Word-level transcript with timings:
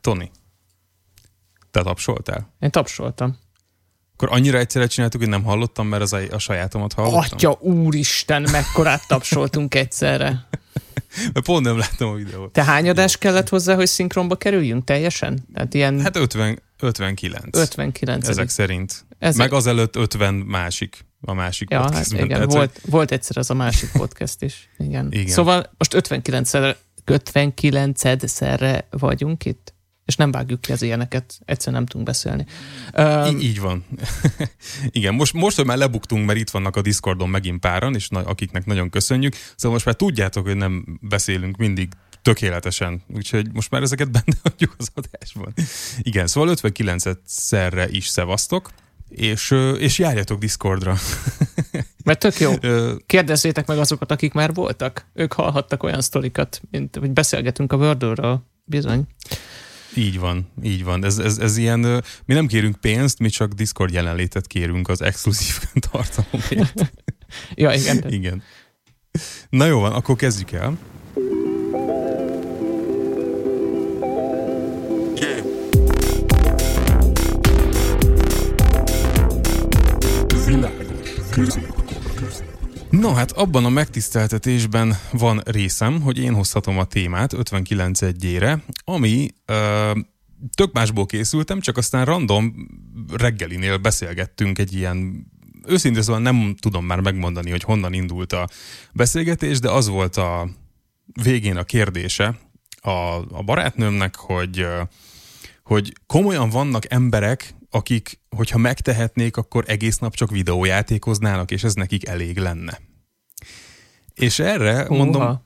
Tony, 0.00 0.30
te 1.70 1.82
tapsoltál? 1.82 2.54
Én 2.60 2.70
tapsoltam. 2.70 3.38
Akkor 4.14 4.28
annyira 4.36 4.58
egyszerre 4.58 4.86
csináltuk, 4.86 5.20
hogy 5.20 5.28
nem 5.30 5.42
hallottam, 5.44 5.86
mert 5.86 6.02
az 6.02 6.12
a, 6.12 6.18
a 6.30 6.38
sajátomat 6.38 6.92
hallottam. 6.92 7.20
Atya 7.20 7.56
úristen, 7.60 8.42
mekkorát 8.50 9.06
tapsoltunk 9.06 9.74
egyszerre. 9.74 10.46
Mert 11.32 11.46
pont 11.46 11.64
nem 11.64 11.78
láttam 11.78 12.08
a 12.08 12.14
videót. 12.14 12.52
Te 12.52 12.64
hány 12.64 12.88
adás 12.88 13.16
kellett 13.18 13.48
hozzá, 13.48 13.74
hogy 13.74 13.86
szinkronba 13.86 14.36
kerüljünk 14.36 14.84
teljesen? 14.84 15.46
Tehát 15.54 15.74
ilyen 15.74 16.00
Hát 16.00 16.16
50, 16.16 16.62
59. 16.80 17.56
59. 17.56 18.28
Ezek 18.28 18.48
szerint. 18.48 19.06
Ezek- 19.18 19.38
Meg 19.38 19.52
azelőtt 19.52 19.96
50 19.96 20.34
másik, 20.34 21.04
a 21.20 21.32
másik 21.32 21.70
Ja, 21.70 21.76
hát 21.78 21.86
podcastben. 21.86 22.24
igen, 22.24 22.36
Tehát, 22.36 22.52
volt, 22.52 22.80
volt 22.86 23.10
egyszer 23.10 23.36
az 23.36 23.50
a 23.50 23.54
másik 23.54 23.90
podcast 23.92 24.42
is. 24.42 24.68
Igen. 24.78 25.08
Igen. 25.12 25.26
Szóval 25.26 25.70
most 25.78 25.94
59-szerre 26.08 26.76
59 27.04 28.02
vagyunk 28.90 29.44
itt, 29.44 29.74
és 30.08 30.16
nem 30.16 30.30
vágjuk 30.30 30.60
ki 30.60 30.72
az 30.72 30.82
ilyeneket, 30.82 31.40
egyszer 31.44 31.72
nem 31.72 31.86
tudunk 31.86 32.06
beszélni. 32.06 32.46
Um, 32.96 33.38
így 33.40 33.60
van. 33.60 33.84
Igen, 34.90 35.14
most, 35.14 35.32
most, 35.32 35.56
hogy 35.56 35.66
már 35.66 35.76
lebuktunk, 35.76 36.26
mert 36.26 36.38
itt 36.38 36.50
vannak 36.50 36.76
a 36.76 36.82
Discordon 36.82 37.28
megint 37.28 37.60
páran, 37.60 37.94
és 37.94 38.08
na, 38.08 38.20
akiknek 38.20 38.66
nagyon 38.66 38.90
köszönjük, 38.90 39.34
szóval 39.34 39.72
most 39.72 39.84
már 39.84 39.94
tudjátok, 39.94 40.46
hogy 40.46 40.56
nem 40.56 40.98
beszélünk 41.00 41.56
mindig 41.56 41.88
tökéletesen, 42.22 43.02
úgyhogy 43.14 43.52
most 43.52 43.70
már 43.70 43.82
ezeket 43.82 44.10
benne 44.16 44.36
hagyjuk 44.42 44.74
az 44.78 44.90
adásban. 44.94 45.52
Igen, 45.98 46.26
szóval 46.26 46.56
59-szerre 46.62 47.88
is 47.90 48.06
szevasztok, 48.06 48.70
és, 49.08 49.54
és 49.78 49.98
járjatok 49.98 50.38
Discordra. 50.38 50.96
mert 52.04 52.18
tök 52.18 52.38
jó. 52.38 52.52
Kérdezzétek 53.06 53.66
meg 53.66 53.78
azokat, 53.78 54.10
akik 54.10 54.32
már 54.32 54.54
voltak. 54.54 55.06
Ők 55.14 55.32
hallhattak 55.32 55.82
olyan 55.82 56.00
sztorikat, 56.00 56.60
mint 56.70 56.96
hogy 56.96 57.10
beszélgetünk 57.10 57.72
a 57.72 57.76
Wordle-ről. 57.76 58.42
Bizony. 58.64 59.06
Így 59.98 60.18
van, 60.18 60.46
így 60.62 60.84
van. 60.84 61.04
Ez, 61.04 61.18
ez, 61.18 61.38
ez 61.38 61.56
ilyen, 61.56 61.80
mi 62.24 62.34
nem 62.34 62.46
kérünk 62.46 62.76
pénzt, 62.76 63.18
mi 63.18 63.28
csak 63.28 63.52
Discord 63.52 63.92
jelenlétet 63.92 64.46
kérünk 64.46 64.88
az 64.88 65.02
exkluzív 65.02 65.60
tartalomért. 65.90 66.92
Ja, 67.54 67.72
igen. 67.72 68.10
Igen. 68.10 68.42
Na 69.50 69.64
jó 69.64 69.80
van, 69.80 69.92
akkor 69.92 70.16
kezdjük 70.16 70.52
el. 70.52 70.78
No 82.90 83.12
hát 83.12 83.32
abban 83.32 83.64
a 83.64 83.68
megtiszteltetésben 83.68 84.98
van 85.12 85.40
részem, 85.44 86.00
hogy 86.00 86.18
én 86.18 86.34
hozhatom 86.34 86.78
a 86.78 86.84
témát 86.84 87.32
59 87.32 88.02
egyére, 88.02 88.62
ami 88.84 89.28
ö, 89.44 89.90
tök 90.54 90.72
másból 90.72 91.06
készültem, 91.06 91.60
csak 91.60 91.76
aztán 91.76 92.04
random 92.04 92.68
reggelinél 93.16 93.76
beszélgettünk 93.76 94.58
egy 94.58 94.74
ilyen 94.74 95.26
őszintén 95.66 96.02
szóval 96.02 96.20
nem 96.20 96.54
tudom 96.60 96.84
már 96.84 97.00
megmondani, 97.00 97.50
hogy 97.50 97.62
honnan 97.62 97.92
indult 97.92 98.32
a 98.32 98.48
beszélgetés, 98.92 99.58
de 99.58 99.70
az 99.70 99.88
volt 99.88 100.16
a 100.16 100.48
végén 101.22 101.56
a 101.56 101.64
kérdése 101.64 102.38
a, 102.80 102.90
a 103.30 103.42
barátnőmnek, 103.44 104.16
hogy, 104.16 104.66
hogy 105.62 105.92
komolyan 106.06 106.50
vannak 106.50 106.92
emberek, 106.92 107.54
akik, 107.70 108.20
hogyha 108.36 108.58
megtehetnék, 108.58 109.36
akkor 109.36 109.64
egész 109.66 109.98
nap 109.98 110.14
csak 110.14 110.30
videójátékoznának, 110.30 111.50
és 111.50 111.64
ez 111.64 111.74
nekik 111.74 112.06
elég 112.06 112.38
lenne. 112.38 112.80
És 114.14 114.38
erre 114.38 114.86
Húha. 114.86 115.04
mondom, 115.04 115.44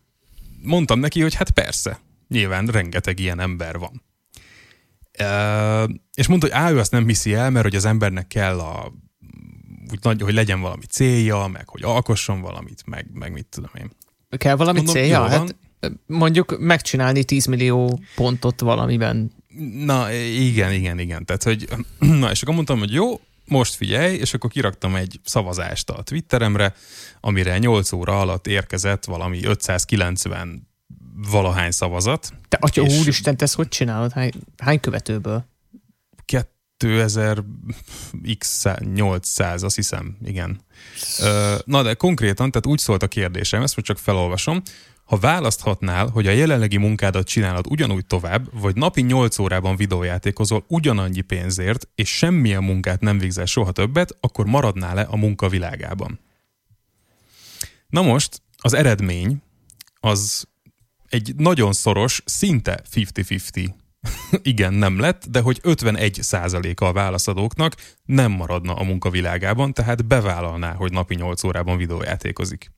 mondtam 0.62 0.98
neki, 0.98 1.22
hogy 1.22 1.34
hát 1.34 1.50
persze, 1.50 2.00
nyilván 2.28 2.66
rengeteg 2.66 3.18
ilyen 3.18 3.40
ember 3.40 3.78
van. 3.78 4.02
E, 5.12 5.26
és 6.14 6.26
mondta, 6.26 6.46
hogy 6.46 6.56
á, 6.56 6.70
ő 6.70 6.78
azt 6.78 6.92
nem 6.92 7.06
hiszi 7.06 7.34
el, 7.34 7.50
mert 7.50 7.64
hogy 7.64 7.76
az 7.76 7.84
embernek 7.84 8.26
kell 8.26 8.58
a 8.58 8.92
úgy 9.92 9.98
nagy, 10.02 10.22
hogy 10.22 10.34
legyen 10.34 10.60
valami 10.60 10.84
célja, 10.84 11.46
meg 11.46 11.68
hogy 11.68 11.82
alkosson 11.82 12.40
valamit, 12.40 12.82
meg, 12.86 13.06
meg 13.12 13.32
mit 13.32 13.46
tudom 13.46 13.70
én. 13.74 13.90
Kell 14.38 14.56
valami 14.56 14.76
Mondom, 14.76 14.94
célja? 14.94 15.28
Hát 15.28 15.56
mondjuk 16.06 16.58
megcsinálni 16.58 17.24
10 17.24 17.46
millió 17.46 18.00
pontot 18.14 18.60
valamiben. 18.60 19.32
Na, 19.84 20.12
igen, 20.12 20.72
igen, 20.72 20.98
igen. 20.98 21.24
Tehát, 21.24 21.42
hogy, 21.42 21.68
na, 22.20 22.30
és 22.30 22.42
akkor 22.42 22.54
mondtam, 22.54 22.78
hogy 22.78 22.92
jó, 22.92 23.20
most 23.44 23.74
figyelj, 23.74 24.14
és 24.16 24.34
akkor 24.34 24.50
kiraktam 24.50 24.94
egy 24.96 25.20
szavazást 25.24 25.90
a 25.90 26.02
Twitteremre, 26.02 26.74
amire 27.20 27.58
8 27.58 27.92
óra 27.92 28.20
alatt 28.20 28.46
érkezett 28.46 29.04
valami 29.04 29.44
590 29.44 30.68
valahány 31.30 31.70
szavazat. 31.70 32.32
Te 32.48 32.58
atya 32.60 32.82
És- 32.82 32.98
úristen, 32.98 33.36
te 33.36 33.44
ezt 33.44 33.54
hogy 33.54 33.68
csinálod? 33.68 34.12
Hány, 34.12 34.32
hány 34.58 34.80
követőből? 34.80 35.44
2000 36.24 37.42
x 38.38 38.64
800, 38.94 39.62
azt 39.62 39.76
hiszem, 39.76 40.16
igen. 40.24 40.60
Na 41.64 41.82
de 41.82 41.94
konkrétan, 41.94 42.50
tehát 42.50 42.66
úgy 42.66 42.78
szólt 42.78 43.02
a 43.02 43.08
kérdésem, 43.08 43.62
ezt 43.62 43.74
most 43.76 43.86
csak 43.86 43.98
felolvasom. 43.98 44.62
Ha 45.12 45.18
választhatnál, 45.18 46.08
hogy 46.08 46.26
a 46.26 46.30
jelenlegi 46.30 46.76
munkádat 46.76 47.26
csinálod 47.26 47.66
ugyanúgy 47.68 48.06
tovább, 48.06 48.60
vagy 48.60 48.76
napi 48.76 49.00
8 49.00 49.38
órában 49.38 49.76
videójátékozol 49.76 50.64
ugyanannyi 50.68 51.20
pénzért, 51.20 51.88
és 51.94 52.16
semmilyen 52.16 52.62
munkát 52.62 53.00
nem 53.00 53.18
végzel 53.18 53.44
soha 53.44 53.72
többet, 53.72 54.16
akkor 54.20 54.46
maradnál-e 54.46 55.06
a 55.10 55.16
munka 55.16 55.48
világában? 55.48 56.20
Na 57.88 58.02
most, 58.02 58.42
az 58.56 58.72
eredmény 58.72 59.42
az 60.00 60.48
egy 61.08 61.34
nagyon 61.36 61.72
szoros, 61.72 62.22
szinte 62.24 62.82
50-50 62.94 63.68
igen, 64.42 64.74
nem 64.74 64.98
lett, 64.98 65.26
de 65.30 65.40
hogy 65.40 65.58
51 65.62 66.20
a 66.32 66.84
a 66.84 66.92
válaszadóknak 66.92 67.76
nem 68.04 68.30
maradna 68.30 68.74
a 68.74 68.82
munkavilágában, 68.84 69.72
tehát 69.72 70.06
bevállalná, 70.06 70.74
hogy 70.74 70.92
napi 70.92 71.14
8 71.14 71.44
órában 71.44 71.76
videójátékozik. 71.76 72.70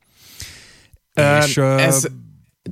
És, 1.12 1.56
ez, 1.56 2.09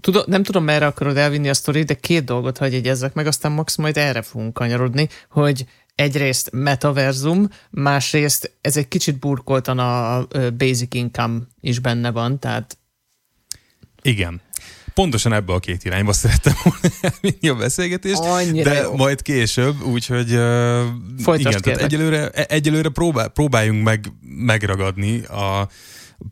tudom, 0.01 0.23
nem 0.27 0.43
tudom, 0.43 0.65
merre 0.65 0.87
akarod 0.87 1.17
elvinni 1.17 1.49
a 1.49 1.55
sztorit, 1.55 1.87
de 1.87 1.95
két 1.95 2.25
dolgot 2.25 2.59
hagy 2.59 2.73
jegyezzek 2.73 3.15
meg, 3.15 3.27
aztán 3.27 3.53
max 3.53 3.77
majd 3.77 3.97
erre 3.97 4.23
fogunk 4.23 4.55
kanyarodni, 4.55 5.09
hogy 5.31 5.65
egyrészt 5.95 6.51
metaverzum, 6.53 7.49
másrészt 7.71 8.57
ez 8.61 8.77
egy 8.77 8.89
kicsit 8.89 9.19
burkoltan 9.19 9.79
a 9.79 10.27
basic 10.57 10.95
income 10.95 11.39
is 11.61 11.79
benne 11.79 12.11
van, 12.11 12.39
tehát 12.39 12.79
Igen. 14.03 14.41
Pontosan 14.95 15.33
ebbe 15.33 15.53
a 15.53 15.59
két 15.59 15.85
irányba 15.85 16.13
szerettem 16.13 16.55
volna 16.63 16.81
elvinni 17.01 17.49
a 17.49 17.55
beszélgetést, 17.55 18.19
Annyira 18.19 18.71
de 18.71 18.81
jó. 18.81 18.97
majd 18.97 19.23
később, 19.23 19.83
úgyhogy 19.83 20.33
uh, 20.33 20.85
Folytasd, 21.23 21.41
igen, 21.41 21.41
tehát 21.41 21.63
kérlek. 21.63 21.83
egyelőre, 21.85 22.29
e- 22.29 22.47
egyelőre 22.49 22.89
próbál, 22.89 23.29
próbáljunk 23.29 23.85
meg 23.85 24.13
megragadni 24.21 25.23
a 25.25 25.69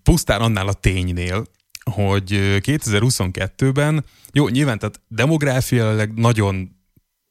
pusztán 0.02 0.40
annál 0.40 0.68
a 0.68 0.72
ténynél, 0.72 1.46
hogy 1.90 2.32
ö, 2.32 2.56
2022-ben, 2.60 4.04
jó, 4.32 4.48
nyilván 4.48 4.78
tehát 4.78 5.00
demográfiailag 5.08 6.10
nagyon 6.14 6.76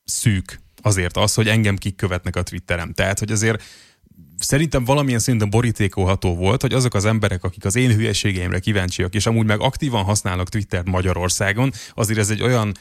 szűk 0.03 0.61
azért 0.81 1.17
az, 1.17 1.33
hogy 1.33 1.47
engem 1.47 1.75
kik 1.75 1.95
követnek 1.95 2.35
a 2.35 2.43
Twitterem. 2.43 2.93
Tehát, 2.93 3.19
hogy 3.19 3.31
azért 3.31 3.63
szerintem 4.37 4.83
valamilyen 4.83 5.19
szinten 5.19 5.49
borítékolható 5.49 6.35
volt, 6.35 6.61
hogy 6.61 6.73
azok 6.73 6.93
az 6.93 7.05
emberek, 7.05 7.43
akik 7.43 7.65
az 7.65 7.75
én 7.75 7.93
hülyeségeimre 7.93 8.59
kíváncsiak, 8.59 9.15
és 9.15 9.25
amúgy 9.25 9.45
meg 9.45 9.59
aktívan 9.59 10.03
használnak 10.03 10.49
Twittert 10.49 10.87
Magyarországon, 10.87 11.71
azért 11.93 12.19
ez 12.19 12.29
egy 12.29 12.41
olyan 12.41 12.73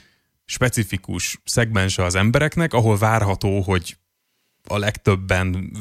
specifikus 0.45 1.41
szegmense 1.45 2.05
az 2.05 2.15
embereknek, 2.15 2.73
ahol 2.73 2.99
várható, 2.99 3.61
hogy 3.61 3.97
a 4.65 4.79
legtöbben 4.79 5.73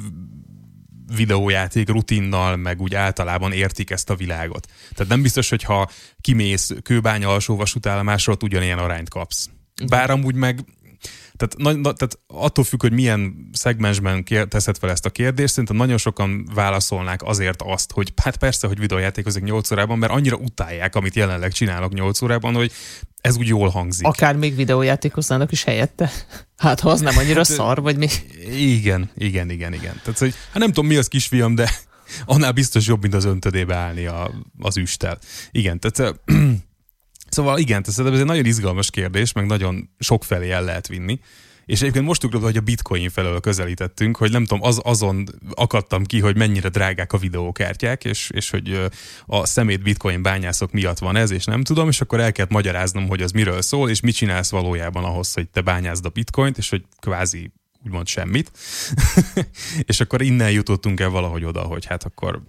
videójáték 1.16 1.90
rutinnal, 1.90 2.56
meg 2.56 2.82
úgy 2.82 2.96
általában 2.96 3.52
értik 3.52 3.90
ezt 3.90 4.10
a 4.10 4.16
világot. 4.16 4.68
Tehát 4.94 5.12
nem 5.12 5.22
biztos, 5.22 5.50
hogy 5.50 5.64
ha 5.64 5.90
kimész 6.22 6.72
kőbánya 6.84 7.30
alsó 7.30 7.56
vasútállomásról, 7.56 8.38
ugyanilyen 8.42 8.80
arányt 8.80 9.10
kapsz. 9.10 9.50
Bár 9.88 10.10
amúgy 10.10 10.36
meg 10.36 10.60
tehát, 11.38 11.58
na, 11.58 11.72
na, 11.72 11.94
tehát 11.94 12.20
attól 12.28 12.64
függ, 12.64 12.82
hogy 12.82 12.92
milyen 12.92 13.50
szegmensben 13.52 14.24
kér, 14.24 14.48
teszed 14.48 14.78
fel 14.78 14.90
ezt 14.90 15.06
a 15.06 15.10
kérdést, 15.10 15.50
szerintem 15.50 15.76
nagyon 15.76 15.98
sokan 15.98 16.50
válaszolnák 16.54 17.24
azért 17.24 17.62
azt, 17.62 17.92
hogy 17.92 18.14
hát 18.22 18.38
persze, 18.38 18.68
hogy 18.68 18.80
videójátékozik 18.80 19.44
8 19.44 19.72
órában, 19.72 19.98
mert 19.98 20.12
annyira 20.12 20.36
utálják, 20.36 20.96
amit 20.96 21.16
jelenleg 21.16 21.52
csinálok 21.52 21.94
8 21.94 22.22
órában, 22.22 22.54
hogy 22.56 22.72
ez 23.22 23.38
úgy 23.38 23.48
jól 23.48 23.70
hangzik. 23.70 24.06
akár 24.06 24.36
még 24.36 24.56
videójátékoznának 24.56 25.52
is 25.52 25.64
helyette. 25.64 26.12
Hát 26.58 26.80
ha 26.80 26.90
az 26.90 27.02
nem 27.02 27.18
annyira 27.18 27.36
Hát, 27.36 27.46
szar, 27.46 27.82
vagy 27.82 27.98
mi? 27.98 28.08
Igen, 28.52 29.10
igen, 29.16 29.50
igen, 29.50 29.74
igen. 29.74 30.00
Tehát, 30.04 30.20
hogy 30.20 30.34
hát 30.52 30.58
nem 30.58 30.68
tudom, 30.68 30.86
mi 30.86 30.96
az 30.96 31.08
kisfiam, 31.08 31.56
de 31.56 31.70
annál 32.26 32.52
biztos 32.52 32.88
jobb, 32.88 33.02
mint 33.02 33.14
az 33.14 33.26
öntödébe 33.26 33.76
állni 33.76 34.06
a, 34.06 34.32
az 34.60 34.78
üstel. 34.78 35.18
Igen, 35.52 35.80
tehát 35.80 36.20
Szóval 37.38 37.58
igen, 37.58 37.84
szerintem 37.84 38.14
ez 38.14 38.20
egy 38.20 38.26
nagyon 38.26 38.46
izgalmas 38.46 38.90
kérdés, 38.90 39.32
meg 39.32 39.46
nagyon 39.46 39.90
sok 40.00 40.24
felé 40.24 40.52
el 40.52 40.64
lehet 40.64 40.88
vinni, 40.88 41.20
És 41.66 41.82
egyébként 41.82 42.06
most 42.06 42.24
ugrott, 42.24 42.44
hogy 42.44 42.58
a 42.58 42.62
bitcoin 42.62 43.10
felől 43.10 43.40
közelítettünk, 43.40 44.18
hogy 44.18 44.32
nem 44.32 44.46
tudom, 44.46 44.64
az, 44.64 44.80
azon 44.84 45.28
akadtam 45.54 46.04
ki, 46.04 46.20
hogy 46.20 46.36
mennyire 46.36 46.70
drágák 46.70 47.14
a 47.14 47.18
videókártyák, 47.18 48.04
és, 48.06 48.30
és 48.34 48.50
hogy 48.50 48.90
a 49.26 49.46
szemét 49.46 49.84
bitcoin 49.84 50.22
bányászok 50.22 50.72
miatt 50.72 50.98
van 50.98 51.16
ez, 51.16 51.32
és 51.32 51.46
nem 51.46 51.64
tudom, 51.64 51.88
és 51.88 52.02
akkor 52.02 52.20
el 52.20 52.32
kellett 52.32 52.52
magyaráznom, 52.52 53.08
hogy 53.08 53.22
az 53.22 53.32
miről 53.32 53.62
szól, 53.62 53.90
és 53.90 54.00
mit 54.00 54.16
csinálsz 54.16 54.50
valójában 54.50 55.04
ahhoz, 55.04 55.34
hogy 55.34 55.50
te 55.50 55.62
bányázd 55.62 56.06
a 56.06 56.10
bitcoint, 56.10 56.58
és 56.58 56.70
hogy 56.70 56.84
kvázi 57.00 57.52
úgymond 57.86 58.08
semmit. 58.08 58.52
és 59.90 60.00
akkor 60.00 60.22
innen 60.22 60.52
jutottunk 60.52 61.00
el 61.00 61.10
valahogy 61.10 61.44
oda, 61.44 61.62
hogy 61.62 61.86
hát 61.86 62.04
akkor 62.04 62.42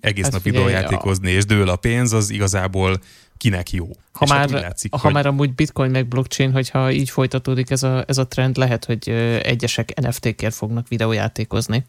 egész 0.00 0.24
hát 0.24 0.32
nap 0.32 0.42
videójátékozni, 0.42 1.30
és 1.30 1.44
dől 1.44 1.68
a 1.68 1.76
pénz, 1.76 2.12
az 2.12 2.30
igazából 2.30 3.00
kinek 3.38 3.70
jó. 3.70 3.86
Ha, 4.12 4.24
és 4.24 4.30
hát 4.30 4.50
már, 4.50 4.62
látszik, 4.62 4.92
ha 4.92 4.98
hogy... 4.98 5.12
már 5.12 5.26
amúgy 5.26 5.54
bitcoin 5.54 5.90
meg 5.90 6.06
blockchain, 6.06 6.52
hogyha 6.52 6.90
így 6.90 7.10
folytatódik 7.10 7.70
ez 7.70 7.82
a, 7.82 8.04
ez 8.06 8.18
a 8.18 8.26
trend, 8.26 8.56
lehet, 8.56 8.84
hogy 8.84 9.08
egyesek 9.42 10.00
NFT-kért 10.00 10.54
fognak 10.54 10.88
videójátékozni. 10.88 11.84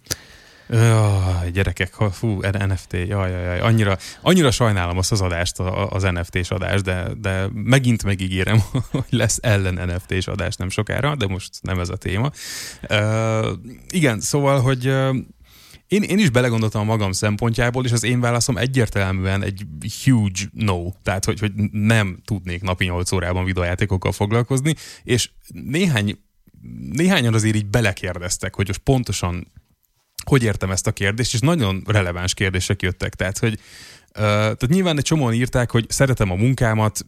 Jaj, 0.71 1.51
gyerekek, 1.51 1.93
fú, 2.11 2.39
NFT, 2.41 2.93
jaj, 2.93 3.31
jaj, 3.31 3.43
jaj, 3.43 3.59
annyira, 3.59 3.97
annyira 4.21 4.51
sajnálom 4.51 4.97
azt 4.97 5.11
az 5.11 5.21
adást, 5.21 5.59
az 5.89 6.03
NFT-s 6.03 6.51
adást, 6.51 6.83
de, 6.83 7.07
de 7.21 7.47
megint 7.53 8.03
megígérem, 8.03 8.61
hogy 8.91 9.03
lesz 9.09 9.37
ellen 9.41 9.73
NFT-s 9.87 10.27
adás 10.27 10.55
nem 10.55 10.69
sokára, 10.69 11.15
de 11.15 11.27
most 11.27 11.49
nem 11.61 11.79
ez 11.79 11.89
a 11.89 11.95
téma. 11.95 12.31
Uh, 12.89 13.47
igen, 13.89 14.19
szóval, 14.19 14.61
hogy 14.61 14.93
én, 15.89 16.03
én 16.03 16.19
is 16.19 16.29
belegondoltam 16.29 16.81
a 16.81 16.83
magam 16.83 17.11
szempontjából, 17.11 17.85
és 17.85 17.91
az 17.91 18.03
én 18.03 18.19
válaszom 18.19 18.57
egyértelműen 18.57 19.43
egy 19.43 19.65
huge 20.03 20.41
no. 20.53 20.91
Tehát, 21.03 21.25
hogy, 21.25 21.39
hogy 21.39 21.51
nem 21.71 22.19
tudnék 22.25 22.61
napi 22.61 22.85
8 22.85 23.11
órában 23.11 23.45
videójátékokkal 23.45 24.11
foglalkozni, 24.11 24.75
és 25.03 25.29
néhány, 25.47 26.19
néhányan 26.91 27.33
azért 27.33 27.55
így 27.55 27.65
belekérdeztek, 27.65 28.55
hogy 28.55 28.67
most 28.67 28.79
pontosan 28.79 29.51
hogy 30.25 30.43
értem 30.43 30.71
ezt 30.71 30.87
a 30.87 30.91
kérdést, 30.91 31.33
és 31.33 31.39
nagyon 31.39 31.83
releváns 31.87 32.33
kérdések 32.33 32.81
jöttek. 32.81 33.15
Tehát, 33.15 33.37
hogy 33.37 33.59
tehát 34.11 34.67
nyilván 34.67 34.97
egy 34.97 35.03
csomóan 35.03 35.33
írták, 35.33 35.71
hogy 35.71 35.85
szeretem 35.89 36.31
a 36.31 36.35
munkámat, 36.35 37.05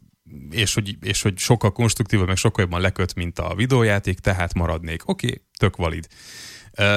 és 0.50 0.74
hogy, 0.74 0.98
és 1.02 1.22
hogy 1.22 1.38
sokkal 1.38 1.72
konstruktívabb, 1.72 2.28
meg 2.28 2.36
sokkal 2.36 2.64
jobban 2.64 2.82
leköt, 2.82 3.16
mint 3.16 3.40
a 3.40 3.56
videójáték, 3.56 4.20
tehát 4.20 4.54
maradnék. 4.54 5.08
Oké, 5.08 5.26
okay, 5.28 5.42
tök 5.60 5.76
valid. 5.76 6.08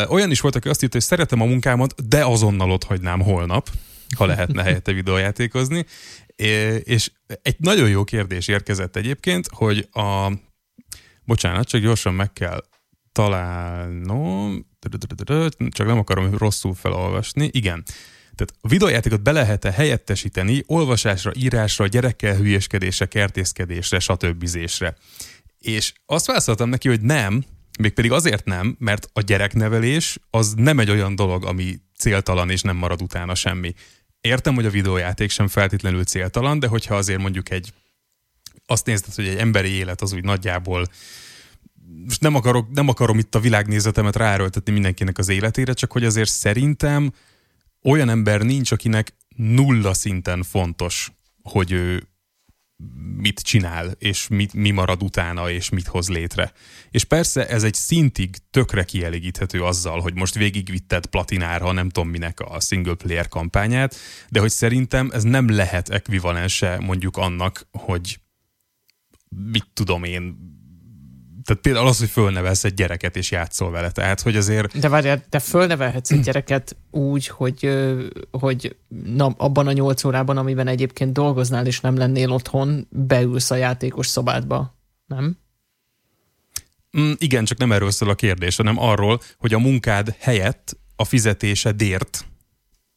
Olyan 0.08 0.30
is 0.30 0.40
volt, 0.40 0.56
aki 0.56 0.68
azt 0.68 0.82
írta, 0.82 0.96
hogy 0.96 1.06
szeretem 1.06 1.40
a 1.40 1.44
munkámat, 1.44 2.08
de 2.08 2.24
azonnal 2.24 2.70
ott 2.70 2.84
hagynám 2.84 3.20
holnap, 3.20 3.70
ha 4.16 4.26
lehetne 4.26 4.62
helyette 4.62 4.92
videójátékozni. 4.92 5.86
És 6.82 7.10
egy 7.42 7.56
nagyon 7.58 7.88
jó 7.88 8.04
kérdés 8.04 8.48
érkezett 8.48 8.96
egyébként, 8.96 9.48
hogy 9.50 9.88
a... 9.92 10.32
Bocsánat, 11.24 11.68
csak 11.68 11.80
gyorsan 11.80 12.14
meg 12.14 12.32
kell 12.32 12.64
találnom, 13.12 14.66
csak 15.68 15.86
nem 15.86 15.98
akarom 15.98 16.36
rosszul 16.36 16.74
felolvasni. 16.74 17.48
Igen. 17.52 17.82
Tehát 18.34 18.54
a 18.60 18.68
videójátékot 18.68 19.22
be 19.22 19.32
lehet-e 19.32 19.70
helyettesíteni 19.70 20.62
olvasásra, 20.66 21.32
írásra, 21.36 21.86
gyerekkel 21.86 22.36
hülyeskedésre, 22.36 23.06
kertészkedésre, 23.06 23.98
stb. 23.98 24.48
És 25.58 25.92
azt 26.06 26.26
válaszoltam 26.26 26.68
neki, 26.68 26.88
hogy 26.88 27.00
nem, 27.00 27.44
Mégpedig 27.78 28.12
azért 28.12 28.44
nem, 28.44 28.76
mert 28.78 29.08
a 29.12 29.20
gyereknevelés 29.20 30.18
az 30.30 30.54
nem 30.56 30.78
egy 30.78 30.90
olyan 30.90 31.14
dolog, 31.14 31.44
ami 31.44 31.78
céltalan 31.98 32.50
és 32.50 32.62
nem 32.62 32.76
marad 32.76 33.02
utána 33.02 33.34
semmi. 33.34 33.74
Értem, 34.20 34.54
hogy 34.54 34.66
a 34.66 34.70
videójáték 34.70 35.30
sem 35.30 35.48
feltétlenül 35.48 36.04
céltalan, 36.04 36.58
de 36.58 36.66
hogyha 36.66 36.94
azért 36.96 37.20
mondjuk 37.20 37.50
egy 37.50 37.72
azt 38.66 38.86
nézted, 38.86 39.14
hogy 39.14 39.28
egy 39.28 39.36
emberi 39.36 39.68
élet 39.68 40.00
az 40.00 40.12
úgy 40.12 40.24
nagyjából 40.24 40.86
most 42.04 42.20
nem, 42.20 42.34
akarok, 42.34 42.70
nem 42.70 42.88
akarom 42.88 43.18
itt 43.18 43.34
a 43.34 43.40
világnézetemet 43.40 44.16
ráerőltetni 44.16 44.72
mindenkinek 44.72 45.18
az 45.18 45.28
életére, 45.28 45.72
csak 45.72 45.92
hogy 45.92 46.04
azért 46.04 46.30
szerintem 46.30 47.12
olyan 47.82 48.08
ember 48.08 48.42
nincs, 48.42 48.72
akinek 48.72 49.14
nulla 49.36 49.94
szinten 49.94 50.42
fontos, 50.42 51.12
hogy 51.42 51.72
ő 51.72 52.08
mit 53.16 53.40
csinál, 53.40 53.90
és 53.98 54.28
mit, 54.28 54.52
mi 54.54 54.70
marad 54.70 55.02
utána, 55.02 55.50
és 55.50 55.68
mit 55.68 55.86
hoz 55.86 56.08
létre. 56.08 56.52
És 56.90 57.04
persze 57.04 57.48
ez 57.48 57.62
egy 57.62 57.74
szintig 57.74 58.36
tökre 58.50 58.84
kielégíthető 58.84 59.62
azzal, 59.62 60.00
hogy 60.00 60.14
most 60.14 60.34
végigvitted 60.34 61.06
platinára, 61.06 61.72
nem 61.72 61.88
tudom 61.88 62.10
minek 62.10 62.40
a 62.40 62.60
single 62.60 62.94
player 62.94 63.28
kampányát, 63.28 63.96
de 64.28 64.40
hogy 64.40 64.50
szerintem 64.50 65.10
ez 65.12 65.22
nem 65.22 65.48
lehet 65.48 65.88
ekvivalense 65.88 66.78
mondjuk 66.80 67.16
annak, 67.16 67.68
hogy 67.70 68.18
mit 69.52 69.66
tudom 69.72 70.04
én, 70.04 70.36
tehát 71.44 71.62
például 71.62 71.86
az, 71.86 71.98
hogy 71.98 72.08
fölnevelsz 72.08 72.64
egy 72.64 72.74
gyereket 72.74 73.16
és 73.16 73.30
játszol 73.30 73.70
vele, 73.70 73.90
tehát 73.90 74.20
hogy 74.20 74.36
azért... 74.36 74.78
De 74.78 74.88
várjál, 74.88 75.24
te 75.28 75.38
fölnevelhetsz 75.38 76.10
egy 76.10 76.20
gyereket 76.28 76.76
úgy, 76.90 77.26
hogy, 77.26 77.70
hogy 78.30 78.76
na, 79.04 79.34
abban 79.36 79.66
a 79.66 79.72
nyolc 79.72 80.04
órában, 80.04 80.36
amiben 80.36 80.66
egyébként 80.66 81.12
dolgoznál 81.12 81.66
és 81.66 81.80
nem 81.80 81.96
lennél 81.96 82.30
otthon, 82.30 82.86
beülsz 82.90 83.50
a 83.50 83.54
játékos 83.54 84.06
szobádba, 84.06 84.78
nem? 85.06 85.38
Mm, 86.98 87.12
igen, 87.16 87.44
csak 87.44 87.58
nem 87.58 87.72
erről 87.72 87.90
szól 87.90 88.08
a 88.08 88.14
kérdés, 88.14 88.56
hanem 88.56 88.78
arról, 88.78 89.20
hogy 89.38 89.54
a 89.54 89.58
munkád 89.58 90.16
helyett 90.18 90.76
a 90.96 91.04
fizetése 91.04 91.72
dért, 91.72 92.24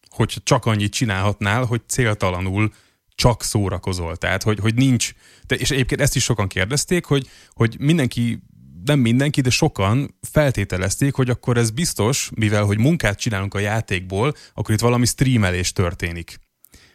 hogy 0.10 0.38
csak 0.44 0.66
annyit 0.66 0.92
csinálhatnál, 0.92 1.66
hogy 1.66 1.82
céltalanul 1.88 2.72
csak 3.18 3.44
szórakozol. 3.44 4.16
Tehát, 4.16 4.44
hogy, 4.44 4.60
hogy 4.60 4.75
nincs, 4.75 5.12
de, 5.48 5.56
és 5.56 5.72
egyébként 5.72 6.02
ezt 6.02 6.16
is 6.16 6.24
sokan 6.24 6.48
kérdezték, 6.48 7.06
hogy, 7.06 7.30
hogy 7.50 7.75
mindenki 7.80 8.44
nem 8.84 9.00
mindenki, 9.00 9.42
de 9.42 9.50
sokan 9.50 10.18
feltételezték, 10.31 11.14
hogy 11.14 11.30
akkor 11.30 11.58
ez 11.58 11.69
biztos, 11.69 12.30
mivel 12.36 12.64
hogy 12.64 12.78
munkát 12.78 13.19
csinálunk 13.19 13.54
a 13.54 13.60
játékból, 13.60 14.34
akkor 14.54 14.74
itt 14.74 14.80
valami 14.80 15.06
streamelés 15.06 15.74
történik. 15.74 16.40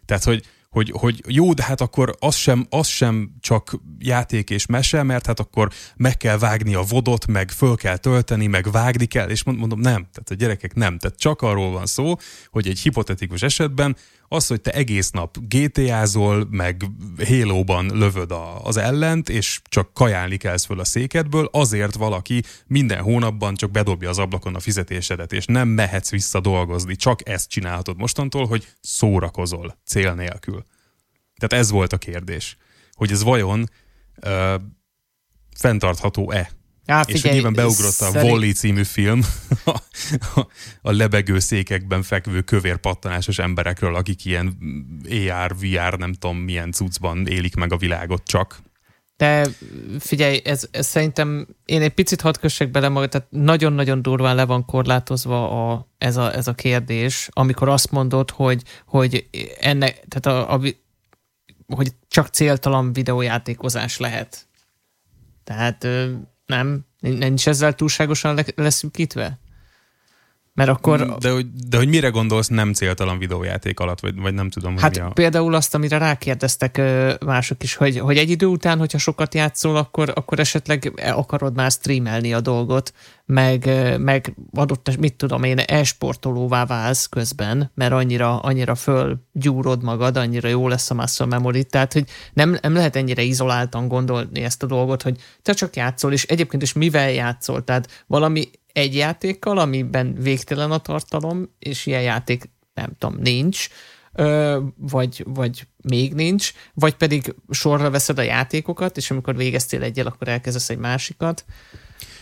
Tehát, 0.04 0.24
hogy, 0.24 0.44
hogy, 0.70 0.92
hogy 0.94 1.20
jó, 1.26 1.52
de 1.52 1.62
hát 1.62 1.80
akkor 1.80 2.16
az 2.18 2.34
sem, 2.34 2.66
az 2.70 2.86
sem 2.86 3.30
csak 3.40 3.74
játék 3.98 4.50
és 4.50 4.66
mese, 4.66 5.02
mert 5.02 5.26
hát 5.26 5.40
akkor 5.40 5.70
meg 5.96 6.16
kell 6.16 6.38
vágni 6.38 6.74
a 6.74 6.82
vodot, 6.82 7.26
meg 7.26 7.50
föl 7.50 7.76
kell 7.76 7.96
tölteni, 7.96 8.46
meg 8.46 8.70
vágni 8.70 9.06
kell, 9.06 9.28
és 9.28 9.42
mondom, 9.42 9.80
nem, 9.80 10.08
tehát 10.12 10.30
a 10.30 10.34
gyerekek 10.34 10.74
nem. 10.74 10.98
Tehát 10.98 11.18
csak 11.18 11.42
arról 11.42 11.70
van 11.70 11.86
szó, 11.86 12.14
hogy 12.50 12.68
egy 12.68 12.78
hipotetikus 12.78 13.42
esetben 13.42 13.96
az, 14.32 14.46
hogy 14.46 14.60
te 14.60 14.70
egész 14.70 15.10
nap 15.10 15.36
GTA-zol, 15.48 16.46
meg 16.50 16.84
Halo-ban 17.24 17.86
lövöd 17.86 18.30
a, 18.30 18.64
az 18.64 18.76
ellent, 18.76 19.28
és 19.28 19.60
csak 19.64 19.94
kajálni 19.94 20.36
kelsz 20.36 20.64
föl 20.64 20.80
a 20.80 20.84
székedből, 20.84 21.48
azért 21.52 21.94
valaki 21.94 22.42
minden 22.66 23.02
hónapban 23.02 23.54
csak 23.54 23.70
bedobja 23.70 24.08
az 24.08 24.18
ablakon 24.18 24.54
a 24.54 24.60
fizetésedet, 24.60 25.32
és 25.32 25.46
nem 25.46 25.68
mehetsz 25.68 26.10
vissza 26.10 26.40
dolgozni. 26.40 26.96
Csak 26.96 27.28
ezt 27.28 27.48
csinálhatod 27.48 27.96
mostantól, 27.96 28.46
hogy 28.46 28.68
szórakozol 28.80 29.78
cél 29.84 30.14
nélkül. 30.14 30.64
Tehát 31.36 31.64
ez 31.64 31.70
volt 31.70 31.92
a 31.92 31.98
kérdés, 31.98 32.56
hogy 32.92 33.10
ez 33.10 33.22
vajon 33.22 33.70
ö, 34.20 34.54
fenntartható-e 35.56 36.50
Á, 36.86 37.02
figyelj, 37.02 37.24
és 37.24 37.32
nyilván 37.32 37.52
beugrott 37.52 38.00
a 38.00 38.10
szerint... 38.10 38.32
Wally 38.32 38.52
című 38.52 38.84
film 38.84 39.20
a, 39.64 39.80
a 40.90 40.92
lebegő 40.92 41.38
székekben 41.38 42.02
fekvő 42.02 42.40
kövér 42.40 42.76
pattanásos 42.76 43.38
emberekről, 43.38 43.94
akik 43.94 44.24
ilyen 44.24 44.58
AR, 45.30 45.56
VR, 45.56 45.98
nem 45.98 46.12
tudom 46.12 46.36
milyen 46.36 46.72
cuccban 46.72 47.26
élik 47.26 47.54
meg 47.54 47.72
a 47.72 47.76
világot 47.76 48.22
csak. 48.24 48.62
De 49.16 49.46
figyelj, 49.98 50.40
ez, 50.44 50.68
ez 50.70 50.86
szerintem 50.86 51.46
én 51.64 51.82
egy 51.82 51.94
picit 51.94 52.20
hadd 52.20 52.38
kössek 52.40 52.70
bele 52.70 52.88
magad, 52.88 53.10
tehát 53.10 53.26
nagyon-nagyon 53.30 54.02
durván 54.02 54.34
le 54.34 54.44
van 54.44 54.64
korlátozva 54.64 55.70
a, 55.72 55.88
ez, 55.98 56.16
a, 56.16 56.34
ez 56.34 56.48
a 56.48 56.54
kérdés, 56.54 57.28
amikor 57.30 57.68
azt 57.68 57.90
mondod, 57.90 58.30
hogy, 58.30 58.62
hogy 58.86 59.28
ennek, 59.60 60.04
tehát 60.08 60.26
a, 60.26 60.54
a, 60.54 60.60
hogy 61.66 61.92
csak 62.08 62.28
céltalan 62.28 62.92
videójátékozás 62.92 63.98
lehet. 63.98 64.46
Tehát 65.44 65.86
nem? 66.46 66.86
Nincs 66.98 67.48
ezzel 67.48 67.74
túlságosan 67.74 68.40
leszűkítve? 68.54 69.38
Mert 70.54 70.70
akkor... 70.70 71.04
Mm, 71.04 71.10
de 71.18 71.30
hogy, 71.30 71.46
de 71.68 71.76
hogy 71.76 71.88
mire 71.88 72.08
gondolsz 72.08 72.48
nem 72.48 72.72
céltalan 72.72 73.18
videójáték 73.18 73.80
alatt, 73.80 74.00
vagy, 74.00 74.16
vagy 74.16 74.34
nem 74.34 74.50
tudom, 74.50 74.78
Hát 74.78 74.96
mi 74.96 75.02
a... 75.02 75.08
például 75.08 75.54
azt, 75.54 75.74
amire 75.74 75.98
rákérdeztek 75.98 76.80
mások 77.24 77.62
is, 77.62 77.74
hogy, 77.74 77.98
hogy 77.98 78.16
egy 78.16 78.30
idő 78.30 78.46
után, 78.46 78.78
hogyha 78.78 78.98
sokat 78.98 79.34
játszol, 79.34 79.76
akkor, 79.76 80.12
akkor 80.14 80.38
esetleg 80.38 81.02
akarod 81.14 81.54
már 81.54 81.70
streamelni 81.70 82.32
a 82.32 82.40
dolgot, 82.40 82.92
meg, 83.26 83.70
meg 83.98 84.34
adott, 84.52 84.96
mit 84.98 85.14
tudom 85.14 85.42
én, 85.42 85.58
esportolóvá 85.58 86.66
válsz 86.66 87.06
közben, 87.06 87.70
mert 87.74 87.92
annyira, 87.92 88.40
annyira 88.40 88.74
fölgyúrod 88.74 89.82
magad, 89.82 90.16
annyira 90.16 90.48
jó 90.48 90.68
lesz 90.68 90.90
a 90.90 90.94
muscle 90.94 91.26
memory, 91.26 91.64
tehát 91.64 91.92
hogy 91.92 92.04
nem, 92.32 92.58
nem 92.62 92.74
lehet 92.74 92.96
ennyire 92.96 93.22
izoláltan 93.22 93.88
gondolni 93.88 94.42
ezt 94.42 94.62
a 94.62 94.66
dolgot, 94.66 95.02
hogy 95.02 95.16
te 95.42 95.52
csak 95.52 95.76
játszol, 95.76 96.12
és 96.12 96.24
egyébként 96.24 96.62
is 96.62 96.72
mivel 96.72 97.10
játszol, 97.10 97.64
tehát 97.64 98.04
valami 98.06 98.50
egy 98.72 98.94
játékkal, 98.94 99.58
amiben 99.58 100.14
végtelen 100.14 100.70
a 100.70 100.78
tartalom, 100.78 101.54
és 101.58 101.86
ilyen 101.86 102.02
játék, 102.02 102.50
nem 102.74 102.92
tudom, 102.98 103.18
nincs, 103.20 103.68
vagy, 104.76 105.24
vagy 105.26 105.66
még 105.82 106.14
nincs, 106.14 106.52
vagy 106.74 106.94
pedig 106.94 107.34
sorra 107.50 107.90
veszed 107.90 108.18
a 108.18 108.22
játékokat, 108.22 108.96
és 108.96 109.10
amikor 109.10 109.36
végeztél 109.36 109.82
egyel, 109.82 110.06
akkor 110.06 110.28
elkezdesz 110.28 110.70
egy 110.70 110.78
másikat. 110.78 111.44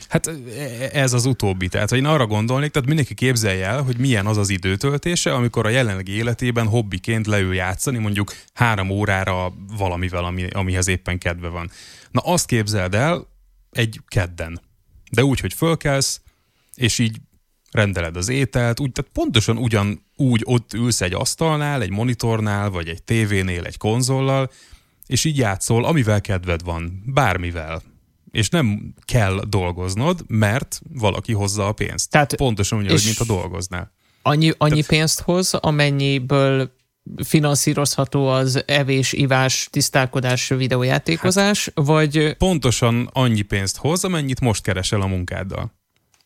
Hát 0.09 0.27
e, 0.27 0.33
ez 0.93 1.13
az 1.13 1.25
utóbbi. 1.25 1.69
Tehát, 1.69 1.91
ha 1.91 1.97
én 1.97 2.05
arra 2.05 2.27
gondolnék, 2.27 2.71
tehát 2.71 2.89
mindenki 2.89 3.15
képzelje 3.15 3.67
el, 3.67 3.83
hogy 3.83 3.99
milyen 3.99 4.27
az 4.27 4.37
az 4.37 4.49
időtöltése, 4.49 5.35
amikor 5.35 5.67
a 5.67 5.69
jelenlegi 5.69 6.13
életében 6.13 6.67
hobbiként 6.67 7.27
leül 7.27 7.55
játszani, 7.55 7.99
mondjuk 7.99 8.35
három 8.53 8.91
órára 8.91 9.53
valamivel, 9.79 10.25
ami, 10.25 10.47
amihez 10.47 10.89
éppen 10.89 11.19
kedve 11.19 11.49
van. 11.49 11.71
Na 12.11 12.21
azt 12.21 12.47
képzeld 12.47 12.95
el 12.95 13.27
egy 13.71 14.01
kedden. 14.09 14.61
De 15.11 15.25
úgy, 15.25 15.41
hogy 15.41 15.55
fölkelsz, 15.55 16.21
és 16.81 16.99
így 16.99 17.17
rendeled 17.71 18.17
az 18.17 18.29
ételt, 18.29 18.81
úgy, 18.81 18.93
tehát 18.93 19.11
pontosan 19.11 19.57
ugyan 19.57 20.07
úgy 20.17 20.43
ott 20.45 20.73
ülsz 20.73 21.01
egy 21.01 21.15
asztalnál, 21.15 21.83
egy 21.83 21.91
monitornál, 21.91 22.71
vagy 22.71 22.89
egy 22.89 23.03
tévénél, 23.03 23.65
egy 23.65 23.77
konzollal, 23.77 24.51
és 25.07 25.25
így 25.25 25.37
játszol, 25.37 25.85
amivel 25.85 26.21
kedved 26.21 26.63
van, 26.65 27.03
bármivel. 27.07 27.83
És 28.31 28.49
nem 28.49 28.95
kell 29.05 29.41
dolgoznod, 29.49 30.21
mert 30.27 30.81
valaki 30.93 31.33
hozza 31.33 31.67
a 31.67 31.73
pénzt. 31.73 32.11
Tehát, 32.11 32.35
Pontosan 32.35 32.79
úgy, 32.79 33.05
mint 33.05 33.19
a 33.19 33.25
dolgoznál. 33.25 33.93
Annyi, 34.23 34.53
annyi 34.59 34.71
Tehát, 34.71 34.87
pénzt 34.87 35.21
hoz, 35.21 35.55
amennyiből 35.55 36.73
finanszírozható 37.25 38.29
az 38.29 38.63
evés, 38.67 39.13
ivás, 39.13 39.69
tisztálkodás, 39.71 40.49
videójátékozás, 40.49 41.65
hát, 41.65 41.87
vagy... 41.87 42.37
Pontosan 42.37 43.11
annyi 43.13 43.43
pénzt 43.43 43.77
hoz, 43.77 44.05
amennyit 44.05 44.41
most 44.41 44.63
keresel 44.63 45.01
a 45.01 45.07
munkáddal. 45.07 45.79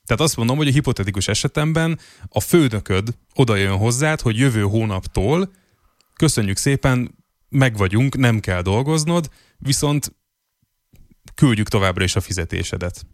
Tehát 0.06 0.22
azt 0.22 0.36
mondom, 0.36 0.56
hogy 0.56 0.68
a 0.68 0.72
hipotetikus 0.72 1.28
esetemben 1.28 1.98
a 2.28 2.40
főnököd 2.40 3.08
oda 3.34 3.56
jön 3.56 3.76
hozzád, 3.76 4.20
hogy 4.20 4.38
jövő 4.38 4.62
hónaptól 4.62 5.50
köszönjük 6.16 6.56
szépen, 6.56 7.14
meg 7.48 7.76
vagyunk, 7.76 8.16
nem 8.16 8.40
kell 8.40 8.62
dolgoznod, 8.62 9.30
viszont 9.58 10.14
küldjük 11.34 11.68
továbbra 11.68 12.04
is 12.04 12.16
a 12.16 12.20
fizetésedet. 12.20 13.06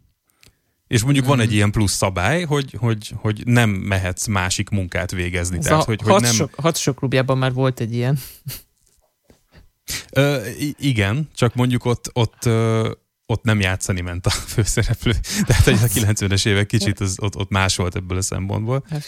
És 0.87 1.03
mondjuk 1.03 1.25
mm. 1.25 1.27
van 1.27 1.39
egy 1.39 1.45
mhm. 1.45 1.55
ilyen 1.55 1.71
plusz 1.71 1.91
szabály, 1.91 2.43
hogy, 2.43 2.75
hogy, 2.79 3.13
hogy 3.15 3.41
nem 3.45 3.69
mehetsz 3.69 4.27
másik 4.27 4.69
munkát 4.69 5.11
végezni. 5.11 5.57
Ez 5.57 5.63
Tehát, 5.63 5.81
a 5.81 5.85
hogy, 5.85 6.01
hogy 6.01 6.21
nem... 6.21 6.33
sok, 6.33 6.53
hat 6.55 6.77
sok 6.77 6.95
klubjában 6.95 7.37
már 7.37 7.53
volt 7.53 7.79
egy 7.79 7.93
ilyen. 7.93 8.19
Ö, 10.11 10.45
igen, 10.77 11.29
csak 11.35 11.55
mondjuk 11.55 11.85
ott, 11.85 12.09
ott, 12.13 12.45
ott 13.31 13.43
nem 13.43 13.59
játszani 13.59 14.01
ment 14.01 14.25
a 14.25 14.29
főszereplő. 14.29 15.13
Tehát 15.47 15.63
hogy 15.63 15.73
a 15.73 15.87
90-es 15.87 16.45
évek 16.47 16.65
kicsit 16.65 16.99
az, 16.99 17.15
ott, 17.19 17.35
ott 17.35 17.49
más 17.49 17.75
volt 17.75 17.95
ebből 17.95 18.17
a 18.17 18.21
szempontból. 18.21 18.85
Hát, 18.89 19.05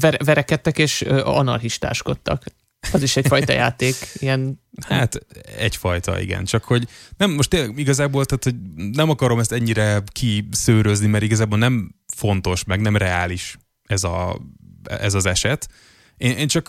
ver, 0.00 0.24
verekedtek 0.24 0.78
és 0.78 1.02
anarchistáskodtak. 1.24 2.44
Az 2.92 3.02
is 3.02 3.16
egyfajta 3.16 3.52
játék, 3.62 3.94
ilyen... 4.14 4.62
Hát 4.86 5.26
egyfajta, 5.58 6.20
igen. 6.20 6.44
Csak 6.44 6.64
hogy 6.64 6.88
nem, 7.16 7.30
most 7.30 7.50
tényleg 7.50 7.78
igazából, 7.78 8.24
tehát, 8.24 8.44
hogy 8.44 8.54
nem 8.92 9.10
akarom 9.10 9.38
ezt 9.38 9.52
ennyire 9.52 10.02
kiszőrözni, 10.12 11.06
mert 11.06 11.24
igazából 11.24 11.58
nem 11.58 11.94
fontos, 12.14 12.64
meg 12.64 12.80
nem 12.80 12.96
reális 12.96 13.58
ez, 13.82 14.04
a, 14.04 14.40
ez 14.84 15.14
az 15.14 15.26
eset. 15.26 15.68
Én, 16.16 16.36
én 16.36 16.48
csak 16.48 16.68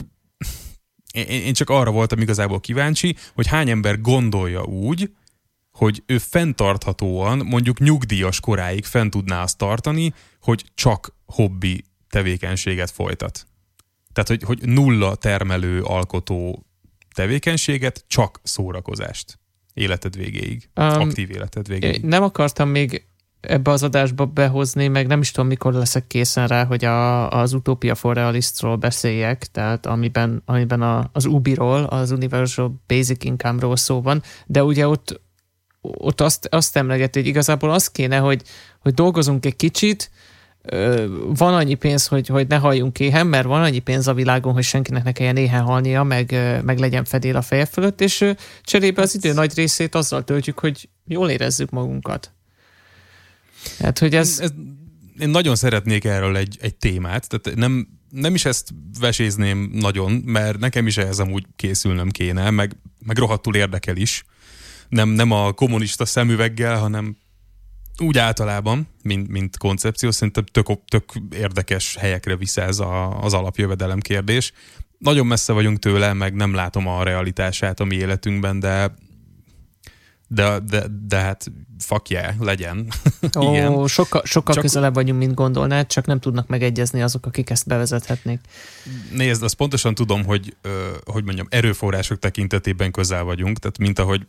én, 1.15 1.25
én 1.25 1.53
csak 1.53 1.69
arra 1.69 1.91
voltam 1.91 2.19
igazából 2.19 2.59
kíváncsi, 2.59 3.15
hogy 3.33 3.47
hány 3.47 3.69
ember 3.69 4.01
gondolja 4.01 4.63
úgy, 4.63 5.11
hogy 5.75 6.03
ő 6.05 6.17
fenntarthatóan, 6.17 7.37
mondjuk 7.37 7.79
nyugdíjas 7.79 8.39
koráig 8.39 8.85
fent 8.85 9.11
tudná 9.11 9.41
azt 9.41 9.57
tartani, 9.57 10.13
hogy 10.41 10.65
csak 10.73 11.15
hobbi 11.25 11.83
tevékenységet 12.09 12.91
folytat. 12.91 13.47
Tehát, 14.13 14.29
hogy, 14.29 14.43
hogy 14.43 14.59
nulla 14.61 15.15
termelő, 15.15 15.81
alkotó 15.81 16.65
tevékenységet, 17.15 18.03
csak 18.07 18.39
szórakozást 18.43 19.39
életed 19.73 20.15
végéig, 20.15 20.69
um, 20.75 20.85
aktív 20.85 21.31
életed 21.31 21.67
végéig. 21.67 22.03
Nem 22.03 22.23
akartam 22.23 22.69
még 22.69 23.05
ebbe 23.39 23.71
az 23.71 23.83
adásba 23.83 24.25
behozni, 24.25 24.87
meg 24.87 25.07
nem 25.07 25.21
is 25.21 25.31
tudom, 25.31 25.47
mikor 25.47 25.73
leszek 25.73 26.07
készen 26.07 26.47
rá, 26.47 26.65
hogy 26.65 26.85
a, 26.85 27.29
az 27.29 27.53
Utopia 27.53 27.95
for 27.95 28.15
Realistról 28.15 28.75
beszéljek, 28.75 29.45
tehát 29.51 29.85
amiben, 29.85 30.41
amiben 30.45 30.81
a, 30.81 31.09
az 31.13 31.25
UBI-ról, 31.25 31.83
az 31.83 32.11
Universal 32.11 32.83
Basic 32.87 33.23
Income-ról 33.23 33.75
szó 33.75 34.01
van, 34.01 34.21
de 34.45 34.63
ugye 34.63 34.87
ott 34.87 35.23
ott 35.97 36.21
azt, 36.21 36.47
azt 36.51 36.77
emlegeti, 36.77 37.19
hogy 37.19 37.27
igazából 37.27 37.71
az 37.71 37.87
kéne, 37.87 38.17
hogy, 38.17 38.41
hogy 38.79 38.93
dolgozunk 38.93 39.45
egy 39.45 39.55
kicsit, 39.55 40.11
van 41.27 41.53
annyi 41.53 41.73
pénz, 41.73 42.07
hogy, 42.07 42.27
hogy 42.27 42.47
ne 42.47 42.55
halljunk 42.55 42.99
éhen, 42.99 43.27
mert 43.27 43.45
van 43.45 43.61
annyi 43.61 43.79
pénz 43.79 44.07
a 44.07 44.13
világon, 44.13 44.53
hogy 44.53 44.63
senkinek 44.63 45.03
ne 45.03 45.11
kelljen 45.11 45.37
éhen 45.37 45.61
halnia, 45.61 46.03
meg, 46.03 46.31
meg 46.63 46.77
legyen 46.77 47.05
fedél 47.05 47.35
a 47.35 47.41
feje 47.41 47.65
fölött, 47.65 48.01
és 48.01 48.33
cserébe 48.63 49.01
az 49.01 49.15
idő 49.15 49.33
nagy 49.33 49.55
részét 49.55 49.95
azzal 49.95 50.23
töltjük, 50.23 50.59
hogy 50.59 50.89
jól 51.05 51.29
érezzük 51.29 51.69
magunkat. 51.69 52.31
Hát, 53.79 53.99
hogy 53.99 54.15
ez... 54.15 54.39
ez 54.39 54.51
én 55.19 55.29
nagyon 55.29 55.55
szeretnék 55.55 56.03
erről 56.03 56.37
egy, 56.37 56.57
egy 56.61 56.75
témát, 56.75 57.27
tehát 57.27 57.57
nem, 57.57 57.87
nem 58.09 58.33
is 58.33 58.45
ezt 58.45 58.69
vesézném 58.99 59.69
nagyon, 59.73 60.11
mert 60.11 60.59
nekem 60.59 60.87
is 60.87 60.97
ehhez 60.97 61.19
amúgy 61.19 61.45
készülnöm 61.55 62.09
kéne, 62.09 62.49
meg, 62.49 62.75
meg 63.05 63.17
rohadtul 63.17 63.55
érdekel 63.55 63.95
is, 63.95 64.23
nem, 64.89 65.09
nem 65.09 65.31
a 65.31 65.51
kommunista 65.51 66.05
szemüveggel, 66.05 66.79
hanem 66.79 67.17
úgy 67.97 68.17
általában, 68.17 68.87
mint, 69.03 69.27
mint 69.27 69.57
koncepció, 69.57 70.11
szerintem 70.11 70.43
tök, 70.45 70.85
tök 70.85 71.03
érdekes 71.31 71.95
helyekre 71.95 72.35
visz 72.35 72.57
ez 72.57 72.79
a, 72.79 73.21
az 73.21 73.33
alapjövedelem 73.33 73.99
kérdés. 73.99 74.51
Nagyon 74.97 75.25
messze 75.25 75.53
vagyunk 75.53 75.79
tőle, 75.79 76.13
meg 76.13 76.33
nem 76.33 76.53
látom 76.53 76.87
a 76.87 77.03
realitását 77.03 77.79
a 77.79 77.83
mi 77.83 77.95
életünkben, 77.95 78.59
de 78.59 78.93
de, 80.27 80.59
de, 80.59 80.85
de 81.07 81.17
hát 81.17 81.51
fuck 81.79 82.09
yeah, 82.09 82.39
legyen. 82.39 82.87
Ó, 83.39 83.51
Igen. 83.51 83.87
sokkal, 83.87 84.21
sokkal 84.25 84.53
csak, 84.53 84.63
közelebb 84.63 84.93
vagyunk, 84.93 85.19
mint 85.19 85.33
gondolnád, 85.33 85.87
csak 85.87 86.05
nem 86.05 86.19
tudnak 86.19 86.47
megegyezni 86.47 87.01
azok, 87.01 87.25
akik 87.25 87.49
ezt 87.49 87.67
bevezethetnék. 87.67 88.39
Nézd, 89.11 89.43
azt 89.43 89.55
pontosan 89.55 89.95
tudom, 89.95 90.25
hogy, 90.25 90.55
hogy 91.05 91.23
mondjam, 91.23 91.47
erőforrások 91.49 92.19
tekintetében 92.19 92.91
közel 92.91 93.23
vagyunk, 93.23 93.57
tehát 93.57 93.77
mint 93.77 93.99
ahogy 93.99 94.25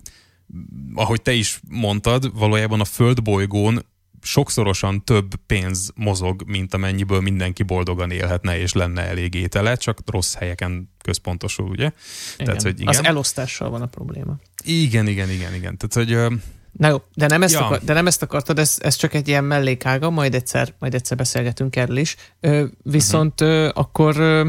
ahogy 0.95 1.23
te 1.23 1.33
is 1.33 1.61
mondtad, 1.69 2.39
valójában 2.39 2.81
a 2.81 2.85
földbolygón 2.85 3.85
sokszorosan 4.23 5.05
több 5.05 5.35
pénz 5.47 5.91
mozog, 5.95 6.43
mint 6.47 6.75
amennyiből 6.75 7.21
mindenki 7.21 7.63
boldogan 7.63 8.11
élhetne, 8.11 8.59
és 8.59 8.73
lenne 8.73 9.03
elég 9.03 9.35
étele, 9.35 9.77
csak 9.77 9.99
rossz 10.07 10.35
helyeken 10.35 10.91
központosul, 11.03 11.69
ugye? 11.69 11.91
Igen. 12.35 12.47
Tehát, 12.47 12.63
hogy 12.63 12.81
igen. 12.81 12.89
Az 12.89 13.05
elosztással 13.05 13.71
van 13.71 13.83
a 13.83 13.87
probléma. 13.87 14.37
Igen, 14.65 15.07
igen, 15.07 15.31
igen, 15.31 15.55
igen. 15.55 15.77
Tehát, 15.77 16.09
hogy 16.09 16.41
Na 16.73 16.89
jó, 16.89 17.03
de 17.15 17.27
nem 17.27 17.43
ezt, 17.43 17.55
ja. 17.55 17.65
akar, 17.65 17.81
de 17.85 17.93
nem 17.93 18.07
ezt 18.07 18.23
akartad, 18.23 18.59
ez, 18.59 18.77
ez 18.81 18.97
csak 18.97 19.15
egy 19.15 19.29
ilyen 19.29 19.45
mellékága, 19.45 20.11
majd 20.11 20.35
egyszer, 20.35 20.75
majd 20.79 20.95
egyszer 20.95 21.17
beszélgetünk 21.17 21.77
erről 21.77 21.97
is. 21.97 22.17
Ö, 22.41 22.65
viszont 22.83 23.41
uh-huh. 23.41 23.57
ö, 23.57 23.71
akkor 23.75 24.17
ö, 24.17 24.49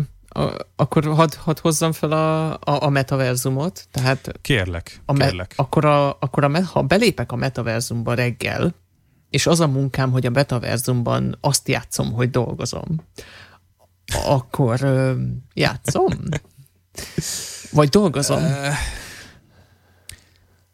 akkor 0.76 1.06
hadd 1.06 1.36
had 1.38 1.60
hozzam 1.60 1.92
fel 1.92 2.12
a, 2.12 2.52
a, 2.52 2.60
a 2.64 2.90
metaverzumot. 2.90 3.88
Tehát 3.92 4.32
kérlek, 4.42 5.02
a 5.06 5.14
me, 5.14 5.26
kérlek. 5.26 5.54
Akkor, 5.56 5.86
a, 5.86 6.10
akkor 6.10 6.44
a, 6.44 6.64
ha 6.64 6.82
belépek 6.82 7.32
a 7.32 7.36
metaverzumba 7.36 8.14
reggel, 8.14 8.76
és 9.30 9.48
az 9.48 9.60
a 9.60 9.68
munkám, 9.68 10.12
hogy 10.12 10.26
a 10.26 10.30
metaverzumban 10.30 11.38
azt 11.42 11.68
játszom, 11.68 12.12
hogy 12.12 12.30
dolgozom, 12.30 13.08
akkor 14.26 14.84
ö, 14.84 15.14
játszom? 15.54 16.08
Vagy 17.72 17.90
dolgozom? 17.90 18.44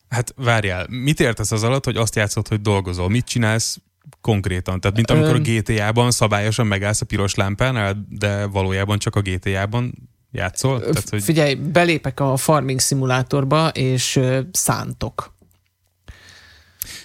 Hát 0.10 0.34
várjál, 0.36 0.88
mit 0.90 1.20
értesz 1.20 1.52
az 1.52 1.64
alatt, 1.64 1.86
hogy 1.86 1.98
azt 1.98 2.16
játszod, 2.16 2.48
hogy 2.48 2.62
dolgozol? 2.62 3.10
Mit 3.10 3.26
csinálsz 3.26 3.78
konkrétan? 4.22 4.80
Tehát 4.80 4.96
mint 4.96 5.12
amikor 5.12 5.36
a 5.36 5.40
GTA-ban 5.40 6.12
szabályosan 6.12 6.68
megállsz 6.68 7.02
a 7.02 7.06
piros 7.06 7.36
lámpánál, 7.36 8.06
de 8.10 8.46
valójában 8.46 9.00
csak 9.00 9.16
a 9.16 9.22
GTA-ban 9.22 10.10
játszol? 10.32 10.80
Tehát, 10.80 11.10
hogy... 11.10 11.24
Figyelj, 11.24 11.56
belépek 11.56 12.20
a 12.20 12.38
farming 12.38 12.80
szimulátorba, 12.80 13.68
és 13.68 14.20
szántok. 14.52 15.36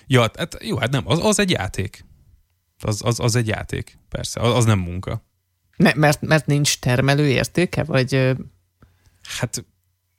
Ja, 0.07 0.21
hát 0.21 0.57
jó, 0.61 0.77
hát 0.77 0.91
nem, 0.91 1.03
az, 1.07 1.25
az 1.25 1.39
egy 1.39 1.51
játék. 1.51 2.07
Az, 2.83 3.01
az, 3.05 3.21
az 3.21 3.37
egy 3.37 3.47
játék, 3.47 3.99
persze, 4.09 4.41
az, 4.41 4.55
az 4.55 4.65
nem 4.65 4.79
munka. 4.79 5.27
Ne, 5.77 5.93
mert, 5.95 6.21
mert 6.21 6.47
nincs 6.47 6.79
termelő 6.79 7.29
értéke, 7.29 7.85
vagy... 7.85 8.37
Hát 9.39 9.65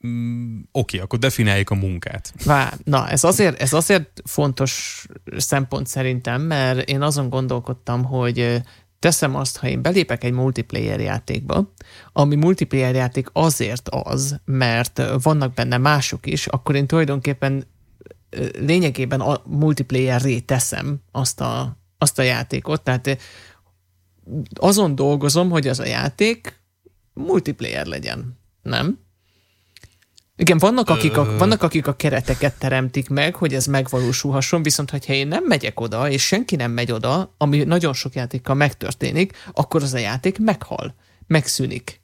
Mm, 0.08 0.60
oké, 0.72 1.00
akkor 1.00 1.20
definiáljuk 1.20 1.70
a 1.70 1.76
munkát. 1.76 2.34
Vá, 2.46 2.74
na, 2.84 3.10
ez 3.10 3.24
azért, 3.24 3.62
ez 3.62 3.74
azért 3.74 4.22
fontos 4.26 5.06
szempont 5.38 5.88
szerintem, 5.88 6.42
mert 6.42 6.90
én 6.90 7.02
azon 7.02 7.30
gondolkodtam, 7.30 8.04
hogy 8.04 8.62
teszem 9.00 9.36
azt, 9.36 9.58
ha 9.58 9.68
én 9.68 9.82
belépek 9.82 10.24
egy 10.24 10.32
multiplayer 10.32 11.00
játékba, 11.00 11.74
ami 12.14 12.36
multiplayer 12.36 12.96
játék 12.96 13.28
azért 13.34 13.90
az, 13.90 14.40
mert 14.46 15.02
vannak 15.22 15.54
benne 15.54 15.78
mások 15.78 16.26
is, 16.26 16.48
akkor 16.48 16.76
én 16.76 16.88
tulajdonképpen 16.88 17.66
lényegében 18.60 19.20
a 19.20 19.42
multiplayerré 19.46 20.40
teszem 20.40 21.02
azt 21.12 21.42
a, 21.42 21.78
azt 21.98 22.20
a 22.20 22.22
játékot, 22.22 22.82
tehát 22.82 23.18
azon 24.54 24.96
dolgozom, 24.96 25.50
hogy 25.50 25.68
az 25.68 25.80
a 25.80 25.86
játék 25.86 26.62
multiplayer 27.14 27.86
legyen, 27.86 28.38
nem? 28.62 29.00
Igen, 30.40 30.58
vannak 30.58 30.90
akik, 30.90 31.18
a, 31.18 31.38
vannak 31.38 31.64
akik 31.64 31.88
a 31.88 31.96
kereteket 31.96 32.60
teremtik 32.60 33.10
meg, 33.10 33.36
hogy 33.36 33.54
ez 33.54 33.66
megvalósulhasson, 33.66 34.64
viszont 34.64 34.90
ha 34.90 34.98
én 35.08 35.28
nem 35.28 35.44
megyek 35.44 35.80
oda, 35.80 36.10
és 36.10 36.26
senki 36.26 36.56
nem 36.56 36.72
megy 36.72 36.92
oda, 36.92 37.34
ami 37.38 37.64
nagyon 37.64 37.94
sok 37.94 38.14
játékkal 38.14 38.56
megtörténik, 38.56 39.38
akkor 39.54 39.84
az 39.84 39.94
a 39.94 39.98
játék 39.98 40.38
meghal, 40.38 40.96
megszűnik. 41.28 42.02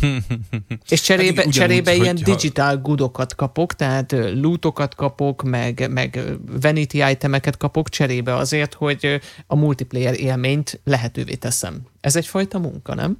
és 0.88 1.00
cserébe, 1.00 1.42
hát 1.42 1.52
cserébe 1.52 1.94
úgy, 1.94 2.02
ilyen 2.02 2.14
digital 2.14 2.76
goodokat 2.76 3.34
kapok, 3.34 3.74
tehát 3.74 4.12
lootokat 4.34 4.94
kapok, 4.94 5.42
meg, 5.42 5.90
meg 5.90 6.20
vanity 6.60 7.02
itemeket 7.10 7.56
kapok 7.56 7.88
cserébe 7.88 8.34
azért, 8.34 8.74
hogy 8.74 9.20
a 9.46 9.56
multiplayer 9.56 10.20
élményt 10.20 10.80
lehetővé 10.84 11.34
teszem. 11.34 11.86
Ez 12.00 12.16
egyfajta 12.16 12.58
munka, 12.58 12.94
nem? 12.94 13.18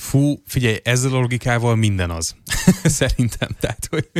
Fú, 0.00 0.42
figyelj, 0.46 0.76
ezzel 0.82 1.14
a 1.14 1.18
logikával 1.18 1.76
minden 1.76 2.10
az. 2.10 2.34
Szerintem. 3.00 3.48
Tehát, 3.60 3.86
hogy, 3.90 4.10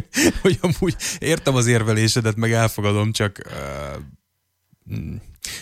hogy 0.42 0.58
amúgy 0.60 0.96
értem 1.18 1.54
az 1.54 1.66
érvelésedet, 1.66 2.36
meg 2.36 2.52
elfogadom, 2.52 3.12
csak 3.12 3.40
uh, 3.46 4.96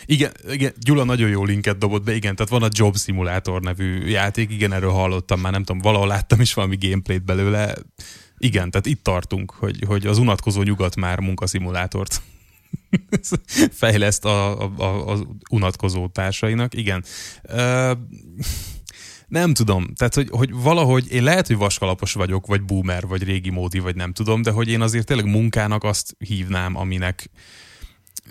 igen, 0.06 0.32
igen, 0.50 0.72
Gyula 0.78 1.04
nagyon 1.04 1.28
jó 1.28 1.44
linket 1.44 1.78
dobott 1.78 2.04
be, 2.04 2.14
igen, 2.14 2.36
tehát 2.36 2.50
van 2.50 2.62
a 2.62 2.68
Job 2.70 2.96
Simulator 2.96 3.60
nevű 3.60 4.06
játék, 4.06 4.50
igen, 4.50 4.72
erről 4.72 4.90
hallottam 4.90 5.40
már, 5.40 5.52
nem 5.52 5.64
tudom, 5.64 5.82
valahol 5.82 6.06
láttam 6.06 6.40
is 6.40 6.54
valami 6.54 6.76
gameplayt 6.80 7.24
belőle. 7.24 7.74
Igen, 8.38 8.70
tehát 8.70 8.86
itt 8.86 9.02
tartunk, 9.02 9.50
hogy, 9.50 9.84
hogy 9.86 10.06
az 10.06 10.18
unatkozó 10.18 10.62
nyugat 10.62 10.96
már 10.96 11.20
munkaszimulátort 11.20 12.22
fejleszt 13.80 14.24
a, 14.24 14.60
a, 14.60 14.72
a, 14.76 15.06
az 15.06 15.24
unatkozó 15.50 16.08
társainak. 16.08 16.74
Igen. 16.74 17.04
Uh, 17.42 17.90
nem 19.28 19.54
tudom, 19.54 19.94
tehát 19.94 20.14
hogy, 20.14 20.28
hogy 20.30 20.52
valahogy 20.52 21.12
én 21.12 21.22
lehet, 21.22 21.46
hogy 21.46 21.56
vaskalapos 21.56 22.12
vagyok, 22.12 22.46
vagy 22.46 22.62
boomer, 22.62 23.06
vagy 23.06 23.22
régi 23.22 23.50
módi, 23.50 23.78
vagy 23.78 23.96
nem 23.96 24.12
tudom, 24.12 24.42
de 24.42 24.50
hogy 24.50 24.68
én 24.68 24.80
azért 24.80 25.06
tényleg 25.06 25.26
munkának 25.26 25.84
azt 25.84 26.16
hívnám, 26.18 26.76
aminek 26.76 27.30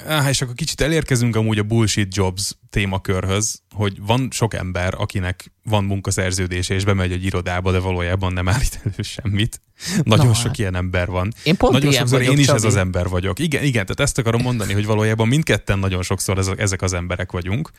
Ah, 0.06 0.30
és 0.30 0.42
akkor 0.42 0.56
kicsit 0.56 0.82
elérkezünk 0.82 1.36
amúgy 1.36 1.58
a 1.58 1.64
bullshit 1.64 2.16
jobs 2.16 2.52
témakörhöz, 2.70 3.62
hogy 3.76 3.98
van 4.06 4.28
sok 4.32 4.54
ember, 4.54 4.94
akinek 4.98 5.52
van 5.64 5.84
munkaszerződése, 5.84 6.74
és 6.74 6.86
bemegy 6.86 7.12
egy 7.12 7.26
irodába, 7.26 7.72
de 7.72 7.80
valójában 7.80 8.34
nem 8.34 8.48
állít 8.48 8.80
elő 8.84 9.02
semmit. 9.02 9.62
Nagyon 10.04 10.26
Na, 10.26 10.34
sok 10.34 10.46
hát. 10.46 10.58
ilyen 10.58 10.76
ember 10.76 11.08
van. 11.08 11.34
Én 11.44 11.58
pont 11.58 11.74
nagyon 11.74 11.90
ilyen 11.90 12.02
sokszor 12.02 12.20
vagyok, 12.20 12.34
én 12.34 12.40
is 12.40 12.46
Csabi. 12.46 12.58
ez 12.58 12.64
az 12.64 12.76
ember 12.76 13.08
vagyok. 13.08 13.40
Igen, 13.40 13.64
igen, 13.64 13.86
tehát 13.86 14.00
ezt 14.00 14.18
akarom 14.18 14.42
mondani, 14.42 14.74
hogy 14.74 14.86
valójában 14.86 15.28
mindketten 15.28 15.80
nagyon 15.80 16.02
sokszor 16.02 16.56
ezek 16.58 16.82
az 16.82 16.94
emberek 16.94 17.32
vagyunk. 17.32 17.72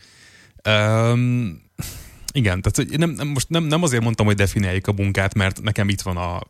Um, 0.69 1.63
igen, 2.39 2.63
tehát 2.63 2.97
nem, 2.97 3.11
nem, 3.11 3.29
most 3.29 3.49
nem, 3.49 3.65
nem 3.65 3.83
azért 3.83 4.03
mondtam, 4.03 4.27
hogy 4.27 4.37
definiáljuk 4.37 4.87
a 4.87 4.93
munkát, 4.93 5.35
mert 5.35 5.63
nekem 5.63 5.89
itt 5.89 6.01
van 6.01 6.17
a 6.17 6.41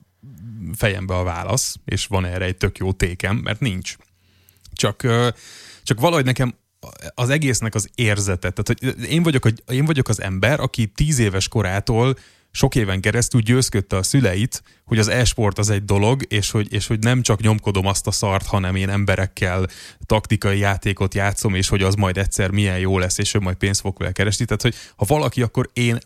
fejembe 0.74 1.14
a 1.14 1.22
válasz, 1.22 1.76
és 1.84 2.06
van 2.06 2.24
erre 2.24 2.44
egy 2.44 2.56
tök 2.56 2.78
jó 2.78 2.92
tékem, 2.92 3.36
mert 3.36 3.60
nincs. 3.60 3.96
Csak, 4.72 5.06
csak 5.82 6.00
valahogy 6.00 6.24
nekem 6.24 6.54
az 7.14 7.30
egésznek 7.30 7.74
az 7.74 7.90
érzete, 7.94 8.50
tehát 8.50 8.66
hogy 8.66 9.10
én 9.10 9.22
vagyok, 9.22 9.44
a, 9.44 9.72
én 9.72 9.84
vagyok 9.84 10.08
az 10.08 10.20
ember, 10.20 10.60
aki 10.60 10.86
tíz 10.86 11.18
éves 11.18 11.48
korától 11.48 12.16
sok 12.58 12.74
éven 12.74 13.00
keresztül 13.00 13.40
győzködte 13.40 13.96
a 13.96 14.02
szüleit, 14.02 14.62
hogy 14.84 14.98
az 14.98 15.08
e-sport 15.08 15.58
az 15.58 15.70
egy 15.70 15.84
dolog, 15.84 16.22
és 16.28 16.50
hogy, 16.50 16.72
és 16.72 16.86
hogy 16.86 16.98
nem 16.98 17.22
csak 17.22 17.40
nyomkodom 17.40 17.86
azt 17.86 18.06
a 18.06 18.10
szart, 18.10 18.46
hanem 18.46 18.76
én 18.76 18.88
emberekkel 18.88 19.66
taktikai 20.06 20.58
játékot 20.58 21.14
játszom, 21.14 21.54
és 21.54 21.68
hogy 21.68 21.82
az 21.82 21.94
majd 21.94 22.16
egyszer 22.16 22.50
milyen 22.50 22.78
jó 22.78 22.98
lesz, 22.98 23.18
és 23.18 23.32
hogy 23.32 23.40
majd 23.40 23.56
pénzt 23.56 23.80
fog 23.80 23.98
vele 23.98 24.12
keresni. 24.12 24.44
Tehát, 24.44 24.62
hogy 24.62 24.74
ha 24.96 25.04
valaki, 25.04 25.42
akkor 25.42 25.70
én 25.72 25.98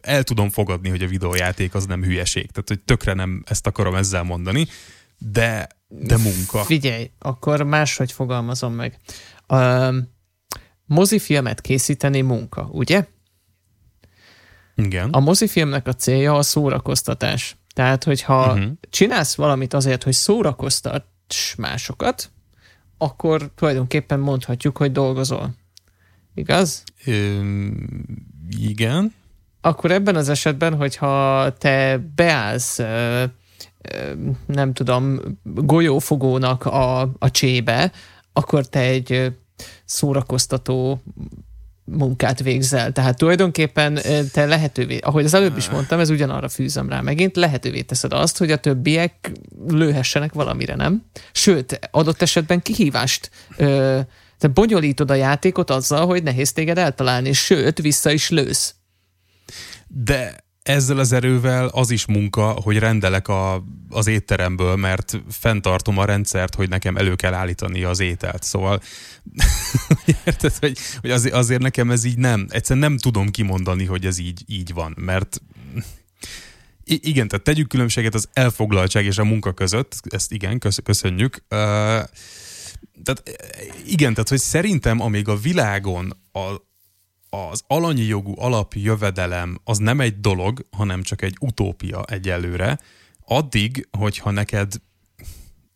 el 0.00 0.22
tudom 0.22 0.50
fogadni, 0.50 0.88
hogy 0.88 1.02
a 1.02 1.08
videójáték 1.08 1.74
az 1.74 1.86
nem 1.86 2.02
hülyeség. 2.02 2.50
Tehát, 2.50 2.68
hogy 2.68 2.80
tökre 2.80 3.12
nem 3.12 3.42
ezt 3.46 3.66
akarom 3.66 3.94
ezzel 3.94 4.22
mondani, 4.22 4.66
de, 5.18 5.68
de 5.88 6.16
munka. 6.16 6.64
Figyelj, 6.64 7.10
akkor 7.18 7.62
máshogy 7.62 8.12
fogalmazom 8.12 8.72
meg. 8.72 8.96
A 9.46 9.90
mozifilmet 10.86 11.60
készíteni 11.60 12.20
munka, 12.20 12.68
ugye? 12.72 13.06
Igen. 14.74 15.10
A 15.10 15.20
mozifilmnek 15.20 15.86
a 15.86 15.92
célja 15.92 16.34
a 16.34 16.42
szórakoztatás. 16.42 17.56
Tehát, 17.74 18.04
hogyha 18.04 18.52
uh-huh. 18.52 18.72
csinálsz 18.90 19.34
valamit 19.34 19.74
azért, 19.74 20.02
hogy 20.02 20.12
szórakoztass 20.12 21.54
másokat, 21.56 22.30
akkor 22.98 23.50
tulajdonképpen 23.54 24.20
mondhatjuk, 24.20 24.76
hogy 24.76 24.92
dolgozol. 24.92 25.54
Igaz? 26.34 26.82
Ö, 27.04 27.40
igen. 28.58 29.14
Akkor 29.60 29.90
ebben 29.90 30.16
az 30.16 30.28
esetben, 30.28 30.74
hogyha 30.74 31.52
te 31.58 31.98
beállsz 32.14 32.80
nem 34.46 34.72
tudom, 34.72 35.20
golyófogónak 35.42 36.64
a, 36.64 37.00
a 37.00 37.30
csébe, 37.30 37.92
akkor 38.32 38.66
te 38.66 38.80
egy 38.80 39.32
szórakoztató 39.84 41.02
munkát 41.84 42.42
végzel. 42.42 42.92
Tehát 42.92 43.18
tulajdonképpen 43.18 43.98
te 44.32 44.44
lehetővé, 44.44 44.98
ahogy 44.98 45.24
az 45.24 45.34
előbb 45.34 45.56
is 45.56 45.68
mondtam, 45.68 45.98
ez 46.00 46.10
ugyanarra 46.10 46.48
fűzöm 46.48 46.88
rá 46.88 47.00
megint, 47.00 47.36
lehetővé 47.36 47.82
teszed 47.82 48.12
azt, 48.12 48.38
hogy 48.38 48.50
a 48.50 48.56
többiek 48.56 49.32
lőhessenek 49.68 50.32
valamire, 50.32 50.74
nem? 50.74 51.04
Sőt, 51.32 51.78
adott 51.90 52.22
esetben 52.22 52.62
kihívást 52.62 53.30
te 54.38 54.48
bonyolítod 54.48 55.10
a 55.10 55.14
játékot 55.14 55.70
azzal, 55.70 56.06
hogy 56.06 56.22
nehéz 56.22 56.52
téged 56.52 56.78
eltalálni, 56.78 57.32
sőt, 57.32 57.78
vissza 57.78 58.10
is 58.10 58.30
lősz. 58.30 58.74
De 59.86 60.43
ezzel 60.64 60.98
az 60.98 61.12
erővel 61.12 61.66
az 61.66 61.90
is 61.90 62.06
munka, 62.06 62.46
hogy 62.46 62.78
rendelek 62.78 63.28
a, 63.28 63.64
az 63.88 64.06
étteremből, 64.06 64.76
mert 64.76 65.22
fenntartom 65.30 65.98
a 65.98 66.04
rendszert, 66.04 66.54
hogy 66.54 66.68
nekem 66.68 66.96
elő 66.96 67.14
kell 67.14 67.34
állítani 67.34 67.82
az 67.82 68.00
ételt. 68.00 68.42
Szóval 68.42 68.80
érted, 70.24 70.56
hogy, 70.56 70.78
hogy 71.00 71.10
azért, 71.10 71.34
azért 71.34 71.62
nekem 71.62 71.90
ez 71.90 72.04
így 72.04 72.18
nem, 72.18 72.46
egyszerűen 72.48 72.90
nem 72.90 72.98
tudom 72.98 73.30
kimondani, 73.30 73.84
hogy 73.84 74.06
ez 74.06 74.18
így, 74.18 74.42
így 74.46 74.72
van, 74.74 74.94
mert 74.96 75.40
igen, 76.84 77.28
tehát 77.28 77.44
tegyük 77.44 77.68
különbséget 77.68 78.14
az 78.14 78.28
elfoglaltság 78.32 79.04
és 79.04 79.18
a 79.18 79.24
munka 79.24 79.52
között, 79.52 80.00
ezt 80.08 80.32
igen, 80.32 80.58
köszönjük. 80.84 81.36
Uh, 81.50 81.58
tehát 83.02 83.22
igen, 83.86 84.12
tehát 84.12 84.28
hogy 84.28 84.38
szerintem 84.38 85.00
amíg 85.00 85.28
a 85.28 85.36
világon 85.36 86.16
a, 86.32 86.54
az 87.34 87.62
alanyi 87.66 88.02
jogú 88.02 88.34
alapjövedelem 88.36 89.58
az 89.64 89.78
nem 89.78 90.00
egy 90.00 90.20
dolog, 90.20 90.66
hanem 90.70 91.02
csak 91.02 91.22
egy 91.22 91.36
utópia 91.40 92.04
egyelőre, 92.04 92.78
addig, 93.26 93.88
hogyha 93.98 94.30
neked 94.30 94.72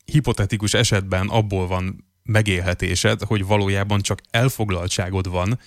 hipotetikus 0.04 0.74
esetben 0.74 1.28
abból 1.28 1.66
van 1.66 2.06
megélhetésed, 2.22 3.22
hogy 3.22 3.46
valójában 3.46 4.00
csak 4.00 4.20
elfoglaltságod 4.30 5.30
van, 5.30 5.58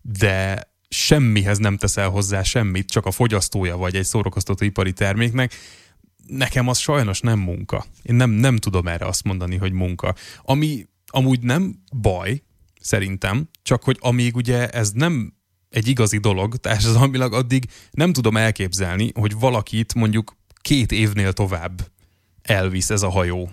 de 0.00 0.70
semmihez 0.88 1.58
nem 1.58 1.76
teszel 1.76 2.08
hozzá 2.08 2.42
semmit, 2.42 2.90
csak 2.90 3.06
a 3.06 3.10
fogyasztója 3.10 3.76
vagy 3.76 3.96
egy 3.96 4.08
ipari 4.58 4.92
terméknek, 4.92 5.54
nekem 6.26 6.68
az 6.68 6.78
sajnos 6.78 7.20
nem 7.20 7.38
munka. 7.38 7.84
Én 8.02 8.14
nem, 8.14 8.30
nem 8.30 8.56
tudom 8.56 8.88
erre 8.88 9.06
azt 9.06 9.24
mondani, 9.24 9.56
hogy 9.56 9.72
munka. 9.72 10.14
Ami 10.42 10.86
amúgy 11.06 11.40
nem 11.40 11.82
baj, 12.00 12.42
szerintem, 12.82 13.48
csak 13.62 13.82
hogy 13.82 13.96
amíg 14.00 14.36
ugye 14.36 14.68
ez 14.68 14.90
nem 14.90 15.32
egy 15.68 15.88
igazi 15.88 16.18
dolog 16.18 16.56
társadalmilag, 16.56 17.32
addig 17.32 17.64
nem 17.90 18.12
tudom 18.12 18.36
elképzelni, 18.36 19.10
hogy 19.14 19.38
valakit 19.38 19.94
mondjuk 19.94 20.36
két 20.60 20.92
évnél 20.92 21.32
tovább 21.32 21.90
elvisz 22.42 22.90
ez 22.90 23.02
a 23.02 23.10
hajó, 23.10 23.50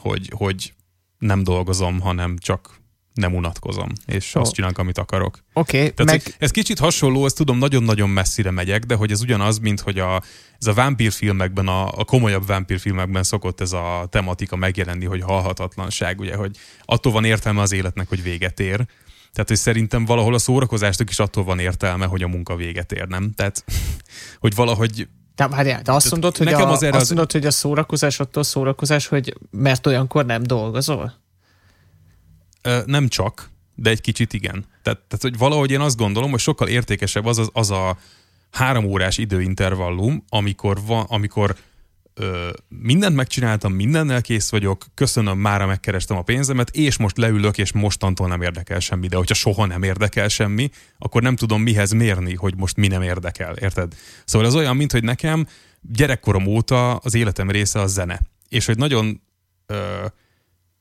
hogy, 0.00 0.30
hogy 0.36 0.74
nem 1.18 1.42
dolgozom, 1.42 2.00
hanem 2.00 2.36
csak 2.38 2.79
nem 3.14 3.34
unatkozom, 3.34 3.88
és 4.06 4.34
oh. 4.34 4.42
azt 4.42 4.52
csinálok, 4.52 4.78
amit 4.78 4.98
akarok. 4.98 5.38
Oké, 5.52 5.86
okay, 5.86 6.04
meg... 6.04 6.22
Ez 6.38 6.50
kicsit 6.50 6.78
hasonló, 6.78 7.24
ezt 7.24 7.36
tudom, 7.36 7.58
nagyon-nagyon 7.58 8.10
messzire 8.10 8.50
megyek, 8.50 8.84
de 8.84 8.94
hogy 8.94 9.10
ez 9.10 9.20
ugyanaz, 9.20 9.58
mint 9.58 9.80
hogy 9.80 9.98
a, 9.98 10.22
ez 10.58 10.66
a 10.66 10.72
vámpírfilmekben, 10.72 11.68
a, 11.68 11.88
a 11.98 12.04
komolyabb 12.04 12.46
vámpírfilmekben 12.46 13.22
szokott 13.22 13.60
ez 13.60 13.72
a 13.72 14.06
tematika 14.10 14.56
megjelenni, 14.56 15.04
hogy 15.04 15.22
halhatatlanság, 15.22 16.20
ugye, 16.20 16.36
hogy 16.36 16.56
attól 16.84 17.12
van 17.12 17.24
értelme 17.24 17.60
az 17.60 17.72
életnek, 17.72 18.08
hogy 18.08 18.22
véget 18.22 18.60
ér. 18.60 18.86
Tehát, 19.32 19.48
hogy 19.48 19.56
szerintem 19.56 20.04
valahol 20.04 20.34
a 20.34 20.38
szórakozásnak 20.38 21.10
is 21.10 21.18
attól 21.18 21.44
van 21.44 21.58
értelme, 21.58 22.06
hogy 22.06 22.22
a 22.22 22.28
munka 22.28 22.56
véget 22.56 22.92
ér, 22.92 23.06
nem? 23.06 23.32
Tehát, 23.32 23.64
hogy 24.40 24.54
valahogy 24.54 25.08
de, 25.34 25.48
várjál, 25.48 25.82
de 25.82 25.92
azt 25.92 26.10
mondod, 26.10 26.36
hogy 26.36 26.46
a, 26.52 26.70
az 26.70 26.82
azt 26.82 27.08
mondod, 27.08 27.26
az... 27.26 27.32
hogy 27.32 27.46
a 27.46 27.50
szórakozás 27.50 28.20
attól 28.20 28.42
szórakozás, 28.42 29.06
hogy 29.06 29.34
mert 29.50 29.86
olyankor 29.86 30.26
nem 30.26 30.42
dolgozol? 30.42 31.19
Nem 32.84 33.08
csak, 33.08 33.50
de 33.74 33.90
egy 33.90 34.00
kicsit 34.00 34.32
igen. 34.32 34.64
Tehát, 34.82 35.00
tehát 35.00 35.20
hogy 35.20 35.38
valahogy 35.38 35.70
én 35.70 35.80
azt 35.80 35.96
gondolom, 35.96 36.30
hogy 36.30 36.40
sokkal 36.40 36.68
értékesebb 36.68 37.24
az, 37.24 37.38
az, 37.38 37.50
az 37.52 37.70
a 37.70 37.98
három 38.50 38.84
órás 38.84 39.18
időintervallum, 39.18 40.24
amikor, 40.28 40.78
van, 40.86 41.04
amikor 41.08 41.56
ö, 42.14 42.50
mindent 42.68 43.14
megcsináltam, 43.14 43.72
mindennel 43.72 44.22
kész 44.22 44.50
vagyok, 44.50 44.86
köszönöm, 44.94 45.38
mára 45.38 45.66
megkerestem 45.66 46.16
a 46.16 46.22
pénzemet, 46.22 46.70
és 46.70 46.96
most 46.98 47.16
leülök, 47.16 47.58
és 47.58 47.72
mostantól 47.72 48.28
nem 48.28 48.42
érdekel 48.42 48.80
semmi. 48.80 49.06
De 49.06 49.16
hogyha 49.16 49.34
soha 49.34 49.66
nem 49.66 49.82
érdekel 49.82 50.28
semmi, 50.28 50.70
akkor 50.98 51.22
nem 51.22 51.36
tudom 51.36 51.62
mihez 51.62 51.92
mérni, 51.92 52.34
hogy 52.34 52.56
most 52.56 52.76
mi 52.76 52.86
nem 52.86 53.02
érdekel, 53.02 53.56
érted? 53.56 53.94
Szóval 54.24 54.46
az 54.46 54.54
olyan, 54.54 54.76
mint 54.76 54.92
hogy 54.92 55.04
nekem 55.04 55.46
gyerekkorom 55.80 56.46
óta 56.46 56.96
az 56.96 57.14
életem 57.14 57.50
része 57.50 57.80
a 57.80 57.86
zene. 57.86 58.20
És 58.48 58.66
hogy 58.66 58.76
nagyon 58.76 59.20
ö, 59.66 60.04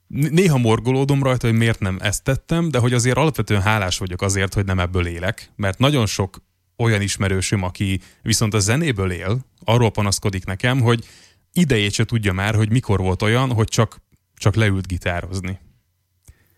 néha 0.09 0.57
morgolódom 0.57 1.23
rajta, 1.23 1.47
hogy 1.47 1.57
miért 1.57 1.79
nem 1.79 1.97
ezt 2.01 2.23
tettem, 2.23 2.69
de 2.69 2.77
hogy 2.77 2.93
azért 2.93 3.17
alapvetően 3.17 3.61
hálás 3.61 3.97
vagyok 3.97 4.21
azért, 4.21 4.53
hogy 4.53 4.65
nem 4.65 4.79
ebből 4.79 5.07
élek, 5.07 5.51
mert 5.55 5.79
nagyon 5.79 6.05
sok 6.05 6.41
olyan 6.77 7.01
ismerősöm, 7.01 7.63
aki 7.63 8.01
viszont 8.21 8.53
a 8.53 8.59
zenéből 8.59 9.11
él, 9.11 9.39
arról 9.63 9.91
panaszkodik 9.91 10.45
nekem, 10.45 10.81
hogy 10.81 11.05
idejét 11.53 11.93
se 11.93 12.05
tudja 12.05 12.33
már, 12.33 12.55
hogy 12.55 12.71
mikor 12.71 12.99
volt 12.99 13.21
olyan, 13.21 13.53
hogy 13.53 13.67
csak, 13.67 14.01
csak 14.35 14.55
leült 14.55 14.87
gitározni. 14.87 15.59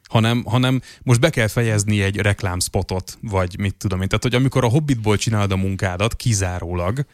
Hanem, 0.10 0.44
hanem 0.44 0.82
most 1.04 1.20
be 1.20 1.30
kell 1.30 1.48
fejezni 1.48 2.02
egy 2.02 2.18
reklámspotot, 2.18 3.18
vagy 3.22 3.60
mit 3.60 3.76
tudom 3.76 4.02
én. 4.02 4.08
Tehát, 4.08 4.24
hogy 4.24 4.36
amikor 4.36 4.64
a 4.64 4.68
Hobbitból 4.70 5.18
csinálod 5.18 5.52
a 5.52 5.56
munkádat 5.56 6.16
kizárólag, 6.16 7.06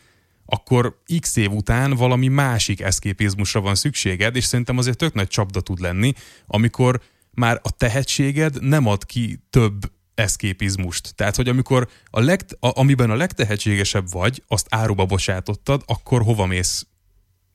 akkor 0.49 1.01
x 1.19 1.35
év 1.35 1.51
után 1.51 1.91
valami 1.91 2.27
másik 2.27 2.81
eszképizmusra 2.81 3.61
van 3.61 3.75
szükséged, 3.75 4.35
és 4.35 4.43
szerintem 4.43 4.77
azért 4.77 4.97
tök 4.97 5.13
nagy 5.13 5.27
csapda 5.27 5.61
tud 5.61 5.79
lenni, 5.79 6.13
amikor 6.47 7.01
már 7.31 7.59
a 7.63 7.71
tehetséged 7.71 8.63
nem 8.63 8.87
ad 8.87 9.05
ki 9.05 9.39
több 9.49 9.91
eszképizmust. 10.15 11.15
Tehát, 11.15 11.35
hogy 11.35 11.47
amikor 11.47 11.87
a 12.09 12.19
leg, 12.19 12.41
a, 12.59 12.79
amiben 12.79 13.09
a 13.09 13.15
legtehetségesebb 13.15 14.11
vagy, 14.11 14.43
azt 14.47 14.67
áruba 14.69 15.05
bocsátottad, 15.05 15.81
akkor 15.85 16.21
hova 16.21 16.45
mész 16.45 16.87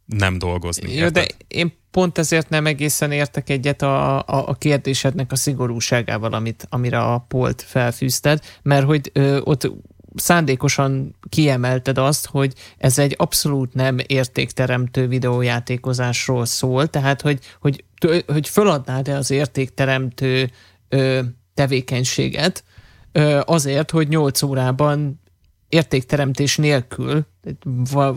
nem 0.05 0.38
dolgozni? 0.38 0.94
Jó, 0.94 1.09
de 1.09 1.26
én 1.48 1.72
pont 1.90 2.18
ezért 2.18 2.48
nem 2.48 2.66
egészen 2.66 3.12
értek 3.12 3.50
egyet 3.50 3.83
a, 3.83 4.18
a, 4.18 4.48
a 4.48 4.55
kérdésednek 4.55 5.33
a 5.33 5.37
szigorúságával, 5.37 6.33
amit, 6.33 6.66
amire 6.68 7.00
a 7.00 7.18
polt 7.18 7.62
felfűzted, 7.62 8.40
mert 8.62 8.85
hogy 8.85 9.11
ö, 9.12 9.40
ott 9.44 9.72
szándékosan 10.14 11.14
kiemelted 11.29 11.98
azt, 11.98 12.27
hogy 12.27 12.53
ez 12.79 12.98
egy 12.98 13.14
abszolút 13.18 13.75
nem 13.75 13.98
értékteremtő 14.07 15.07
videójátékozásról 15.07 16.44
szól, 16.44 16.87
tehát 16.87 17.20
hogy, 17.20 17.38
hogy, 17.61 17.85
hogy 18.27 18.48
föladnád-e 18.48 19.16
az 19.16 19.31
értékteremtő 19.31 20.51
ö, 20.88 21.20
tevékenységet 21.55 22.64
ö, 23.12 23.40
azért, 23.44 23.90
hogy 23.90 24.09
8 24.09 24.42
órában 24.42 25.20
értékteremtés 25.68 26.57
nélkül, 26.57 27.27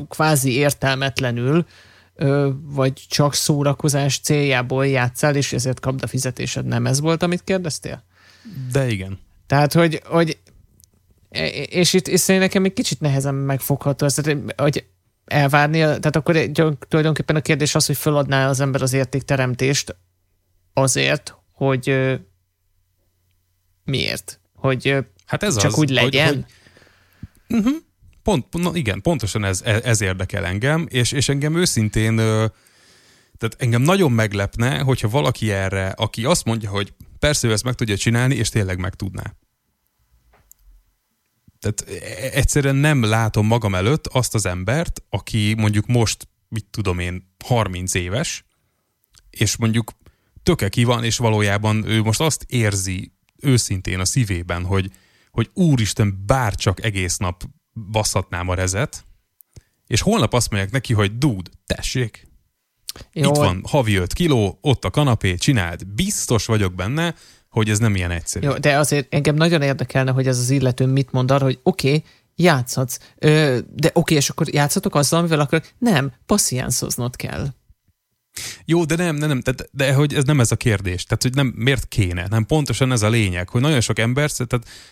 kvázi 0.10 0.54
értelmetlenül, 0.54 1.66
ö, 2.16 2.50
vagy 2.62 3.06
csak 3.10 3.34
szórakozás 3.34 4.20
céljából 4.20 4.88
játszál, 4.88 5.36
és 5.36 5.54
ezért 5.54 5.80
kapd 5.80 6.04
a 6.04 6.08
fizetésed. 6.08 6.66
Nem 6.66 6.86
ez 6.86 7.00
volt, 7.00 7.24
amit 7.24 7.44
kérdeztél? 7.44 8.04
De 8.72 8.88
igen. 8.88 9.20
Tehát, 9.48 9.74
hogy, 9.74 10.02
hogy 10.06 10.38
és 11.70 11.94
itt 11.94 12.08
és 12.08 12.26
nekem 12.26 12.64
egy 12.64 12.74
kicsit 12.74 13.00
nehezen 13.00 13.36
megfogható 13.36 14.06
ez, 14.06 14.20
hogy 14.56 14.86
elvárni, 15.26 15.80
tehát 15.80 16.16
akkor 16.16 16.50
tulajdonképpen 16.88 17.36
a 17.36 17.42
kérdés 17.42 17.76
az, 17.76 17.86
hogy 17.86 17.98
föladná 17.98 18.50
az 18.50 18.60
ember 18.60 18.82
az 18.82 18.94
értékteremtést 18.94 19.96
azért, 20.74 21.36
hogy 21.52 22.16
miért? 23.84 24.40
Hogy 24.54 24.96
hát 25.26 25.44
ez 25.44 25.58
csak 25.58 25.72
az, 25.72 25.78
úgy 25.78 25.90
legyen? 25.90 26.28
Hogy, 26.28 26.46
hogy, 27.48 27.58
uh-huh. 27.58 27.76
Pont, 28.24 28.46
na 28.52 28.72
igen, 28.74 29.02
pontosan 29.02 29.44
ez, 29.44 29.62
ez 29.62 30.02
érdekel 30.02 30.46
engem, 30.46 30.86
és, 30.90 31.12
és 31.12 31.30
engem 31.30 31.56
őszintén, 31.56 32.16
tehát 32.16 33.56
engem 33.58 33.82
nagyon 33.82 34.12
meglepne, 34.12 34.80
hogyha 34.80 35.10
valaki 35.10 35.52
erre, 35.52 35.88
aki 35.88 36.26
azt 36.26 36.46
mondja, 36.46 36.70
hogy 36.70 36.94
persze 37.20 37.48
ő 37.48 37.52
ezt 37.52 37.64
meg 37.64 37.74
tudja 37.74 37.98
csinálni, 37.98 38.36
és 38.36 38.50
tényleg 38.50 38.80
meg 38.80 38.94
tudná. 38.94 39.34
Tehát 41.66 42.04
e, 42.04 42.38
egyszerűen 42.38 42.76
nem 42.76 43.04
látom 43.04 43.48
magam 43.48 43.76
előtt 43.76 44.08
azt 44.08 44.34
az 44.36 44.46
embert, 44.46 45.04
aki 45.10 45.54
mondjuk 45.58 45.86
most, 45.86 46.28
mit 46.48 46.66
tudom 46.66 47.00
én, 47.00 47.34
30 47.46 47.94
éves, 47.94 48.46
és 49.30 49.56
mondjuk 49.56 49.92
töke 50.44 50.70
ki 50.70 50.84
van, 50.84 51.04
és 51.04 51.18
valójában 51.18 51.88
ő 51.88 52.02
most 52.02 52.22
azt 52.22 52.46
érzi 52.48 53.14
őszintén 53.42 54.00
a 54.00 54.06
szívében, 54.06 54.66
hogy, 54.66 54.92
hogy 55.32 55.50
úristen, 55.54 56.24
bár 56.26 56.56
csak 56.56 56.84
egész 56.84 57.18
nap 57.18 57.44
basszatnám 57.92 58.50
a 58.50 58.54
rezet, 58.54 59.06
és 59.88 60.02
holnap 60.02 60.34
azt 60.34 60.50
mondják 60.50 60.72
neki, 60.72 60.94
hogy 60.94 61.18
dude, 61.18 61.50
tessék, 61.66 62.28
Jó. 63.12 63.30
itt 63.30 63.36
van 63.36 63.64
havi 63.68 63.96
5 63.96 64.14
kiló, 64.14 64.58
ott 64.62 64.86
a 64.86 64.90
kanapé, 64.90 65.36
csináld. 65.36 65.88
Biztos 65.88 66.46
vagyok 66.46 66.74
benne, 66.74 67.16
hogy 67.56 67.70
ez 67.70 67.80
nem 67.80 67.96
ilyen 67.96 68.12
egyszerű. 68.12 68.48
Jó, 68.48 68.54
de 68.54 68.78
azért 68.78 69.14
engem 69.14 69.36
nagyon 69.36 69.62
érdekelne, 69.62 70.12
hogy 70.12 70.28
ez 70.28 70.40
az 70.40 70.50
illető 70.50 70.86
mit 70.86 71.12
mond 71.12 71.32
arra, 71.32 71.44
hogy 71.44 71.60
oké, 71.64 71.88
okay, 71.88 72.04
játszhatsz, 72.36 72.98
ö, 73.18 73.58
de 73.76 73.88
oké, 73.88 74.00
okay, 74.00 74.16
és 74.16 74.30
akkor 74.30 74.54
játszatok 74.54 74.96
azzal, 74.96 75.20
amivel 75.20 75.40
akkor 75.40 75.62
nem, 75.78 76.12
passziánszoznod 76.26 77.16
kell. 77.16 77.48
Jó, 78.66 78.86
de 78.86 78.96
nem, 78.96 79.16
nem, 79.16 79.28
nem, 79.28 79.40
de, 79.40 79.54
de 79.72 79.94
hogy 79.94 80.14
ez 80.14 80.24
nem 80.24 80.40
ez 80.40 80.52
a 80.52 80.56
kérdés. 80.56 81.04
Tehát, 81.04 81.24
hogy 81.24 81.34
nem 81.34 81.54
miért 81.56 81.88
kéne, 81.88 82.28
nem 82.30 82.46
pontosan 82.46 82.92
ez 82.92 83.02
a 83.02 83.10
lényeg, 83.10 83.50
hogy 83.50 83.62
nagyon 83.62 83.82
sok 83.82 84.00
ember, 84.00 84.32
tehát, 84.32 84.50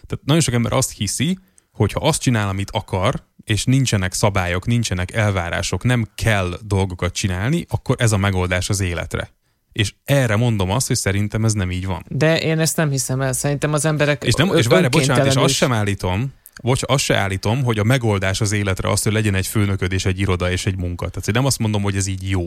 tehát 0.08 0.26
nagyon 0.26 0.42
sok 0.42 0.54
ember 0.54 0.74
azt 0.74 0.98
hiszi, 0.98 1.38
hogy 1.72 1.92
ha 1.92 2.08
azt 2.08 2.22
csinál, 2.22 2.48
amit 2.48 2.72
akar, 2.72 3.24
és 3.44 3.64
nincsenek 3.64 4.14
szabályok, 4.14 4.66
nincsenek 4.66 5.12
elvárások, 5.12 5.84
nem 5.84 6.08
kell 6.16 6.58
dolgokat 6.66 7.14
csinálni, 7.14 7.66
akkor 7.70 7.96
ez 8.00 8.12
a 8.12 8.18
megoldás 8.18 8.70
az 8.70 8.80
életre. 8.80 9.32
És 9.74 9.94
erre 10.04 10.36
mondom 10.36 10.72
azt, 10.72 10.88
hogy 10.88 10.96
szerintem 10.96 11.46
ez 11.46 11.54
nem 11.54 11.72
így 11.72 11.86
van. 11.86 12.06
De 12.08 12.42
én 12.42 12.60
ezt 12.60 12.78
nem 12.78 12.90
hiszem 12.90 13.22
el. 13.22 13.34
Szerintem 13.34 13.74
az 13.74 13.86
emberek 13.86 14.24
És, 14.24 14.34
nem, 14.34 14.56
és 14.56 14.66
várj, 14.66 14.88
bocsánat, 14.88 15.26
és 15.26 15.36
azt 15.36 15.54
sem 15.54 15.72
állítom, 15.72 16.34
Bocs, 16.64 16.82
azt 16.86 17.04
se 17.04 17.16
állítom, 17.18 17.64
hogy 17.64 17.80
a 17.80 17.84
megoldás 17.84 18.42
az 18.42 18.52
életre 18.52 18.90
az, 18.90 19.04
hogy 19.04 19.12
legyen 19.12 19.36
egy 19.36 19.48
főnököd 19.48 19.92
és 19.92 20.06
egy 20.06 20.20
iroda 20.20 20.52
és 20.52 20.66
egy 20.66 20.78
munka. 20.78 21.10
Tehát 21.10 21.28
én 21.28 21.34
nem 21.34 21.46
azt 21.46 21.60
mondom, 21.60 21.82
hogy 21.82 21.96
ez 21.96 22.08
így 22.08 22.30
jó. 22.30 22.46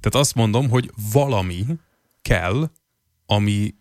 Tehát 0.00 0.26
azt 0.26 0.34
mondom, 0.34 0.68
hogy 0.68 0.90
valami 1.12 1.64
kell, 2.22 2.70
ami, 3.26 3.74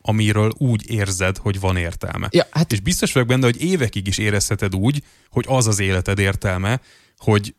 amiről 0.00 0.52
úgy 0.56 0.90
érzed, 0.90 1.36
hogy 1.36 1.60
van 1.60 1.76
értelme. 1.76 2.28
Ja, 2.30 2.46
hát... 2.50 2.72
És 2.72 2.80
biztos 2.80 3.12
vagyok 3.12 3.28
benne, 3.28 3.44
hogy 3.44 3.62
évekig 3.62 4.06
is 4.06 4.18
érezheted 4.18 4.74
úgy, 4.74 5.02
hogy 5.30 5.44
az 5.48 5.66
az 5.66 5.78
életed 5.78 6.18
értelme, 6.18 6.80
hogy 7.16 7.54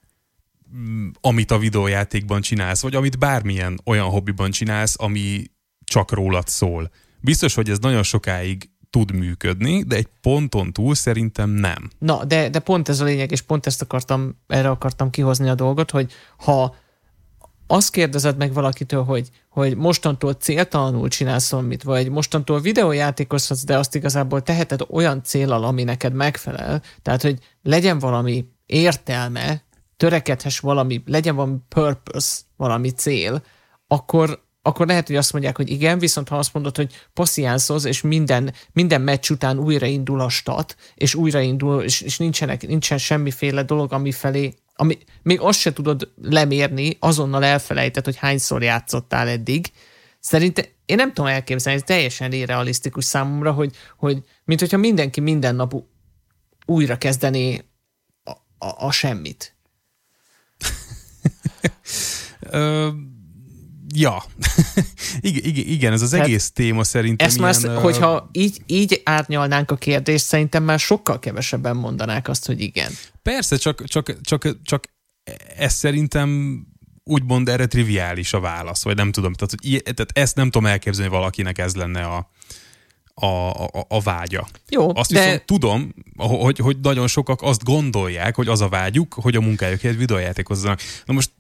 amit 1.21 1.51
a 1.51 1.57
videójátékban 1.57 2.41
csinálsz, 2.41 2.81
vagy 2.81 2.95
amit 2.95 3.19
bármilyen 3.19 3.79
olyan 3.86 4.09
hobbiban 4.09 4.51
csinálsz, 4.51 4.95
ami 4.97 5.43
csak 5.83 6.12
rólad 6.12 6.47
szól. 6.47 6.91
Biztos, 7.21 7.53
hogy 7.53 7.69
ez 7.69 7.79
nagyon 7.79 8.03
sokáig 8.03 8.69
tud 8.89 9.12
működni, 9.12 9.83
de 9.83 9.95
egy 9.95 10.07
ponton 10.21 10.73
túl 10.73 10.95
szerintem 10.95 11.49
nem. 11.49 11.89
Na, 11.97 12.25
de, 12.25 12.49
de 12.49 12.59
pont 12.59 12.89
ez 12.89 12.99
a 12.99 13.03
lényeg, 13.03 13.31
és 13.31 13.41
pont 13.41 13.65
ezt 13.65 13.81
akartam, 13.81 14.36
erre 14.47 14.69
akartam 14.69 15.09
kihozni 15.09 15.49
a 15.49 15.55
dolgot, 15.55 15.91
hogy 15.91 16.12
ha 16.38 16.75
azt 17.67 17.91
kérdezed 17.91 18.38
meg 18.38 18.53
valakitől, 18.53 19.03
hogy, 19.03 19.29
hogy 19.49 19.75
mostantól 19.75 20.33
céltalanul 20.33 21.07
csinálsz 21.07 21.51
valamit, 21.51 21.83
vagy 21.83 22.09
mostantól 22.09 22.59
videójátékozhatsz, 22.59 23.63
de 23.63 23.77
azt 23.77 23.95
igazából 23.95 24.41
teheted 24.41 24.81
olyan 24.89 25.23
célal, 25.23 25.63
ami 25.63 25.83
neked 25.83 26.13
megfelel, 26.13 26.81
tehát 27.01 27.21
hogy 27.21 27.39
legyen 27.62 27.99
valami 27.99 28.45
értelme, 28.65 29.63
törekedhess 30.03 30.59
valami, 30.59 31.03
legyen 31.05 31.35
valami 31.35 31.57
purpose, 31.69 32.39
valami 32.57 32.89
cél, 32.89 33.43
akkor, 33.87 34.43
akkor 34.61 34.87
lehet, 34.87 35.07
hogy 35.07 35.15
azt 35.15 35.33
mondják, 35.33 35.55
hogy 35.55 35.69
igen, 35.69 35.99
viszont 35.99 36.29
ha 36.29 36.37
azt 36.37 36.53
mondod, 36.53 36.75
hogy 36.75 36.93
passziánszoz, 37.13 37.85
és 37.85 38.01
minden, 38.01 38.53
minden 38.73 39.01
meccs 39.01 39.29
után 39.29 39.59
újraindul 39.59 40.19
a 40.19 40.29
stat, 40.29 40.75
és 40.95 41.15
újraindul, 41.15 41.83
és, 41.83 42.01
és 42.01 42.17
nincsenek, 42.17 42.67
nincsen 42.67 42.97
semmiféle 42.97 43.63
dolog, 43.63 43.93
ami 43.93 44.11
felé, 44.11 44.53
ami, 44.75 44.97
még 45.21 45.39
azt 45.41 45.59
se 45.59 45.73
tudod 45.73 46.11
lemérni, 46.21 46.97
azonnal 46.99 47.43
elfelejtett, 47.43 48.05
hogy 48.05 48.17
hányszor 48.17 48.63
játszottál 48.63 49.27
eddig. 49.27 49.71
Szerintem 50.19 50.65
én 50.85 50.95
nem 50.95 51.13
tudom 51.13 51.31
elképzelni, 51.31 51.79
ez 51.79 51.85
teljesen 51.85 52.31
irrealisztikus 52.31 53.05
számomra, 53.05 53.51
hogy, 53.51 53.75
hogy 53.97 54.23
mint 54.45 54.59
hogyha 54.59 54.77
mindenki 54.77 55.19
minden 55.19 55.55
nap 55.55 55.73
újra 56.65 56.97
kezdené 56.97 57.61
a, 58.23 58.31
a, 58.65 58.85
a 58.85 58.91
semmit. 58.91 59.53
Ö, 62.39 62.89
ja, 63.95 64.23
igen, 65.19 65.43
igen, 65.43 65.67
igen, 65.67 65.93
ez 65.93 66.01
az 66.01 66.09
Tehát 66.09 66.25
egész 66.25 66.51
téma 66.51 66.83
szerintem 66.83 67.27
ezt 67.27 67.37
ilyen, 67.37 67.71
már, 67.71 67.77
uh... 67.77 67.81
hogyha 67.83 68.29
így, 68.31 68.61
így 68.65 69.01
árnyalnánk 69.03 69.71
a 69.71 69.75
kérdést, 69.75 70.25
szerintem 70.25 70.63
már 70.63 70.79
sokkal 70.79 71.19
kevesebben 71.19 71.75
mondanák 71.75 72.27
azt, 72.27 72.45
hogy 72.45 72.61
igen. 72.61 72.91
Persze, 73.21 73.55
csak, 73.57 73.83
csak, 73.83 74.21
csak, 74.21 74.57
csak 74.63 74.83
ez 75.57 75.73
szerintem 75.73 76.59
úgymond 77.03 77.49
erre 77.49 77.65
triviális 77.65 78.33
a 78.33 78.39
válasz, 78.39 78.83
vagy 78.83 78.95
nem 78.95 79.11
tudom. 79.11 79.33
Tehát, 79.33 79.55
hogy, 79.61 79.81
tehát 79.83 80.11
ezt 80.13 80.35
nem 80.35 80.49
tudom 80.49 80.65
elképzelni, 80.67 81.09
hogy 81.09 81.19
valakinek 81.19 81.57
ez 81.57 81.75
lenne 81.75 82.03
a, 82.03 82.29
a, 83.13 83.49
a, 83.49 83.86
a 83.88 84.02
vágya. 84.02 84.47
Jó, 84.69 84.95
Azt 84.95 85.12
de... 85.12 85.19
viszont 85.19 85.45
tudom, 85.45 85.93
hogy, 86.17 86.58
hogy 86.58 86.78
nagyon 86.82 87.08
sokak 87.08 87.41
azt 87.41 87.63
gondolják, 87.63 88.36
hogy 88.36 88.47
az 88.47 88.62
a 88.62 88.69
vágyuk, 88.69 89.13
hogy 89.13 89.36
a 89.36 89.41
munkájukért 89.41 89.97
videójátékozzanak. 89.97 90.80
Na 91.06 91.13
most 91.13 91.32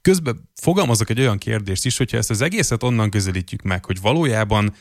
közben 0.00 0.48
fogalmazok 0.54 1.10
egy 1.10 1.20
olyan 1.20 1.38
kérdést 1.38 1.84
is, 1.84 1.96
hogyha 1.96 2.16
ezt 2.16 2.30
az 2.30 2.40
egészet 2.40 2.82
onnan 2.82 3.10
közelítjük 3.10 3.62
meg, 3.62 3.84
hogy 3.84 4.00
valójában 4.00 4.74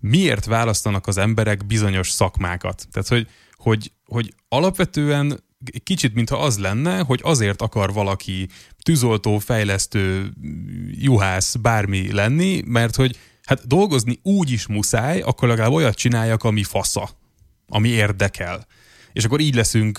miért 0.00 0.44
választanak 0.44 1.06
az 1.06 1.18
emberek 1.18 1.66
bizonyos 1.66 2.10
szakmákat. 2.10 2.86
Tehát, 2.92 3.08
hogy, 3.08 3.26
hogy, 3.56 3.92
hogy 4.04 4.34
alapvetően 4.48 5.40
kicsit, 5.82 6.14
mintha 6.14 6.36
az 6.36 6.58
lenne, 6.58 6.98
hogy 6.98 7.20
azért 7.22 7.62
akar 7.62 7.92
valaki 7.92 8.48
tűzoltó, 8.82 9.38
fejlesztő, 9.38 10.32
juhász, 10.90 11.54
bármi 11.54 12.12
lenni, 12.12 12.62
mert 12.66 12.96
hogy 12.96 13.18
hát 13.58 13.66
dolgozni 13.66 14.18
úgy 14.22 14.50
is 14.50 14.66
muszáj, 14.66 15.20
akkor 15.20 15.48
legalább 15.48 15.72
olyat 15.72 15.96
csináljak, 15.96 16.44
ami 16.44 16.62
fasza, 16.62 17.10
ami 17.68 17.88
érdekel. 17.88 18.66
És 19.12 19.24
akkor 19.24 19.40
így 19.40 19.54
leszünk 19.54 19.98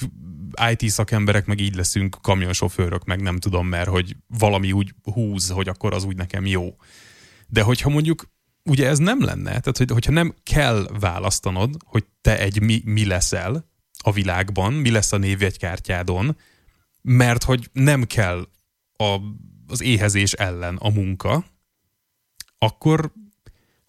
IT 0.71 0.89
szakemberek, 0.89 1.45
meg 1.45 1.59
így 1.59 1.75
leszünk 1.75 2.17
kamionsofőrök, 2.21 3.05
meg 3.05 3.21
nem 3.21 3.39
tudom, 3.39 3.67
mert 3.67 3.89
hogy 3.89 4.15
valami 4.27 4.71
úgy 4.71 4.93
húz, 5.03 5.49
hogy 5.49 5.67
akkor 5.67 5.93
az 5.93 6.03
úgy 6.03 6.15
nekem 6.15 6.45
jó. 6.45 6.75
De 7.47 7.61
hogyha 7.61 7.89
mondjuk 7.89 8.25
ugye 8.63 8.87
ez 8.87 8.97
nem 8.97 9.23
lenne, 9.23 9.49
tehát 9.49 9.77
hogy, 9.77 9.91
hogyha 9.91 10.11
nem 10.11 10.35
kell 10.43 10.87
választanod, 10.99 11.75
hogy 11.85 12.05
te 12.21 12.39
egy 12.39 12.61
mi, 12.61 12.81
mi 12.85 13.05
leszel 13.05 13.69
a 14.03 14.11
világban, 14.11 14.73
mi 14.73 14.91
lesz 14.91 15.11
a 15.11 15.17
névjegykártyádon, 15.17 16.37
mert 17.01 17.43
hogy 17.43 17.69
nem 17.71 18.03
kell 18.03 18.47
a, 18.97 19.17
az 19.67 19.81
éhezés 19.81 20.33
ellen 20.33 20.75
a 20.75 20.89
munka, 20.89 21.45
akkor 22.57 23.13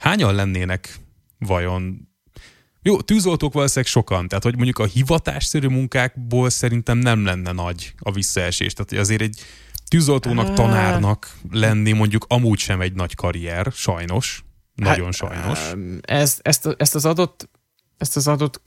hányan 0.05 0.35
lennének 0.35 0.99
vajon 1.39 2.09
jó, 2.83 3.01
tűzoltók 3.01 3.53
valószínűleg 3.53 3.91
sokan, 3.91 4.29
tehát 4.29 4.45
hogy 4.45 4.55
mondjuk 4.55 4.79
a 4.79 4.85
hivatásszerű 4.85 5.67
munkákból 5.69 6.51
szerintem 6.51 6.99
nem 6.99 7.25
lenne 7.25 7.53
nagy 7.53 7.95
a 7.99 8.13
visszaesés. 8.13 8.73
Tehát 8.73 8.91
hogy 8.91 8.99
azért 8.99 9.21
egy 9.21 9.41
tűzoltónak, 9.89 10.55
tanárnak 10.55 11.37
lenni 11.51 11.93
mondjuk 11.93 12.25
amúgy 12.29 12.59
sem 12.59 12.81
egy 12.81 12.93
nagy 12.93 13.15
karrier, 13.15 13.67
sajnos. 13.73 14.45
Nagyon 14.75 15.05
hát, 15.05 15.15
sajnos. 15.15 15.59
Ezt, 16.01 16.41
ezt, 16.43 16.75
ezt 16.77 16.95
az 16.95 17.05
adott 17.05 17.49
ezt 17.99 18.17
az 18.17 18.29
adott 18.29 18.61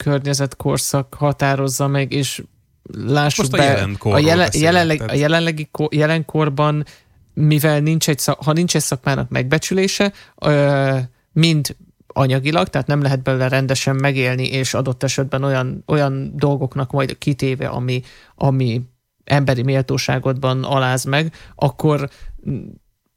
korszak 0.57 1.13
határozza 1.13 1.87
meg, 1.87 2.11
és 2.11 2.43
lássuk 2.91 3.51
Most 3.51 3.63
be, 3.63 3.89
a, 3.99 4.17
jelen, 4.17 4.49
jelenleg, 4.53 5.03
a 5.07 5.13
jelenlegi 5.13 5.69
jelenkorban, 5.89 6.85
mivel 7.33 7.79
nincs 7.79 8.09
egy, 8.09 8.23
ha 8.23 8.53
nincs 8.53 8.75
egy 8.75 8.81
szakmának 8.81 9.29
megbecsülése, 9.29 10.13
mind 11.37 11.75
anyagilag, 12.07 12.67
tehát 12.67 12.87
nem 12.87 13.01
lehet 13.01 13.23
belőle 13.23 13.47
rendesen 13.47 13.95
megélni, 13.95 14.47
és 14.47 14.73
adott 14.73 15.03
esetben 15.03 15.43
olyan, 15.43 15.83
olyan 15.87 16.31
dolgoknak 16.35 16.91
majd 16.91 17.17
kitéve, 17.17 17.67
ami, 17.67 18.01
ami 18.35 18.81
emberi 19.23 19.61
méltóságodban 19.61 20.63
aláz 20.63 21.03
meg, 21.03 21.33
akkor 21.55 22.09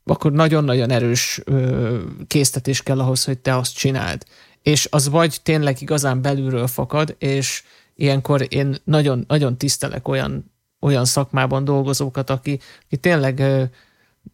akkor 0.04 0.32
nagyon-nagyon 0.32 0.90
erős 0.90 1.40
ö, 1.44 1.98
késztetés 2.26 2.82
kell 2.82 3.00
ahhoz, 3.00 3.24
hogy 3.24 3.38
te 3.38 3.56
azt 3.56 3.74
csináld. 3.76 4.24
És 4.62 4.88
az 4.90 5.08
vagy 5.08 5.40
tényleg 5.42 5.76
igazán 5.80 6.22
belülről 6.22 6.66
fakad, 6.66 7.16
és 7.18 7.62
ilyenkor 7.94 8.46
én 8.48 8.76
nagyon, 8.84 9.24
nagyon 9.28 9.56
tisztelek 9.56 10.08
olyan, 10.08 10.52
olyan 10.80 11.04
szakmában 11.04 11.64
dolgozókat, 11.64 12.30
aki, 12.30 12.60
aki 12.84 12.96
tényleg 12.96 13.38
ö, 13.38 13.62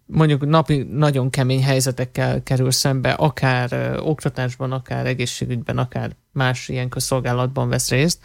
mondjuk 0.06 0.46
napi 0.46 0.82
nagyon 0.82 1.30
kemény 1.30 1.62
helyzetekkel 1.62 2.42
kerül 2.42 2.70
szembe, 2.70 3.12
akár 3.12 3.98
oktatásban, 4.00 4.72
akár 4.72 5.06
egészségügyben, 5.06 5.78
akár 5.78 6.16
más 6.32 6.68
ilyen 6.68 6.88
közszolgálatban 6.88 7.68
vesz 7.68 7.90
részt, 7.90 8.18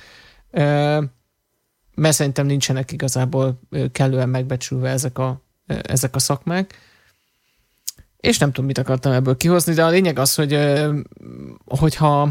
mert 1.96 2.16
szerintem 2.16 2.46
nincsenek 2.46 2.92
igazából 2.92 3.60
kellően 3.92 4.30
megbecsülve 4.30 4.90
ezek 4.90 5.18
a, 5.18 5.42
ezek 5.68 6.16
a 6.16 6.20
szakmák 6.20 6.90
és 8.22 8.38
nem 8.38 8.52
tudom, 8.52 8.66
mit 8.66 8.78
akartam 8.78 9.12
ebből 9.12 9.38
kihozni, 9.38 9.74
de 9.74 9.84
a 9.84 9.90
lényeg 9.90 10.20
az, 10.20 10.36
hogy 10.36 10.60
hogyha 11.66 12.30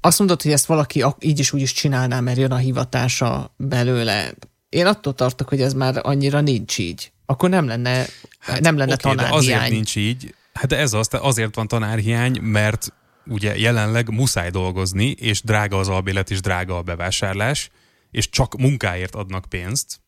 azt 0.00 0.18
mondod, 0.18 0.42
hogy 0.42 0.52
ezt 0.52 0.66
valaki 0.66 1.04
így 1.18 1.38
is 1.38 1.52
úgy 1.52 1.60
is 1.60 1.72
csinálná, 1.72 2.20
mert 2.20 2.38
jön 2.38 2.52
a 2.52 2.56
hivatása 2.56 3.54
belőle. 3.56 4.34
Én 4.68 4.86
attól 4.86 5.14
tartok, 5.14 5.48
hogy 5.48 5.60
ez 5.60 5.74
már 5.74 6.00
annyira 6.02 6.40
nincs 6.40 6.78
így. 6.78 7.12
Akkor 7.30 7.48
nem 7.48 7.66
lenne, 7.66 8.06
hát, 8.38 8.60
nem 8.60 8.76
lenne 8.76 8.92
okay, 8.92 9.14
tanárhiány. 9.14 9.38
azért 9.38 9.70
nincs 9.70 9.96
így. 9.96 10.34
Hát 10.52 10.66
de 10.66 10.76
ez 10.76 10.92
az, 10.92 11.08
azért 11.10 11.54
van 11.54 11.68
tanárhiány, 11.68 12.40
mert 12.40 12.92
ugye 13.26 13.58
jelenleg 13.58 14.10
muszáj 14.10 14.50
dolgozni, 14.50 15.10
és 15.10 15.42
drága 15.42 15.78
az 15.78 15.88
albélet, 15.88 16.30
és 16.30 16.40
drága 16.40 16.76
a 16.76 16.82
bevásárlás, 16.82 17.70
és 18.10 18.28
csak 18.28 18.56
munkáért 18.56 19.14
adnak 19.14 19.44
pénzt, 19.48 20.00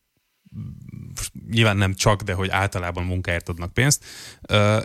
nyilván 1.51 1.77
nem 1.77 1.95
csak, 1.95 2.23
de 2.23 2.33
hogy 2.33 2.49
általában 2.49 3.05
munkáért 3.05 3.49
adnak 3.49 3.73
pénzt, 3.73 4.05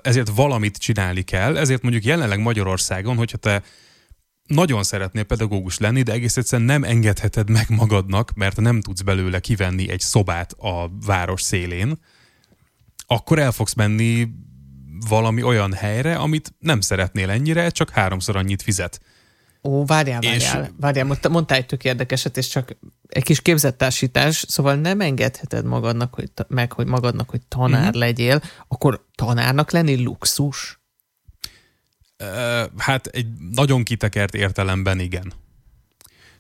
ezért 0.01 0.29
valamit 0.29 0.77
csinálni 0.77 1.21
kell, 1.21 1.57
ezért 1.57 1.81
mondjuk 1.81 2.03
jelenleg 2.03 2.39
Magyarországon, 2.39 3.15
hogyha 3.15 3.37
te 3.37 3.63
nagyon 4.45 4.83
szeretnél 4.83 5.23
pedagógus 5.23 5.77
lenni, 5.77 6.01
de 6.01 6.11
egész 6.11 6.37
egyszerűen 6.37 6.67
nem 6.67 6.83
engedheted 6.83 7.49
meg 7.49 7.65
magadnak, 7.69 8.33
mert 8.33 8.61
nem 8.61 8.81
tudsz 8.81 9.01
belőle 9.01 9.39
kivenni 9.39 9.89
egy 9.89 9.99
szobát 9.99 10.51
a 10.51 10.91
város 11.05 11.41
szélén, 11.41 11.99
akkor 13.07 13.39
el 13.39 13.51
fogsz 13.51 13.73
menni 13.73 14.27
valami 15.09 15.43
olyan 15.43 15.73
helyre, 15.73 16.15
amit 16.15 16.53
nem 16.59 16.81
szeretnél 16.81 17.29
ennyire, 17.29 17.69
csak 17.69 17.89
háromszor 17.89 18.35
annyit 18.35 18.61
fizet. 18.61 18.99
Ó, 19.63 19.85
várjál, 19.85 20.21
várjál, 20.21 20.63
és... 20.63 20.69
várjál, 20.79 21.17
mondtál 21.29 21.57
egy 21.57 21.65
tök 21.65 21.83
érdekeset, 21.83 22.37
és 22.37 22.47
csak 22.47 22.77
egy 23.07 23.23
kis 23.23 23.41
képzettársítás, 23.41 24.45
szóval 24.47 24.75
nem 24.75 25.01
engedheted 25.01 25.65
magadnak, 25.65 26.13
hogy, 26.13 26.31
meg, 26.47 26.71
hogy 26.71 26.85
magadnak, 26.85 27.29
hogy 27.29 27.41
tanár 27.47 27.81
uh-huh. 27.81 27.95
legyél, 27.95 28.41
akkor 28.67 29.05
tanárnak 29.15 29.71
lenni 29.71 30.03
luxus? 30.03 30.79
Hát 32.77 33.07
egy 33.07 33.27
nagyon 33.51 33.83
kitekert 33.83 34.35
értelemben 34.35 34.99
igen. 34.99 35.33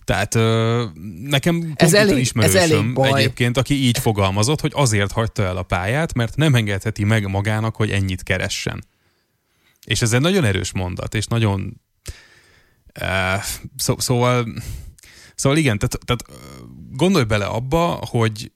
Tehát 0.05 0.35
uh, 0.35 0.83
nekem 1.23 1.73
ez 1.75 1.93
elég, 1.93 2.17
ismerősöm 2.17 2.61
ez 2.61 2.71
elég 2.71 2.93
baj. 2.93 3.19
egyébként, 3.19 3.57
aki 3.57 3.73
így 3.73 3.97
fogalmazott, 3.97 4.61
hogy 4.61 4.71
azért 4.75 5.11
hagyta 5.11 5.43
el 5.43 5.57
a 5.57 5.63
pályát, 5.63 6.13
mert 6.13 6.35
nem 6.35 6.55
engedheti 6.55 7.03
meg 7.03 7.27
magának, 7.29 7.75
hogy 7.75 7.91
ennyit 7.91 8.23
keressen. 8.23 8.85
És 9.85 10.01
ez 10.01 10.13
egy 10.13 10.21
nagyon 10.21 10.43
erős 10.43 10.71
mondat, 10.71 11.15
és 11.15 11.25
nagyon 11.25 11.83
Uh, 13.01 13.43
szó, 13.77 13.99
szóval, 13.99 14.47
szóval 15.35 15.57
igen, 15.57 15.77
tehát, 15.77 15.97
tehát 16.05 16.25
gondolj 16.91 17.23
bele 17.23 17.45
abba, 17.45 17.99
hogy 18.09 18.51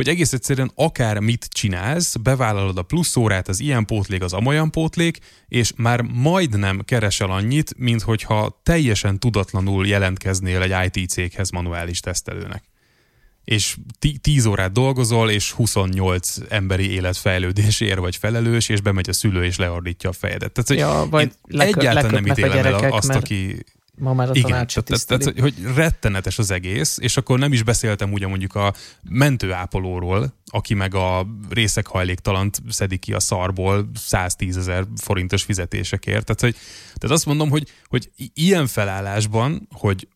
hogy 0.00 0.08
egész 0.08 0.32
egyszerűen 0.32 0.70
akár 0.74 1.18
mit 1.18 1.48
csinálsz, 1.50 2.16
bevállalod 2.16 2.78
a 2.78 2.82
plusz 2.82 3.16
órát, 3.16 3.48
az 3.48 3.60
ilyen 3.60 3.84
pótlék, 3.84 4.22
az 4.22 4.32
amolyan 4.32 4.70
pótlék, 4.70 5.18
és 5.48 5.72
már 5.76 6.00
majdnem 6.00 6.80
keresel 6.84 7.30
annyit, 7.30 7.74
mint 7.76 8.02
hogyha 8.02 8.60
teljesen 8.62 9.18
tudatlanul 9.18 9.86
jelentkeznél 9.86 10.62
egy 10.62 10.96
IT 10.96 11.08
céghez 11.08 11.50
manuális 11.50 12.00
tesztelőnek. 12.00 12.62
És 13.44 13.76
10 14.20 14.46
órát 14.46 14.72
dolgozol, 14.72 15.30
és 15.30 15.52
28 15.52 16.36
emberi 16.48 16.90
életfejlődésért 16.90 17.98
vagy 17.98 18.16
felelős, 18.16 18.68
és 18.68 18.80
bemegy 18.80 19.08
a 19.08 19.12
szülő, 19.12 19.44
és 19.44 19.56
leordítja 19.56 20.10
a 20.10 20.12
fejedet. 20.12 20.52
Tehát, 20.52 20.82
ja, 20.82 21.06
vagy 21.10 21.32
lekö- 21.48 21.76
egyáltalán 21.76 22.10
nem 22.10 22.26
ítélem 22.26 22.66
el 22.66 22.74
azt, 22.74 23.14
aki 23.14 23.64
Ma 24.00 24.12
már 24.12 24.28
a 24.28 24.34
Igen, 24.34 24.66
tehát, 24.66 25.06
tehát, 25.06 25.24
hogy, 25.24 25.38
hogy 25.38 25.54
rettenetes 25.74 26.38
az 26.38 26.50
egész, 26.50 26.98
és 27.00 27.16
akkor 27.16 27.38
nem 27.38 27.52
is 27.52 27.62
beszéltem 27.62 28.12
ugye 28.12 28.26
mondjuk 28.26 28.54
a 28.54 28.74
mentőápolóról, 29.02 30.34
aki 30.46 30.74
meg 30.74 30.94
a 30.94 31.26
részek 31.50 31.86
hajléktalant 31.86 32.62
szedi 32.68 32.96
ki 32.96 33.12
a 33.12 33.20
szarból 33.20 33.90
110 33.94 34.56
ezer 34.56 34.86
forintos 34.96 35.42
fizetésekért. 35.42 36.24
Tehát, 36.24 36.40
hogy, 36.40 36.56
tehát 36.94 37.16
azt 37.16 37.26
mondom, 37.26 37.50
hogy, 37.50 37.68
hogy 37.86 38.10
ilyen 38.34 38.66
felállásban, 38.66 39.68
hogy 39.70 40.08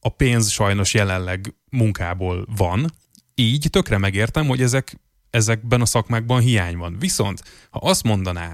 a 0.00 0.08
pénz 0.08 0.50
sajnos 0.50 0.94
jelenleg 0.94 1.54
munkából 1.70 2.46
van, 2.56 2.92
így 3.34 3.66
tökre 3.70 3.98
megértem, 3.98 4.46
hogy 4.46 4.62
ezek, 4.62 5.00
ezekben 5.30 5.80
a 5.80 5.86
szakmákban 5.86 6.40
hiány 6.40 6.76
van. 6.76 6.98
Viszont, 6.98 7.42
ha 7.70 7.78
azt 7.78 8.02
mondaná 8.02 8.52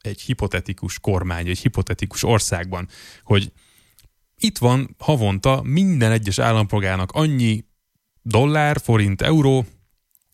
egy 0.00 0.20
hipotetikus 0.20 0.98
kormány, 1.00 1.48
egy 1.48 1.58
hipotetikus 1.58 2.22
országban, 2.22 2.88
hogy 3.22 3.52
itt 4.36 4.58
van 4.58 4.94
havonta 4.98 5.62
minden 5.62 6.12
egyes 6.12 6.38
állampolgárnak 6.38 7.12
annyi 7.12 7.64
dollár, 8.22 8.80
forint, 8.80 9.22
euró, 9.22 9.64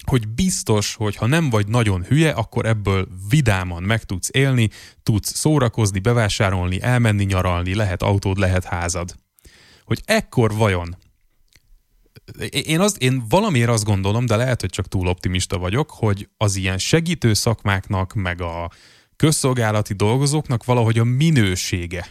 hogy 0.06 0.28
biztos, 0.28 0.94
hogy 0.94 1.16
ha 1.16 1.26
nem 1.26 1.50
vagy 1.50 1.68
nagyon 1.68 2.04
hülye, 2.04 2.30
akkor 2.30 2.66
ebből 2.66 3.08
vidáman 3.28 3.82
meg 3.82 4.04
tudsz 4.04 4.28
élni, 4.32 4.70
tudsz 5.02 5.34
szórakozni, 5.34 5.98
bevásárolni, 5.98 6.82
elmenni 6.82 7.24
nyaralni, 7.24 7.74
lehet 7.74 8.02
autód, 8.02 8.38
lehet 8.38 8.64
házad. 8.64 9.14
Hogy 9.84 10.02
ekkor 10.04 10.54
vajon 10.54 10.96
én, 12.48 12.80
az, 12.80 12.96
én 12.98 13.22
valamiért 13.28 13.68
azt 13.68 13.84
gondolom, 13.84 14.26
de 14.26 14.36
lehet, 14.36 14.60
hogy 14.60 14.70
csak 14.70 14.88
túl 14.88 15.06
optimista 15.06 15.58
vagyok, 15.58 15.90
hogy 15.90 16.28
az 16.36 16.56
ilyen 16.56 16.78
segítő 16.78 17.34
szakmáknak, 17.34 18.14
meg 18.14 18.40
a 18.40 18.70
közszolgálati 19.16 19.94
dolgozóknak 19.94 20.64
valahogy 20.64 20.98
a 20.98 21.04
minősége 21.04 22.06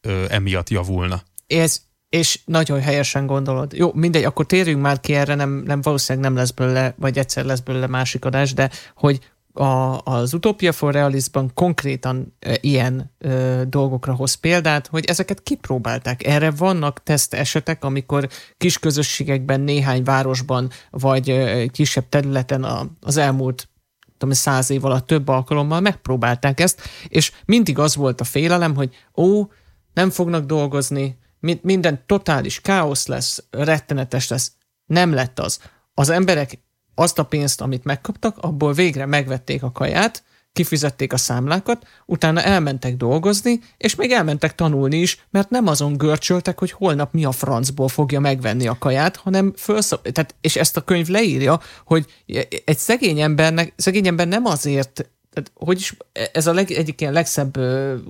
ö, 0.00 0.24
emiatt 0.28 0.68
javulna. 0.68 1.22
Ez, 1.46 1.80
és 2.08 2.40
nagyon 2.44 2.80
helyesen 2.80 3.26
gondolod. 3.26 3.72
Jó, 3.72 3.90
mindegy, 3.94 4.24
akkor 4.24 4.46
térjünk 4.46 4.82
már 4.82 5.00
ki 5.00 5.14
erre, 5.14 5.34
nem, 5.34 5.50
nem 5.50 5.80
valószínűleg 5.80 6.28
nem 6.28 6.38
lesz 6.38 6.50
belőle, 6.50 6.94
vagy 6.98 7.18
egyszer 7.18 7.44
lesz 7.44 7.60
belőle 7.60 7.86
másik 7.86 8.24
adás, 8.24 8.54
de 8.54 8.70
hogy 8.94 9.30
a, 9.52 9.98
az 10.04 10.34
Utopia 10.34 10.72
for 10.72 10.92
Realismban 10.92 11.50
konkrétan 11.54 12.36
e, 12.38 12.58
ilyen 12.60 13.12
e, 13.18 13.64
dolgokra 13.64 14.14
hoz 14.14 14.34
példát, 14.34 14.86
hogy 14.86 15.04
ezeket 15.04 15.42
kipróbálták. 15.42 16.26
Erre 16.26 16.50
vannak 16.50 17.02
teszt 17.02 17.34
esetek, 17.34 17.84
amikor 17.84 18.28
kis 18.56 18.78
közösségekben, 18.78 19.60
néhány 19.60 20.02
városban, 20.02 20.70
vagy 20.90 21.28
e, 21.28 21.66
kisebb 21.66 22.08
területen 22.08 22.64
a, 22.64 22.86
az 23.00 23.16
elmúlt 23.16 23.68
tudom, 24.18 24.34
száz 24.34 24.70
év 24.70 24.84
alatt 24.84 25.06
több 25.06 25.28
alkalommal 25.28 25.80
megpróbálták 25.80 26.60
ezt, 26.60 26.80
és 27.08 27.32
mindig 27.44 27.78
az 27.78 27.96
volt 27.96 28.20
a 28.20 28.24
félelem, 28.24 28.74
hogy 28.74 28.94
ó, 29.16 29.42
nem 29.94 30.10
fognak 30.10 30.44
dolgozni, 30.44 31.18
minden 31.62 32.02
totális 32.06 32.60
káosz 32.60 33.06
lesz, 33.06 33.44
rettenetes 33.50 34.28
lesz. 34.28 34.52
Nem 34.86 35.12
lett 35.12 35.38
az. 35.38 35.60
Az 35.94 36.08
emberek 36.08 36.58
azt 36.94 37.18
a 37.18 37.24
pénzt, 37.24 37.60
amit 37.60 37.84
megkaptak, 37.84 38.38
abból 38.38 38.72
végre 38.72 39.06
megvették 39.06 39.62
a 39.62 39.72
kaját, 39.72 40.22
kifizették 40.52 41.12
a 41.12 41.16
számlákat, 41.16 41.86
utána 42.06 42.42
elmentek 42.42 42.96
dolgozni, 42.96 43.60
és 43.76 43.94
még 43.94 44.12
elmentek 44.12 44.54
tanulni 44.54 44.96
is, 44.96 45.26
mert 45.30 45.50
nem 45.50 45.66
azon 45.66 45.96
görcsöltek, 45.96 46.58
hogy 46.58 46.70
holnap 46.70 47.12
mi 47.12 47.24
a 47.24 47.32
francból 47.32 47.88
fogja 47.88 48.20
megvenni 48.20 48.66
a 48.66 48.78
kaját, 48.78 49.16
hanem 49.16 49.52
fölszab... 49.56 50.08
Tehát, 50.08 50.34
és 50.40 50.56
ezt 50.56 50.76
a 50.76 50.80
könyv 50.80 51.08
leírja, 51.08 51.60
hogy 51.84 52.06
egy 52.64 52.78
szegény 52.78 53.20
embernek, 53.20 53.72
szegény 53.76 54.06
ember 54.06 54.28
nem 54.28 54.44
azért 54.44 55.10
tehát, 55.32 55.52
hogy 55.54 55.78
is, 55.78 55.96
ez 56.32 56.46
a 56.46 56.52
leg, 56.52 56.70
egyik 56.70 57.00
ilyen 57.00 57.12
legszebb 57.12 57.58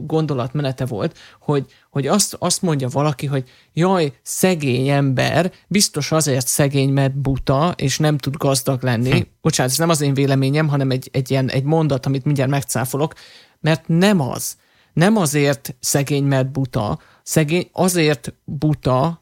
gondolatmenete 0.06 0.86
volt, 0.86 1.18
hogy, 1.40 1.66
hogy 1.90 2.06
azt, 2.06 2.36
azt 2.38 2.62
mondja 2.62 2.88
valaki, 2.88 3.26
hogy 3.26 3.48
jaj, 3.72 4.12
szegény 4.22 4.88
ember, 4.88 5.52
biztos 5.66 6.12
azért 6.12 6.46
szegény, 6.46 6.92
mert 6.92 7.16
buta, 7.16 7.74
és 7.76 7.98
nem 7.98 8.18
tud 8.18 8.36
gazdag 8.36 8.82
lenni. 8.82 9.10
Hm. 9.10 9.20
Bocsánat, 9.40 9.72
ez 9.72 9.78
nem 9.78 9.88
az 9.88 10.00
én 10.00 10.14
véleményem, 10.14 10.68
hanem 10.68 10.90
egy, 10.90 11.08
egy, 11.12 11.30
ilyen, 11.30 11.50
egy 11.50 11.64
mondat, 11.64 12.06
amit 12.06 12.24
mindjárt 12.24 12.50
megcáfolok, 12.50 13.14
mert 13.60 13.88
nem 13.88 14.20
az. 14.20 14.56
Nem 14.92 15.16
azért 15.16 15.76
szegény, 15.80 16.24
mert 16.24 16.52
buta, 16.52 16.98
szegény 17.22 17.68
azért 17.72 18.34
buta, 18.44 19.19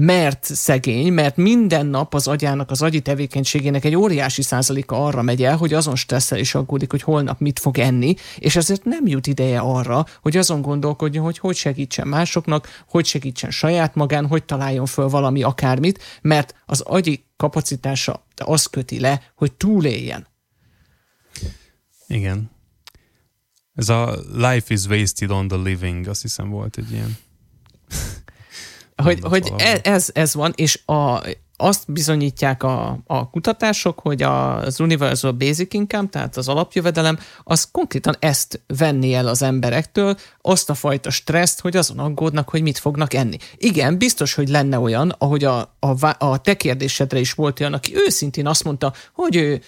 mert 0.00 0.44
szegény, 0.44 1.12
mert 1.12 1.36
minden 1.36 1.86
nap 1.86 2.14
az 2.14 2.26
agyának, 2.26 2.70
az 2.70 2.82
agyi 2.82 3.00
tevékenységének 3.00 3.84
egy 3.84 3.94
óriási 3.94 4.42
százaléka 4.42 5.04
arra 5.04 5.22
megy 5.22 5.42
el, 5.42 5.56
hogy 5.56 5.72
azon 5.72 5.96
stresszel 5.96 6.38
és 6.38 6.54
aggódik, 6.54 6.90
hogy 6.90 7.02
holnap 7.02 7.40
mit 7.40 7.58
fog 7.58 7.78
enni, 7.78 8.14
és 8.36 8.56
ezért 8.56 8.84
nem 8.84 9.06
jut 9.06 9.26
ideje 9.26 9.58
arra, 9.58 10.06
hogy 10.22 10.36
azon 10.36 10.62
gondolkodjon, 10.62 11.24
hogy 11.24 11.38
hogy 11.38 11.56
segítsen 11.56 12.08
másoknak, 12.08 12.84
hogy 12.88 13.04
segítsen 13.04 13.50
saját 13.50 13.94
magán, 13.94 14.26
hogy 14.26 14.44
találjon 14.44 14.86
föl 14.86 15.08
valami 15.08 15.42
akármit, 15.42 16.02
mert 16.22 16.54
az 16.66 16.80
agyi 16.80 17.24
kapacitása 17.36 18.26
az 18.36 18.66
köti 18.66 19.00
le, 19.00 19.22
hogy 19.34 19.52
túléljen. 19.52 20.26
Igen. 22.06 22.50
Ez 23.74 23.88
a 23.88 24.16
Life 24.32 24.74
is 24.74 24.84
wasted 24.84 25.30
on 25.30 25.48
the 25.48 25.56
living, 25.56 26.06
azt 26.06 26.22
hiszem 26.22 26.48
volt 26.48 26.76
egy 26.76 26.92
ilyen 26.92 27.16
hogy, 29.02 29.18
hogy 29.22 29.52
e, 29.56 29.80
ez, 29.82 30.10
ez 30.12 30.34
van, 30.34 30.52
és 30.56 30.80
a, 30.86 31.22
azt 31.60 31.92
bizonyítják 31.92 32.62
a, 32.62 32.98
a 33.06 33.30
kutatások, 33.30 33.98
hogy 33.98 34.22
az 34.22 34.80
Universal 34.80 35.32
Basic 35.32 35.74
Income, 35.74 36.08
tehát 36.08 36.36
az 36.36 36.48
alapjövedelem, 36.48 37.18
az 37.44 37.68
konkrétan 37.72 38.16
ezt 38.18 38.60
venni 38.66 39.14
el 39.14 39.26
az 39.26 39.42
emberektől, 39.42 40.16
azt 40.42 40.70
a 40.70 40.74
fajta 40.74 41.10
stresszt, 41.10 41.60
hogy 41.60 41.76
azon 41.76 41.98
aggódnak, 41.98 42.48
hogy 42.48 42.62
mit 42.62 42.78
fognak 42.78 43.14
enni. 43.14 43.36
Igen, 43.56 43.98
biztos, 43.98 44.34
hogy 44.34 44.48
lenne 44.48 44.78
olyan, 44.78 45.14
ahogy 45.18 45.44
a, 45.44 45.58
a, 45.78 46.06
a 46.18 46.40
te 46.40 46.56
kérdésedre 46.56 47.18
is 47.18 47.32
volt 47.32 47.60
olyan, 47.60 47.72
aki 47.72 47.92
őszintén 47.96 48.46
azt 48.46 48.64
mondta, 48.64 48.92
hogy 49.12 49.36
ő 49.36 49.62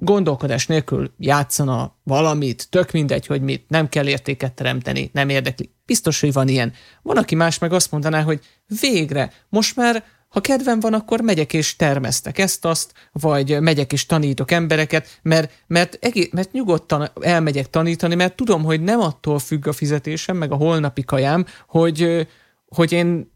gondolkodás 0.00 0.66
nélkül 0.66 1.12
játszana 1.18 1.96
valamit, 2.02 2.66
tök 2.70 2.90
mindegy, 2.90 3.26
hogy 3.26 3.42
mit, 3.42 3.64
nem 3.68 3.88
kell 3.88 4.06
értéket 4.06 4.52
teremteni, 4.52 5.10
nem 5.12 5.28
érdekli. 5.28 5.70
Biztos, 5.86 6.20
hogy 6.20 6.32
van 6.32 6.48
ilyen. 6.48 6.72
Van, 7.02 7.16
aki 7.16 7.34
más 7.34 7.58
meg 7.58 7.72
azt 7.72 7.90
mondaná, 7.90 8.22
hogy 8.22 8.40
végre, 8.80 9.32
most 9.48 9.76
már 9.76 10.04
ha 10.28 10.40
kedvem 10.40 10.80
van, 10.80 10.94
akkor 10.94 11.20
megyek 11.20 11.52
és 11.52 11.76
termesztek 11.76 12.38
ezt-azt, 12.38 12.92
vagy 13.12 13.60
megyek 13.60 13.92
és 13.92 14.06
tanítok 14.06 14.50
embereket, 14.50 15.18
mert, 15.22 15.52
mert, 15.66 15.98
egész, 16.00 16.28
mert 16.32 16.52
nyugodtan 16.52 17.10
elmegyek 17.20 17.70
tanítani, 17.70 18.14
mert 18.14 18.36
tudom, 18.36 18.64
hogy 18.64 18.80
nem 18.80 19.00
attól 19.00 19.38
függ 19.38 19.66
a 19.66 19.72
fizetésem, 19.72 20.36
meg 20.36 20.52
a 20.52 20.56
holnapi 20.56 21.04
kajám, 21.04 21.46
hogy, 21.66 22.28
hogy 22.66 22.92
én 22.92 23.32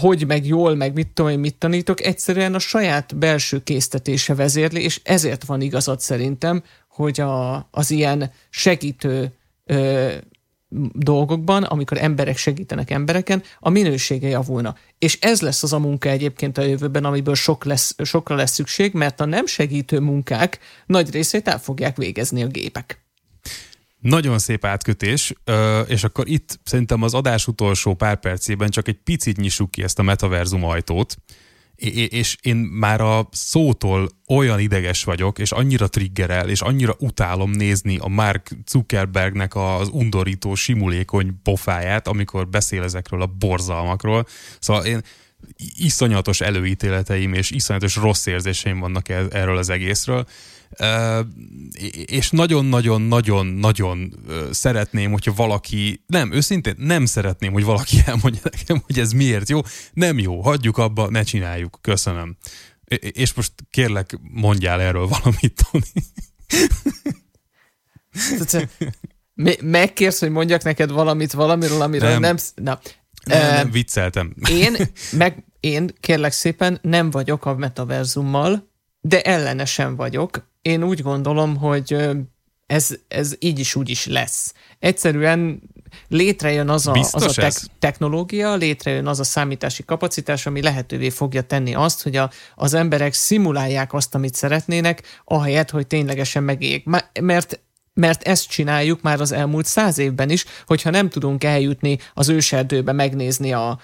hogy 0.00 0.26
meg 0.26 0.46
jól, 0.46 0.74
meg 0.74 0.94
mit 0.94 1.08
tudom 1.08 1.30
én, 1.30 1.38
mit 1.38 1.56
tanítok, 1.56 2.04
egyszerűen 2.04 2.54
a 2.54 2.58
saját 2.58 3.16
belső 3.16 3.62
késztetése 3.62 4.34
vezérli, 4.34 4.82
és 4.82 5.00
ezért 5.04 5.44
van 5.44 5.60
igazad 5.60 6.00
szerintem, 6.00 6.62
hogy 6.88 7.20
a, 7.20 7.68
az 7.70 7.90
ilyen 7.90 8.32
segítő 8.50 9.32
ö, 9.66 10.12
dolgokban, 10.92 11.62
amikor 11.62 11.98
emberek 11.98 12.36
segítenek 12.36 12.90
embereken, 12.90 13.42
a 13.58 13.70
minősége 13.70 14.28
javulna. 14.28 14.76
És 14.98 15.18
ez 15.20 15.40
lesz 15.40 15.62
az 15.62 15.72
a 15.72 15.78
munka 15.78 16.08
egyébként 16.08 16.58
a 16.58 16.62
jövőben, 16.62 17.04
amiből 17.04 17.34
sok 17.34 17.64
lesz, 17.64 17.94
sokra 18.04 18.34
lesz 18.34 18.52
szükség, 18.52 18.92
mert 18.92 19.20
a 19.20 19.24
nem 19.24 19.46
segítő 19.46 20.00
munkák 20.00 20.58
nagy 20.86 21.10
részét 21.10 21.48
el 21.48 21.58
fogják 21.58 21.96
végezni 21.96 22.42
a 22.42 22.46
gépek. 22.46 23.00
Nagyon 24.00 24.38
szép 24.38 24.64
átkötés, 24.64 25.32
és 25.86 26.04
akkor 26.04 26.28
itt 26.28 26.60
szerintem 26.64 27.02
az 27.02 27.14
adás 27.14 27.46
utolsó 27.46 27.94
pár 27.94 28.20
percében 28.20 28.70
csak 28.70 28.88
egy 28.88 28.98
picit 29.04 29.36
nyissuk 29.36 29.70
ki 29.70 29.82
ezt 29.82 29.98
a 29.98 30.02
metaverzum 30.02 30.64
ajtót, 30.64 31.16
és 32.08 32.36
én 32.42 32.56
már 32.56 33.00
a 33.00 33.28
szótól 33.30 34.08
olyan 34.28 34.60
ideges 34.60 35.04
vagyok, 35.04 35.38
és 35.38 35.52
annyira 35.52 35.88
triggerel, 35.88 36.48
és 36.48 36.60
annyira 36.60 36.94
utálom 36.98 37.50
nézni 37.50 37.98
a 37.98 38.08
Mark 38.08 38.50
Zuckerbergnek 38.66 39.56
az 39.56 39.88
undorító, 39.88 40.54
simulékony 40.54 41.42
pofáját, 41.42 42.08
amikor 42.08 42.48
beszél 42.48 42.82
ezekről 42.82 43.22
a 43.22 43.26
borzalmakról. 43.26 44.26
Szóval 44.58 44.84
én 44.84 45.00
iszonyatos 45.76 46.40
előítéleteim 46.40 47.34
és 47.34 47.50
iszonyatos 47.50 47.96
rossz 47.96 48.26
érzéseim 48.26 48.78
vannak 48.78 49.08
erről 49.08 49.56
az 49.56 49.68
egészről 49.68 50.26
és 52.04 52.30
nagyon-nagyon-nagyon-nagyon 52.30 54.14
szeretném, 54.50 55.12
hogyha 55.12 55.32
valaki, 55.32 56.04
nem, 56.06 56.32
őszintén 56.32 56.74
nem 56.78 57.06
szeretném, 57.06 57.52
hogy 57.52 57.64
valaki 57.64 57.96
elmondja 58.06 58.40
nekem, 58.42 58.82
hogy 58.86 58.98
ez 58.98 59.12
miért 59.12 59.48
jó. 59.48 59.60
Nem 59.92 60.18
jó, 60.18 60.40
hagyjuk 60.40 60.78
abba, 60.78 61.10
ne 61.10 61.22
csináljuk. 61.22 61.78
Köszönöm. 61.80 62.36
És 62.98 63.34
most 63.34 63.52
kérlek, 63.70 64.18
mondjál 64.22 64.80
erről 64.80 65.06
valamit, 65.06 65.66
Tony. 65.70 65.82
Megkérsz, 69.60 70.20
hogy 70.20 70.30
mondjak 70.30 70.62
neked 70.62 70.90
valamit 70.90 71.32
valamiről, 71.32 71.82
amiről 71.82 72.08
nem... 72.08 72.20
nem 72.20 72.36
na, 72.54 72.80
nem, 73.24 73.54
nem, 73.54 73.70
vicceltem. 73.70 74.34
Én, 74.50 74.76
meg, 75.12 75.44
én 75.60 75.90
kérlek 76.00 76.32
szépen 76.32 76.78
nem 76.82 77.10
vagyok 77.10 77.46
a 77.46 77.54
metaverzummal, 77.54 78.70
de 79.00 79.22
ellenesen 79.22 79.96
vagyok. 79.96 80.49
Én 80.62 80.82
úgy 80.82 81.02
gondolom, 81.02 81.56
hogy 81.56 81.96
ez, 82.66 82.88
ez 83.08 83.34
így 83.38 83.58
is 83.58 83.74
úgy 83.74 83.88
is 83.88 84.06
lesz. 84.06 84.54
Egyszerűen 84.78 85.62
létrejön 86.08 86.68
az 86.68 86.86
a, 86.86 86.92
az 87.10 87.22
a 87.22 87.32
tek- 87.32 87.70
technológia, 87.78 88.54
létrejön 88.54 89.06
az 89.06 89.20
a 89.20 89.24
számítási 89.24 89.84
kapacitás, 89.84 90.46
ami 90.46 90.62
lehetővé 90.62 91.10
fogja 91.10 91.42
tenni 91.42 91.74
azt, 91.74 92.02
hogy 92.02 92.16
a, 92.16 92.30
az 92.54 92.74
emberek 92.74 93.12
szimulálják 93.12 93.92
azt, 93.92 94.14
amit 94.14 94.34
szeretnének, 94.34 95.02
ahelyett, 95.24 95.70
hogy 95.70 95.86
ténylegesen 95.86 96.42
megéljék. 96.42 96.84
Mert 97.20 97.60
mert 97.94 98.22
ezt 98.22 98.48
csináljuk 98.48 99.02
már 99.02 99.20
az 99.20 99.32
elmúlt 99.32 99.66
száz 99.66 99.98
évben 99.98 100.30
is, 100.30 100.44
hogyha 100.66 100.90
nem 100.90 101.08
tudunk 101.08 101.44
eljutni 101.44 101.98
az 102.14 102.28
őserdőbe 102.28 102.92
megnézni 102.92 103.52
a, 103.52 103.78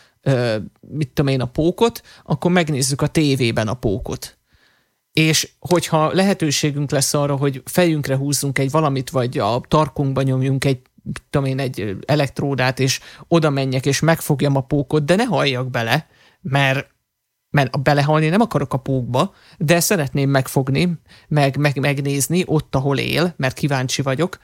mit 0.81 1.09
tudom 1.09 1.33
én, 1.33 1.41
a 1.41 1.47
pókot, 1.47 2.03
akkor 2.25 2.51
megnézzük 2.51 3.03
a 3.03 3.07
tévében 3.07 3.69
a 3.69 3.75
pókot 3.75 4.39
és 5.19 5.51
hogyha 5.59 6.13
lehetőségünk 6.13 6.91
lesz 6.91 7.15
arra, 7.15 7.37
hogy 7.37 7.63
fejünkre 7.65 8.17
húzzunk 8.17 8.59
egy 8.59 8.71
valamit, 8.71 9.11
vagy 9.11 9.39
a 9.39 9.61
tarkunkba 9.69 10.23
nyomjunk 10.23 10.65
egy 10.65 10.81
tudom 11.31 11.47
én, 11.47 11.59
egy 11.59 11.97
elektródát, 12.07 12.79
és 12.81 13.01
oda 13.29 13.51
menjek, 13.51 13.87
és 13.87 14.01
megfogjam 14.01 14.57
a 14.57 14.61
pókot, 14.61 15.05
de 15.05 15.15
ne 15.15 15.25
halljak 15.25 15.71
bele, 15.71 16.07
mert, 16.41 16.89
mert 17.51 17.83
belehalni 17.83 18.29
nem 18.29 18.41
akarok 18.41 18.73
a 18.73 18.79
pókba, 18.79 19.35
de 19.59 19.81
szeretném 19.81 20.31
megfogni, 20.31 20.99
meg, 21.29 21.57
meg 21.57 21.79
megnézni 21.79 22.43
ott, 22.47 22.75
ahol 22.75 22.99
él, 22.99 23.35
mert 23.37 23.55
kíváncsi 23.55 24.03
vagyok, 24.03 24.39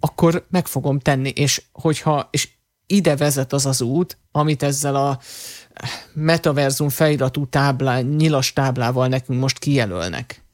akkor 0.00 0.46
meg 0.50 0.66
fogom 0.66 0.98
tenni, 0.98 1.28
és 1.28 1.62
hogyha, 1.72 2.28
és 2.30 2.48
ide 2.86 3.16
vezet 3.16 3.52
az 3.52 3.66
az 3.66 3.80
út, 3.80 4.18
amit 4.32 4.62
ezzel 4.62 4.96
a 4.96 5.20
metaverzum 6.12 6.88
feliratú 6.88 7.46
táblá, 7.46 8.00
nyilas 8.00 8.52
táblával 8.52 9.08
nekünk 9.08 9.40
most 9.40 9.58
kijelölnek. 9.58 10.44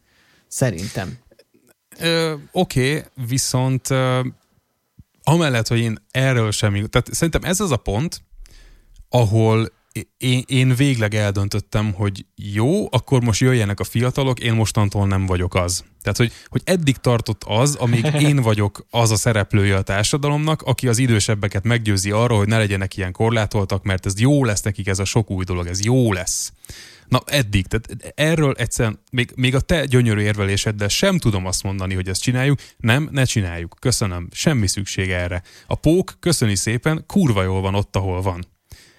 Szerintem. 0.48 1.18
Oké, 2.52 2.96
okay, 2.96 3.04
viszont 3.26 3.90
ö, 3.90 4.26
amellett, 5.22 5.66
hogy 5.66 5.79
én 5.79 5.98
erről 6.10 6.50
sem, 6.50 6.72
tehát 6.72 7.14
szerintem 7.14 7.44
ez 7.44 7.60
az 7.60 7.70
a 7.70 7.76
pont, 7.76 8.22
ahol 9.08 9.68
én, 10.16 10.42
én 10.46 10.74
végleg 10.74 11.14
eldöntöttem, 11.14 11.92
hogy 11.92 12.26
jó, 12.34 12.92
akkor 12.92 13.22
most 13.22 13.40
jöjjenek 13.40 13.80
a 13.80 13.84
fiatalok, 13.84 14.40
én 14.40 14.54
mostantól 14.54 15.06
nem 15.06 15.26
vagyok 15.26 15.54
az. 15.54 15.84
Tehát, 16.02 16.16
hogy, 16.16 16.32
hogy 16.46 16.62
eddig 16.64 16.96
tartott 16.96 17.44
az, 17.46 17.74
amíg 17.74 18.04
én 18.28 18.36
vagyok 18.36 18.86
az 18.90 19.10
a 19.10 19.16
szereplője 19.16 19.76
a 19.76 19.82
társadalomnak, 19.82 20.62
aki 20.62 20.88
az 20.88 20.98
idősebbeket 20.98 21.64
meggyőzi 21.64 22.10
arról, 22.10 22.38
hogy 22.38 22.48
ne 22.48 22.58
legyenek 22.58 22.96
ilyen 22.96 23.12
korlátoltak, 23.12 23.82
mert 23.82 24.06
ez 24.06 24.20
jó 24.20 24.44
lesz 24.44 24.62
nekik, 24.62 24.86
ez 24.86 24.98
a 24.98 25.04
sok 25.04 25.30
új 25.30 25.44
dolog, 25.44 25.66
ez 25.66 25.84
jó 25.84 26.12
lesz. 26.12 26.52
Na 27.08 27.22
eddig, 27.26 27.66
tehát 27.66 28.12
erről 28.14 28.54
egyszerűen, 28.58 28.98
még, 29.10 29.32
még 29.34 29.54
a 29.54 29.60
te 29.60 29.84
gyönyörű 29.84 30.20
érveléseddel 30.20 30.88
sem 30.88 31.18
tudom 31.18 31.46
azt 31.46 31.62
mondani, 31.62 31.94
hogy 31.94 32.08
ezt 32.08 32.22
csináljuk, 32.22 32.58
nem, 32.76 33.08
ne 33.12 33.24
csináljuk, 33.24 33.76
köszönöm, 33.80 34.28
semmi 34.32 34.66
szükség 34.66 35.10
erre. 35.10 35.42
A 35.66 35.74
pók, 35.74 36.16
köszöni 36.20 36.54
szépen, 36.54 37.04
kurva 37.06 37.42
jól 37.42 37.60
van 37.60 37.74
ott, 37.74 37.96
ahol 37.96 38.22
van 38.22 38.46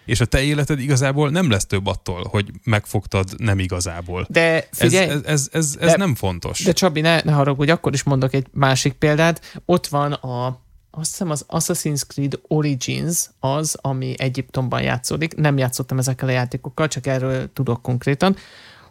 és 0.10 0.20
a 0.20 0.26
te 0.26 0.42
életed 0.42 0.80
igazából 0.80 1.30
nem 1.30 1.50
lesz 1.50 1.66
több 1.66 1.88
attól, 1.88 2.28
hogy 2.30 2.52
megfogtad 2.64 3.30
nem 3.38 3.60
igazából. 3.60 4.26
De 4.30 4.68
figyelj, 4.72 5.10
ez, 5.10 5.16
ez, 5.16 5.24
ez, 5.26 5.50
ez, 5.52 5.78
ez 5.80 5.92
de, 5.92 5.98
nem 5.98 6.16
fontos. 6.16 6.64
De 6.64 6.72
Csabi, 6.72 7.02
ne, 7.02 7.22
ne 7.22 7.32
haragudj, 7.32 7.72
akkor 7.72 7.94
is 7.94 8.04
mondok 8.04 8.34
egy 8.34 8.48
másik 8.52 8.94
példát. 8.94 9.62
Ott 9.66 9.88
van 9.88 10.12
a 10.12 10.68
azt 10.92 11.10
hiszem 11.10 11.30
az 11.30 11.46
Assassin's 11.48 12.02
Creed 12.08 12.40
Origins 12.48 13.30
az, 13.40 13.78
ami 13.82 14.14
Egyiptomban 14.18 14.82
játszódik. 14.82 15.36
Nem 15.36 15.58
játszottam 15.58 15.98
ezekkel 15.98 16.28
a 16.28 16.32
játékokkal, 16.32 16.88
csak 16.88 17.08
erről 17.08 17.54
tudok 17.54 17.82
konkrétan, 17.82 18.36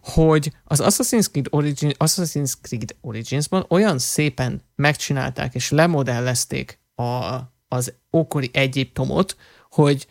hogy 0.02 0.52
az 0.64 0.80
Assassin's 0.84 1.30
Creed, 1.30 1.46
Origin, 1.50 1.92
Assassin's 1.98 2.52
Creed 2.62 2.94
Origins-ban 3.00 3.64
olyan 3.68 3.98
szépen 3.98 4.62
megcsinálták 4.74 5.54
és 5.54 5.70
lemodellezték 5.70 6.80
a, 6.94 7.38
az 7.68 7.92
ókori 8.12 8.50
Egyiptomot, 8.52 9.36
hogy 9.70 10.06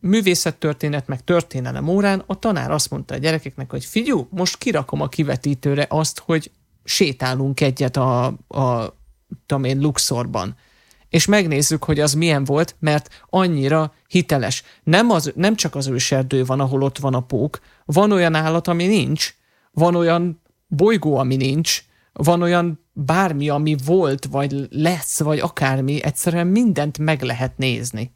művészettörténet, 0.00 1.06
meg 1.06 1.24
történelem 1.24 1.88
órán 1.88 2.22
a 2.26 2.38
tanár 2.38 2.70
azt 2.70 2.90
mondta 2.90 3.14
a 3.14 3.18
gyerekeknek, 3.18 3.70
hogy 3.70 3.84
figyú, 3.84 4.28
most 4.30 4.58
kirakom 4.58 5.00
a 5.00 5.08
kivetítőre 5.08 5.86
azt, 5.88 6.18
hogy 6.18 6.50
sétálunk 6.84 7.60
egyet 7.60 7.96
a, 7.96 8.24
a 8.48 8.94
tudom 9.46 9.64
én, 9.64 9.80
Luxorban. 9.80 10.56
És 11.08 11.26
megnézzük, 11.26 11.84
hogy 11.84 12.00
az 12.00 12.14
milyen 12.14 12.44
volt, 12.44 12.76
mert 12.78 13.24
annyira 13.30 13.94
hiteles. 14.08 14.62
Nem, 14.82 15.10
az, 15.10 15.32
nem 15.34 15.54
csak 15.54 15.74
az 15.74 15.86
őserdő 15.86 16.44
van, 16.44 16.60
ahol 16.60 16.82
ott 16.82 16.98
van 16.98 17.14
a 17.14 17.20
pók, 17.20 17.60
van 17.84 18.12
olyan 18.12 18.34
állat, 18.34 18.68
ami 18.68 18.86
nincs, 18.86 19.34
van 19.72 19.94
olyan 19.94 20.40
bolygó, 20.66 21.16
ami 21.16 21.36
nincs, 21.36 21.84
van 22.12 22.42
olyan 22.42 22.84
bármi, 22.92 23.48
ami 23.48 23.76
volt, 23.84 24.24
vagy 24.24 24.66
lesz, 24.70 25.20
vagy 25.20 25.38
akármi, 25.38 26.02
egyszerűen 26.02 26.46
mindent 26.46 26.98
meg 26.98 27.22
lehet 27.22 27.58
nézni. 27.58 28.12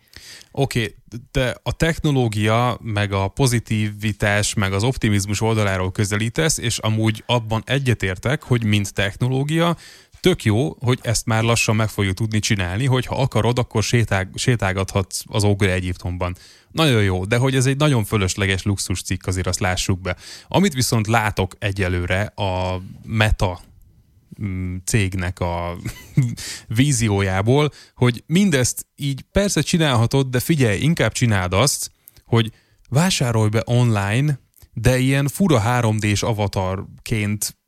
Oké, 0.52 0.80
okay, 0.80 0.94
de 1.32 1.56
a 1.62 1.72
technológia, 1.72 2.78
meg 2.82 3.12
a 3.12 3.28
pozitivitás, 3.28 4.54
meg 4.54 4.72
az 4.72 4.82
optimizmus 4.82 5.40
oldaláról 5.40 5.92
közelítesz, 5.92 6.58
és 6.58 6.78
amúgy 6.78 7.22
abban 7.26 7.62
egyetértek, 7.66 8.42
hogy 8.42 8.64
mint 8.64 8.94
technológia, 8.94 9.76
tök 10.20 10.44
jó, 10.44 10.76
hogy 10.80 10.98
ezt 11.02 11.26
már 11.26 11.42
lassan 11.42 11.76
meg 11.76 11.88
fogjuk 11.88 12.14
tudni 12.14 12.38
csinálni, 12.38 12.86
hogy 12.86 13.06
ha 13.06 13.16
akarod, 13.16 13.58
akkor 13.58 13.82
sétág, 13.82 14.28
sétálgathatsz 14.34 15.22
az 15.26 15.44
Ógör 15.44 15.68
Egyiptomban. 15.68 16.36
Nagyon 16.70 17.02
jó, 17.02 17.24
de 17.24 17.36
hogy 17.36 17.54
ez 17.54 17.66
egy 17.66 17.76
nagyon 17.76 18.04
fölösleges 18.04 18.62
luxus 18.62 19.02
cikk, 19.02 19.26
azért 19.26 19.46
azt 19.46 19.60
lássuk 19.60 20.00
be. 20.00 20.16
Amit 20.48 20.74
viszont 20.74 21.06
látok 21.06 21.54
egyelőre 21.58 22.22
a 22.22 22.82
Meta 23.06 23.60
cégnek 24.84 25.40
a 25.40 25.76
víziójából, 26.78 27.70
hogy 27.94 28.24
mindezt 28.26 28.86
így 28.96 29.24
persze 29.32 29.60
csinálhatod, 29.60 30.26
de 30.26 30.40
figyelj, 30.40 30.80
inkább 30.80 31.12
csináld 31.12 31.52
azt, 31.52 31.90
hogy 32.24 32.52
vásárolj 32.88 33.48
be 33.48 33.62
online, 33.64 34.40
de 34.72 34.98
ilyen 34.98 35.28
fura 35.28 35.62
3D-s 35.64 36.22
avatarként 36.22 37.59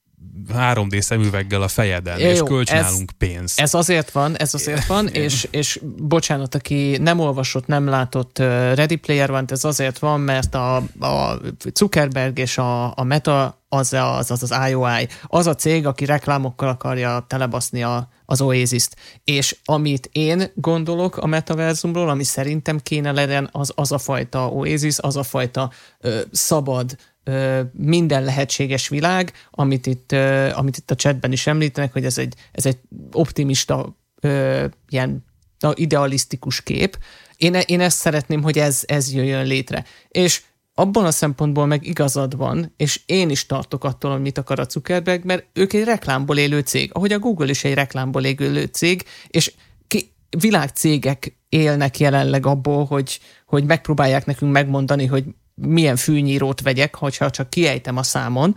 3D 0.49 1.01
szemüveggel 1.01 1.62
a 1.62 1.68
fejeden, 1.68 2.18
ja, 2.18 2.31
és 2.31 2.39
jó, 2.39 2.45
kölcsönálunk 2.45 3.11
ez, 3.11 3.29
pénzt. 3.29 3.61
Ez 3.61 3.75
azért 3.75 4.11
van, 4.11 4.37
ez 4.37 4.55
azért 4.55 4.87
van, 4.87 5.09
és, 5.09 5.49
és 5.51 5.81
bocsánat, 5.97 6.55
aki 6.55 6.97
nem 7.01 7.18
olvasott, 7.18 7.66
nem 7.66 7.87
látott 7.87 8.39
Ready 8.75 8.97
Player 8.97 9.31
van, 9.31 9.45
ez 9.49 9.64
azért 9.64 9.99
van, 9.99 10.20
mert 10.20 10.55
a, 10.55 10.77
a 11.01 11.41
Zuckerberg 11.75 12.39
és 12.39 12.59
a, 12.59 12.97
a 12.97 13.03
Meta 13.03 13.61
az 13.68 13.93
az, 13.93 14.31
az 14.31 14.43
az 14.43 14.55
IOI, 14.68 15.09
az 15.27 15.47
a 15.47 15.55
cég, 15.55 15.87
aki 15.87 16.05
reklámokkal 16.05 16.68
akarja 16.68 17.25
telebaszni 17.29 17.83
a, 17.83 18.09
az 18.27 18.41
Oasis-t. 18.41 18.97
És 19.25 19.57
amit 19.64 20.09
én 20.12 20.53
gondolok 20.55 21.16
a 21.16 21.27
metaverzumról, 21.27 22.09
ami 22.09 22.25
szerintem 22.25 22.79
kéne 22.79 23.12
legyen, 23.12 23.49
az 23.53 23.73
az 23.75 23.93
a 23.93 23.99
fajta 23.99 24.49
Oasis, 24.49 24.99
az 24.99 25.16
a 25.16 25.23
fajta 25.23 25.70
ö, 26.01 26.20
szabad, 26.31 26.97
minden 27.73 28.25
lehetséges 28.25 28.89
világ, 28.89 29.33
amit 29.51 29.87
itt, 29.87 30.12
amit 30.53 30.77
itt 30.77 30.91
a 30.91 30.95
chatben 30.95 31.33
is 31.33 31.47
említenek, 31.47 31.93
hogy 31.93 32.05
ez 32.05 32.18
egy, 32.18 32.35
ez 32.53 32.66
egy 32.66 32.79
optimista, 33.12 33.97
ilyen 34.89 35.25
idealisztikus 35.75 36.62
kép. 36.62 36.99
Én, 37.37 37.55
én 37.55 37.81
ezt 37.81 37.99
szeretném, 37.99 38.43
hogy 38.43 38.59
ez, 38.59 38.83
ez 38.87 39.12
jöjjön 39.12 39.47
létre. 39.47 39.85
És 40.09 40.43
abban 40.75 41.05
a 41.05 41.11
szempontból 41.11 41.66
meg 41.66 41.87
igazad 41.87 42.37
van, 42.37 42.73
és 42.77 43.01
én 43.07 43.31
is 43.31 43.47
tartok 43.47 43.85
attól, 43.85 44.12
hogy 44.12 44.20
mit 44.20 44.39
akar 44.39 44.61
a 44.61 44.66
Zuckerberg, 44.70 45.25
mert 45.25 45.47
ők 45.53 45.73
egy 45.73 45.85
reklámból 45.85 46.39
élő 46.39 46.61
cég, 46.61 46.91
ahogy 46.93 47.12
a 47.12 47.18
Google 47.18 47.51
is 47.51 47.64
egy 47.64 47.75
reklámból 47.75 48.25
élő 48.25 48.64
cég, 48.64 49.05
és 49.27 49.53
ki, 49.87 50.12
világcégek 50.39 51.37
élnek 51.49 51.99
jelenleg 51.99 52.47
abból, 52.47 52.85
hogy, 52.85 53.20
hogy 53.47 53.64
megpróbálják 53.64 54.27
nekünk 54.27 54.53
megmondani, 54.53 55.07
hogy 55.07 55.25
milyen 55.55 55.96
fűnyírót 55.96 56.61
vegyek, 56.61 56.94
hogyha 56.94 57.30
csak 57.30 57.50
kiejtem 57.50 57.96
a 57.96 58.03
számon, 58.03 58.57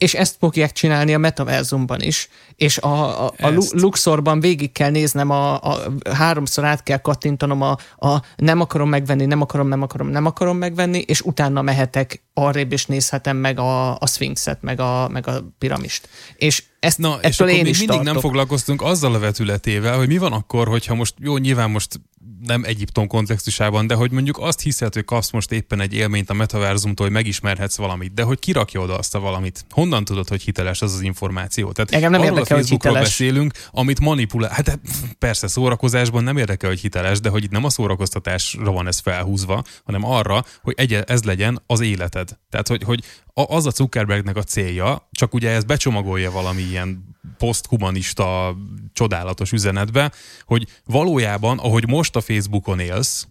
és 0.00 0.14
ezt 0.14 0.36
fogják 0.38 0.72
csinálni 0.72 1.14
a 1.14 1.18
metaverzumban 1.18 2.00
is, 2.00 2.28
és 2.56 2.78
a, 2.78 3.24
a, 3.26 3.32
a 3.38 3.52
Luxorban 3.70 4.40
végig 4.40 4.72
kell 4.72 4.90
néznem, 4.90 5.30
a, 5.30 5.54
a, 5.62 5.92
háromszor 6.12 6.64
át 6.64 6.82
kell 6.82 6.96
kattintanom 6.96 7.62
a, 7.62 7.76
a 7.96 8.22
nem 8.36 8.60
akarom 8.60 8.88
megvenni, 8.88 9.24
nem 9.24 9.40
akarom, 9.40 9.68
nem 9.68 9.82
akarom, 9.82 10.08
nem 10.08 10.26
akarom 10.26 10.56
megvenni, 10.56 10.98
és 10.98 11.20
utána 11.20 11.62
mehetek 11.62 12.22
arrébb, 12.34 12.72
és 12.72 12.86
nézhetem 12.86 13.36
meg 13.36 13.58
a, 13.58 13.98
a 13.98 14.06
Sphinxet, 14.06 14.62
meg 14.62 14.80
a, 14.80 15.08
meg 15.08 15.26
a 15.28 15.44
piramist. 15.58 16.08
És 16.36 16.64
ezt, 16.80 16.98
Na, 16.98 17.18
és 17.22 17.40
akkor 17.40 17.52
én 17.52 17.62
még 17.62 17.70
is 17.70 17.78
mindig 17.78 17.96
tartok. 17.96 18.12
nem 18.12 18.22
foglalkoztunk 18.22 18.82
azzal 18.82 19.14
a 19.14 19.18
vetületével, 19.18 19.96
hogy 19.96 20.08
mi 20.08 20.18
van 20.18 20.32
akkor, 20.32 20.68
hogyha 20.68 20.94
most, 20.94 21.14
jó, 21.18 21.36
nyilván 21.36 21.70
most 21.70 22.00
nem 22.42 22.64
Egyiptom 22.64 23.06
kontextusában, 23.06 23.86
de 23.86 23.94
hogy 23.94 24.10
mondjuk 24.10 24.38
azt 24.38 24.60
hiszed, 24.60 24.94
hogy 24.94 25.04
kapsz 25.04 25.30
most 25.30 25.52
éppen 25.52 25.80
egy 25.80 25.94
élményt 25.94 26.30
a 26.30 26.34
metaverzumtól, 26.34 27.06
hogy 27.06 27.14
megismerhetsz 27.14 27.76
valamit, 27.76 28.14
de 28.14 28.22
hogy 28.22 28.38
kirakja 28.38 28.80
oda 28.80 28.98
azt 28.98 29.14
a 29.14 29.20
valamit? 29.20 29.64
Honnan 29.70 30.04
tudod, 30.04 30.28
hogy 30.28 30.42
hiteles 30.42 30.82
az 30.82 30.94
az 30.94 31.00
információ? 31.00 31.72
Tehát 31.72 31.90
Engem 31.90 32.10
nem 32.10 32.22
érdekel, 32.22 32.56
hogy 32.56 32.92
beszélünk, 32.92 33.52
amit 33.70 34.00
manipulál. 34.00 34.50
Hát 34.52 34.80
persze 35.18 35.46
szórakozásban 35.46 36.24
nem 36.24 36.36
érdekel, 36.36 36.68
hogy 36.68 36.80
hiteles, 36.80 37.20
de 37.20 37.28
hogy 37.28 37.44
itt 37.44 37.50
nem 37.50 37.64
a 37.64 37.70
szórakoztatásra 37.70 38.72
van 38.72 38.86
ez 38.86 38.98
felhúzva, 38.98 39.62
hanem 39.84 40.04
arra, 40.04 40.44
hogy 40.62 40.74
egy, 40.76 40.92
ez 40.92 41.22
legyen 41.22 41.62
az 41.66 41.80
életed. 41.80 42.38
Tehát, 42.50 42.68
hogy, 42.68 42.82
hogy 42.82 43.04
az 43.34 43.66
a 43.66 43.70
Zuckerbergnek 43.70 44.36
a 44.36 44.42
célja, 44.42 45.08
csak 45.12 45.34
ugye 45.34 45.50
ez 45.50 45.64
becsomagolja 45.64 46.30
valami 46.30 46.62
ilyen 46.62 47.16
poszthumanista 47.38 48.56
csodálatos 48.92 49.52
üzenetbe, 49.52 50.12
hogy 50.44 50.66
valójában, 50.84 51.58
ahogy 51.58 51.88
most 51.88 52.16
a 52.16 52.20
Facebookon 52.20 52.80
élsz, 52.80 53.26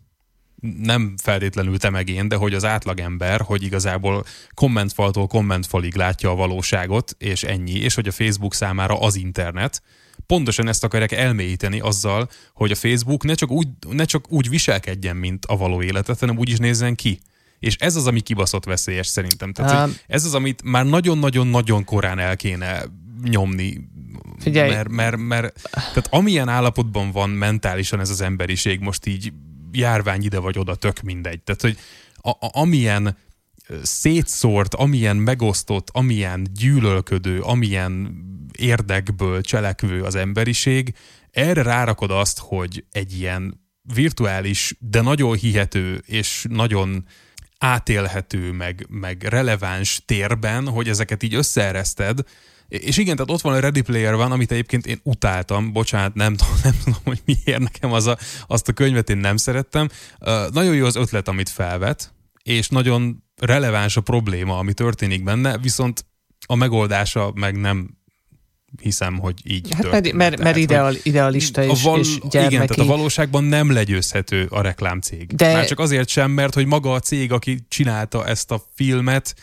nem 0.82 1.14
feltétlenül 1.22 1.78
te 1.78 1.90
meg 1.90 2.10
én, 2.10 2.28
de 2.28 2.36
hogy 2.36 2.54
az 2.54 2.66
átlagember, 2.66 3.42
hogy 3.42 3.64
igazából 3.64 4.26
kommentfaltól 4.54 5.28
kommentfalig 5.28 5.96
látja 5.96 6.30
a 6.30 6.36
valóságot, 6.36 7.16
és 7.18 7.44
ennyi, 7.44 7.80
és 7.80 7.96
hogy 7.96 8.08
a 8.08 8.12
Facebook 8.12 8.54
számára 8.54 9.00
az 9.00 9.16
internet, 9.16 9.82
pontosan 10.26 10.68
ezt 10.68 10.84
akarják 10.84 11.12
elmélyíteni 11.12 11.80
azzal, 11.80 12.30
hogy 12.54 12.72
a 12.72 12.76
Facebook 12.76 13.24
ne 13.24 13.34
csak 13.34 13.52
úgy, 13.52 13.68
ne 13.90 14.06
csak 14.06 14.32
úgy 14.32 14.50
viselkedjen, 14.50 15.16
mint 15.16 15.46
a 15.46 15.58
való 15.58 15.82
életet, 15.82 16.20
hanem 16.20 16.38
úgy 16.38 16.50
is 16.50 16.58
nézzen 16.58 16.96
ki. 16.96 17.20
És 17.60 17.76
ez 17.76 17.96
az, 17.96 18.08
ami 18.08 18.20
kibaszott 18.20 18.66
veszélyes 18.66 19.08
szerintem. 19.08 19.54
Tehát, 19.54 19.88
um, 19.88 19.96
ez 20.08 20.26
az, 20.26 20.34
amit 20.34 20.64
már 20.64 20.86
nagyon-nagyon-nagyon 20.86 21.84
korán 21.84 22.20
el 22.20 22.36
kéne 22.36 22.84
nyomni. 23.24 23.90
Figyelj. 24.40 24.70
Mert, 24.70 24.90
mert, 24.90 25.18
mert 25.18 25.62
tehát 25.72 26.08
amilyen 26.10 26.50
állapotban 26.50 27.12
van 27.12 27.30
mentálisan 27.30 28.00
ez 28.00 28.10
az 28.10 28.22
emberiség, 28.22 28.80
most 28.80 29.06
így 29.06 29.34
járvány 29.72 30.24
ide 30.24 30.40
vagy 30.40 30.58
oda, 30.58 30.76
tök 30.76 31.02
mindegy. 31.02 31.42
Tehát, 31.42 31.62
hogy 31.62 31.78
a, 32.16 32.30
a, 32.30 32.50
amilyen 32.52 33.18
szétszórt, 33.82 34.74
amilyen 34.74 35.16
megosztott, 35.16 35.90
amilyen 35.92 36.48
gyűlölködő, 36.54 37.42
amilyen 37.42 38.22
érdekből 38.58 39.42
cselekvő 39.42 40.04
az 40.04 40.16
emberiség, 40.16 40.94
erre 41.32 41.62
rárakod 41.62 42.12
azt, 42.12 42.40
hogy 42.40 42.86
egy 42.92 43.20
ilyen 43.20 43.68
virtuális, 43.94 44.76
de 44.80 45.02
nagyon 45.02 45.36
hihető 45.36 46.04
és 46.06 46.46
nagyon 46.50 47.06
átélhető, 47.60 48.52
meg, 48.52 48.86
meg 48.90 49.24
releváns 49.24 50.02
térben, 50.06 50.68
hogy 50.68 50.90
ezeket 50.90 51.24
így 51.24 51.34
összeereszted, 51.34 52.20
és 52.68 52.98
igen, 52.98 53.16
tehát 53.16 53.32
ott 53.32 53.42
van 53.42 53.54
a 53.54 53.60
Ready 53.60 53.82
Player 53.82 54.16
van, 54.16 54.32
amit 54.32 54.52
egyébként 54.52 54.86
én 54.86 55.00
utáltam, 55.04 55.72
bocsánat, 55.72 56.14
nem, 56.14 56.36
nem 56.64 56.74
tudom, 56.84 57.00
hogy 57.04 57.22
miért 57.26 57.60
nekem 57.60 57.92
az 57.92 58.08
a, 58.08 58.18
azt 58.48 58.68
a 58.68 58.74
könyvet 58.74 59.10
én 59.10 59.18
nem 59.18 59.38
szerettem. 59.38 59.90
Uh, 60.20 60.50
nagyon 60.52 60.76
jó 60.76 60.86
az 60.86 60.96
ötlet, 60.96 61.28
amit 61.28 61.50
felvet, 61.50 62.14
és 62.44 62.70
nagyon 62.70 63.24
releváns 63.36 63.98
a 63.98 64.02
probléma, 64.02 64.58
ami 64.58 64.74
történik 64.74 65.24
benne, 65.24 65.58
viszont 65.58 66.06
a 66.46 66.56
megoldása 66.56 67.32
meg 67.36 67.60
nem 67.60 67.98
hiszem, 68.82 69.20
hogy 69.20 69.42
így 69.44 69.68
hát 69.74 69.82
történt. 69.82 70.04
Mert, 70.04 70.16
mert, 70.16 70.44
mert 70.44 70.58
ideal, 70.58 70.96
idealista 71.04 71.64
és, 71.64 71.84
val- 71.84 72.00
és 72.00 72.20
gyermeki. 72.30 72.56
Igen, 72.56 72.68
tehát 72.68 72.92
a 72.92 72.96
valóságban 72.96 73.44
nem 73.44 73.72
legyőzhető 73.72 74.48
a 74.50 74.62
reklámcég. 74.62 75.36
De... 75.36 75.54
Már 75.54 75.66
csak 75.66 75.80
azért 75.80 76.10
sem, 76.10 76.32
mert 76.32 76.54
hogy 76.54 76.66
maga 76.66 76.94
a 76.94 77.00
cég, 77.00 77.32
aki 77.32 77.60
csinálta 77.68 78.26
ezt 78.26 78.52
a 78.52 78.64
filmet, 78.76 79.36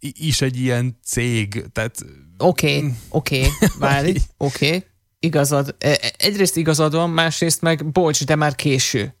is 0.00 0.40
egy 0.40 0.60
ilyen 0.60 0.98
cég, 1.04 1.64
tehát... 1.72 2.04
Oké, 2.38 2.76
okay, 2.76 2.92
oké, 3.08 3.38
okay, 3.38 3.68
várj, 3.78 4.16
oké, 4.36 4.66
okay. 4.66 4.84
igazad. 5.18 5.74
E, 5.78 5.88
e, 5.88 6.12
egyrészt 6.18 6.56
igazad 6.56 6.92
van, 6.94 7.10
másrészt 7.10 7.60
meg 7.60 7.90
bocs, 7.90 8.24
de 8.24 8.34
már 8.34 8.54
késő. 8.54 9.14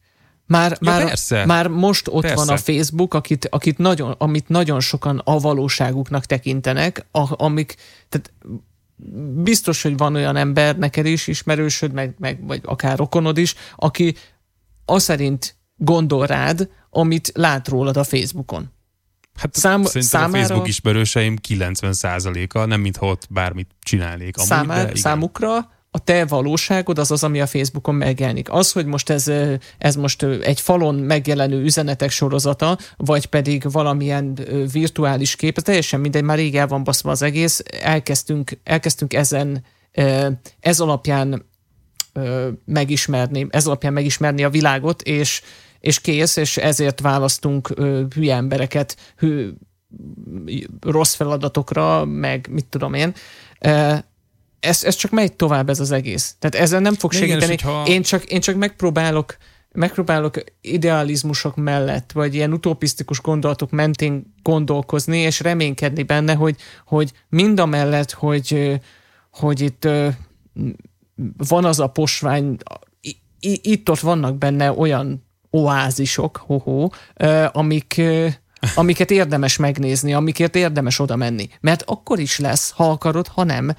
Már, 0.46 0.70
ja, 0.70 0.90
már, 0.90 1.04
persze. 1.04 1.44
már 1.46 1.68
most 1.68 2.08
ott 2.08 2.22
persze. 2.22 2.36
van 2.36 2.48
a 2.48 2.56
Facebook, 2.56 3.14
akit, 3.14 3.48
akit 3.50 3.78
nagyon, 3.78 4.14
amit 4.18 4.48
nagyon 4.48 4.80
sokan 4.80 5.18
a 5.24 5.38
valóságuknak 5.38 6.24
tekintenek, 6.24 7.06
a, 7.10 7.44
amik, 7.44 7.74
tehát 8.08 8.32
biztos, 9.42 9.82
hogy 9.82 9.96
van 9.96 10.14
olyan 10.14 10.36
ember, 10.36 10.78
neked 10.78 11.06
is 11.06 11.26
ismerősöd, 11.26 11.92
meg, 11.92 12.14
meg, 12.18 12.46
vagy 12.46 12.60
akár 12.64 12.98
rokonod 12.98 13.38
is, 13.38 13.54
aki 13.76 14.14
azt 14.84 15.04
szerint 15.04 15.56
gondol 15.76 16.26
rád, 16.26 16.70
amit 16.90 17.32
lát 17.34 17.68
rólad 17.68 17.96
a 17.96 18.04
Facebookon. 18.04 18.70
Hát 19.34 19.54
Szám, 19.54 19.84
számára, 19.84 20.28
a 20.28 20.38
Facebook 20.38 20.68
ismerőseim 20.68 21.36
90%-a 21.48 22.64
nem 22.64 22.80
mintha 22.80 23.06
ott 23.06 23.26
bármit 23.30 23.70
csinálnék. 23.80 24.36
Amúgy, 24.36 24.48
számára, 24.48 24.82
de 24.82 24.88
igen. 24.88 25.02
Számukra 25.02 25.70
a 25.90 25.98
te 25.98 26.24
valóságod 26.24 26.98
az 26.98 27.10
az, 27.10 27.24
ami 27.24 27.40
a 27.40 27.46
Facebookon 27.46 27.94
megjelenik. 27.94 28.52
Az, 28.52 28.72
hogy 28.72 28.86
most 28.86 29.10
ez, 29.10 29.32
ez 29.78 29.96
most 29.96 30.22
egy 30.22 30.60
falon 30.60 30.94
megjelenő 30.94 31.62
üzenetek 31.62 32.10
sorozata, 32.10 32.78
vagy 32.96 33.26
pedig 33.26 33.70
valamilyen 33.70 34.38
virtuális 34.72 35.36
kép, 35.36 35.56
ez 35.56 35.62
teljesen 35.62 36.00
mindegy, 36.00 36.22
már 36.22 36.36
rég 36.36 36.56
el 36.56 36.66
van 36.66 36.84
baszva 36.84 37.10
az 37.10 37.22
egész, 37.22 37.62
elkezdtünk, 37.80 38.58
elkezdtünk 38.64 39.14
ezen 39.14 39.64
ez 40.60 40.80
alapján 40.80 41.48
megismerni, 42.64 43.46
ez 43.50 43.66
alapján 43.66 43.92
megismerni 43.92 44.44
a 44.44 44.50
világot, 44.50 45.02
és, 45.02 45.42
és 45.80 46.00
kész, 46.00 46.36
és 46.36 46.56
ezért 46.56 47.00
választunk 47.00 47.68
hülye 48.14 48.34
embereket 48.34 48.96
hű, 49.16 49.50
rossz 50.80 51.14
feladatokra, 51.14 52.04
meg 52.04 52.48
mit 52.50 52.66
tudom 52.66 52.94
én 52.94 53.14
ez, 54.60 54.84
ez 54.84 54.94
csak 54.94 55.10
megy 55.10 55.32
tovább 55.32 55.68
ez 55.68 55.80
az 55.80 55.90
egész. 55.90 56.36
Tehát 56.38 56.64
ezzel 56.66 56.80
nem 56.80 56.94
fog 56.94 57.12
segíteni. 57.12 57.52
Igen, 57.52 57.72
hogyha... 57.72 57.92
én, 57.92 58.02
csak, 58.02 58.24
én 58.24 58.40
csak 58.40 58.56
megpróbálok 58.56 59.36
megpróbálok 59.72 60.44
idealizmusok 60.60 61.56
mellett, 61.56 62.12
vagy 62.12 62.34
ilyen 62.34 62.52
utopisztikus 62.52 63.20
gondolatok 63.20 63.70
mentén 63.70 64.34
gondolkozni, 64.42 65.18
és 65.18 65.40
reménykedni 65.40 66.02
benne, 66.02 66.34
hogy, 66.34 66.56
hogy 66.86 67.12
mind 67.28 67.60
a 67.60 67.66
mellett, 67.66 68.12
hogy, 68.12 68.80
hogy 69.30 69.60
itt 69.60 69.88
van 71.36 71.64
az 71.64 71.80
a 71.80 71.86
posvány, 71.86 72.56
itt-ott 73.40 74.00
vannak 74.00 74.38
benne 74.38 74.72
olyan 74.72 75.26
oázisok, 75.50 76.36
ho-ho, 76.46 76.88
amik, 77.52 78.02
amiket 78.74 79.10
érdemes 79.10 79.56
megnézni, 79.56 80.14
amikért 80.14 80.56
érdemes 80.56 80.98
oda 80.98 81.16
menni. 81.16 81.48
Mert 81.60 81.82
akkor 81.86 82.18
is 82.18 82.38
lesz, 82.38 82.70
ha 82.70 82.90
akarod, 82.90 83.26
ha 83.26 83.44
nem. 83.44 83.76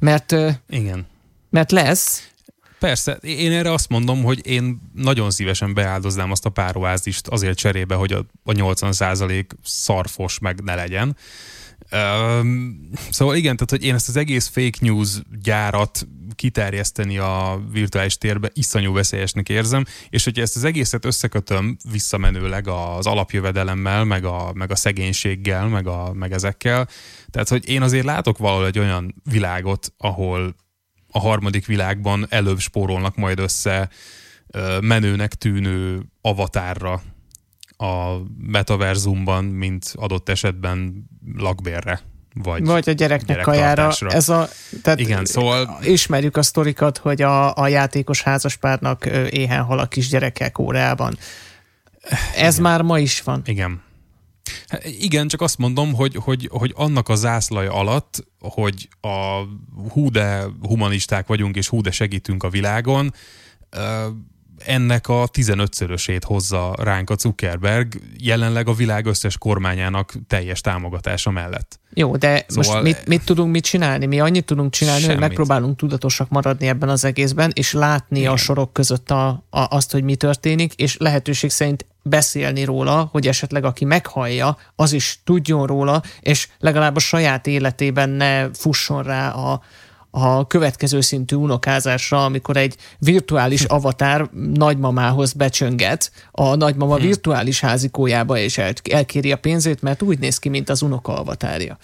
Mert, 0.00 0.34
Igen. 0.68 1.06
mert 1.50 1.70
lesz. 1.70 2.28
Persze, 2.78 3.12
én 3.12 3.52
erre 3.52 3.72
azt 3.72 3.88
mondom, 3.88 4.22
hogy 4.22 4.46
én 4.46 4.80
nagyon 4.94 5.30
szívesen 5.30 5.74
beáldoznám 5.74 6.30
azt 6.30 6.46
a 6.46 6.50
pároázist 6.50 7.26
azért 7.26 7.58
cserébe, 7.58 7.94
hogy 7.94 8.12
a, 8.12 8.24
a 8.44 8.52
80% 8.52 9.44
szarfos 9.64 10.38
meg 10.38 10.62
ne 10.62 10.74
legyen. 10.74 11.16
Um, 11.92 12.90
szóval 13.10 13.36
igen, 13.36 13.56
tehát 13.56 13.70
hogy 13.70 13.84
én 13.84 13.94
ezt 13.94 14.08
az 14.08 14.16
egész 14.16 14.48
fake 14.48 14.78
news 14.80 15.08
gyárat 15.42 16.06
kiterjeszteni 16.34 17.18
a 17.18 17.62
virtuális 17.72 18.18
térbe 18.18 18.50
iszonyú 18.52 18.92
veszélyesnek 18.92 19.48
érzem, 19.48 19.84
és 20.08 20.24
hogyha 20.24 20.42
ezt 20.42 20.56
az 20.56 20.64
egészet 20.64 21.04
összekötöm 21.04 21.76
visszamenőleg 21.90 22.68
az 22.68 23.06
alapjövedelemmel, 23.06 24.04
meg 24.04 24.24
a, 24.24 24.50
meg 24.54 24.70
a 24.70 24.76
szegénységgel, 24.76 25.68
meg, 25.68 25.86
a, 25.86 26.12
meg 26.12 26.32
ezekkel, 26.32 26.88
tehát 27.30 27.48
hogy 27.48 27.68
én 27.68 27.82
azért 27.82 28.04
látok 28.04 28.38
valahol 28.38 28.66
egy 28.66 28.78
olyan 28.78 29.14
világot, 29.24 29.92
ahol 29.98 30.54
a 31.10 31.18
harmadik 31.18 31.66
világban 31.66 32.26
előbb 32.28 32.58
spórolnak 32.58 33.16
majd 33.16 33.38
össze 33.38 33.88
menőnek 34.80 35.34
tűnő 35.34 36.02
avatárra 36.20 37.02
a 37.78 38.16
metaverzumban, 38.38 39.44
mint 39.44 39.92
adott 39.96 40.28
esetben 40.28 41.08
lakbérre. 41.36 42.00
Vagy, 42.34 42.64
vagy 42.64 42.88
a 42.88 42.92
gyereknek 42.92 43.40
kajára. 43.40 43.92
Ez 44.08 44.28
a, 44.28 44.48
tehát 44.82 45.00
Igen, 45.00 45.24
szóval... 45.24 45.78
Ismerjük 45.82 46.36
a 46.36 46.42
sztorikat, 46.42 46.98
hogy 46.98 47.22
a, 47.22 47.54
a 47.54 47.68
játékos 47.68 48.22
házaspárnak 48.22 49.06
éhen 49.30 49.62
hal 49.62 49.78
a 49.78 49.86
kisgyerekek 49.86 50.52
Kóreában. 50.52 51.18
Ez 52.36 52.52
Igen. 52.52 52.70
már 52.70 52.82
ma 52.82 52.98
is 52.98 53.22
van. 53.22 53.42
Igen. 53.44 53.82
Hát 54.68 54.84
igen, 54.84 55.28
csak 55.28 55.40
azt 55.40 55.58
mondom, 55.58 55.94
hogy, 55.94 56.14
hogy, 56.14 56.48
hogy 56.52 56.72
annak 56.76 57.08
a 57.08 57.14
zászlaja 57.14 57.72
alatt, 57.72 58.26
hogy 58.38 58.88
a 59.00 59.42
hú 59.90 60.10
de 60.10 60.44
humanisták 60.62 61.26
vagyunk, 61.26 61.56
és 61.56 61.68
hú 61.68 61.80
de 61.80 61.90
segítünk 61.90 62.42
a 62.42 62.50
világon, 62.50 63.14
ennek 64.66 65.08
a 65.08 65.28
15-szörösét 65.32 66.20
hozza 66.24 66.74
ránk 66.78 67.10
a 67.10 67.14
Zuckerberg, 67.14 68.00
jelenleg 68.18 68.68
a 68.68 68.72
világ 68.72 69.06
összes 69.06 69.38
kormányának 69.38 70.14
teljes 70.26 70.60
támogatása 70.60 71.30
mellett. 71.30 71.80
Jó, 71.94 72.16
de 72.16 72.44
szóval 72.48 72.72
most 72.72 72.82
mit, 72.82 73.06
mit 73.06 73.24
tudunk 73.24 73.52
mit 73.52 73.64
csinálni? 73.64 74.06
Mi 74.06 74.20
annyit 74.20 74.44
tudunk 74.44 74.72
csinálni, 74.72 75.00
semmit. 75.00 75.16
hogy 75.16 75.26
megpróbálunk 75.26 75.76
tudatosak 75.76 76.28
maradni 76.28 76.66
ebben 76.66 76.88
az 76.88 77.04
egészben, 77.04 77.50
és 77.54 77.72
látni 77.72 78.18
Igen. 78.18 78.32
a 78.32 78.36
sorok 78.36 78.72
között 78.72 79.10
a, 79.10 79.28
a, 79.28 79.42
azt, 79.50 79.92
hogy 79.92 80.02
mi 80.02 80.16
történik, 80.16 80.74
és 80.74 80.96
lehetőség 80.96 81.50
szerint 81.50 81.86
beszélni 82.02 82.64
róla, 82.64 83.08
hogy 83.12 83.26
esetleg 83.26 83.64
aki 83.64 83.84
meghallja, 83.84 84.56
az 84.74 84.92
is 84.92 85.20
tudjon 85.24 85.66
róla, 85.66 86.02
és 86.20 86.48
legalább 86.58 86.96
a 86.96 87.00
saját 87.00 87.46
életében 87.46 88.08
ne 88.08 88.52
fusson 88.52 89.02
rá 89.02 89.30
a, 89.30 89.62
a 90.22 90.46
következő 90.46 91.00
szintű 91.00 91.36
unokázásra, 91.36 92.24
amikor 92.24 92.56
egy 92.56 92.76
virtuális 92.98 93.64
avatár 93.64 94.30
nagymamához 94.54 95.32
becsönget 95.32 96.12
a 96.30 96.54
nagymama 96.54 96.94
hmm. 96.94 97.06
virtuális 97.06 97.60
házikójába, 97.60 98.38
és 98.38 98.58
el, 98.58 98.72
elkéri 98.90 99.32
a 99.32 99.36
pénzét, 99.36 99.82
mert 99.82 100.02
úgy 100.02 100.18
néz 100.18 100.38
ki, 100.38 100.48
mint 100.48 100.68
az 100.68 100.82
unoka 100.82 101.18
avatárja. 101.18 101.78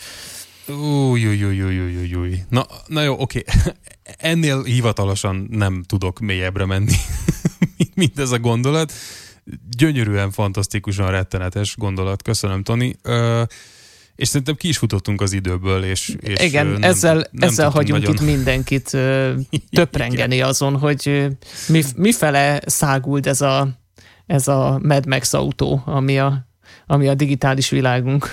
Új, 0.68 1.26
új, 1.26 1.44
új, 1.44 1.62
új, 1.62 1.96
új, 1.96 2.14
új. 2.14 2.38
Na, 2.48 2.66
na 2.86 3.02
jó, 3.02 3.20
oké. 3.20 3.44
Ennél 4.16 4.62
hivatalosan 4.62 5.46
nem 5.50 5.82
tudok 5.82 6.18
mélyebbre 6.20 6.66
menni, 6.66 6.96
mint 7.94 8.18
ez 8.18 8.30
a 8.30 8.38
gondolat. 8.38 8.92
Gyönyörűen, 9.76 10.30
fantasztikusan 10.30 11.10
rettenetes 11.10 11.76
gondolat. 11.76 12.22
Köszönöm, 12.22 12.62
Toni. 12.62 12.96
Uh, 13.04 13.42
és 14.16 14.28
szerintem 14.28 14.54
ki 14.54 14.68
is 14.68 14.78
futottunk 14.78 15.20
az 15.20 15.32
időből, 15.32 15.84
és, 15.84 16.16
és 16.20 16.40
Igen, 16.40 16.66
nem, 16.66 16.82
ezzel, 16.82 17.14
nem 17.30 17.48
ezzel 17.48 17.70
hagyunk 17.70 18.00
nagyon... 18.00 18.14
itt 18.14 18.20
mindenkit 18.20 18.90
töprengeni 19.70 20.40
azon, 20.40 20.78
hogy 20.78 21.28
mi, 21.68 21.82
mifele 21.96 22.60
száguld 22.66 23.26
ez 23.26 23.40
a, 23.40 23.68
ez 24.26 24.48
a 24.48 24.80
Mad 24.82 25.06
Max 25.06 25.32
autó, 25.32 25.82
ami 25.86 26.18
a, 26.18 26.46
ami 26.86 27.08
a 27.08 27.14
digitális 27.14 27.68
világunk. 27.68 28.30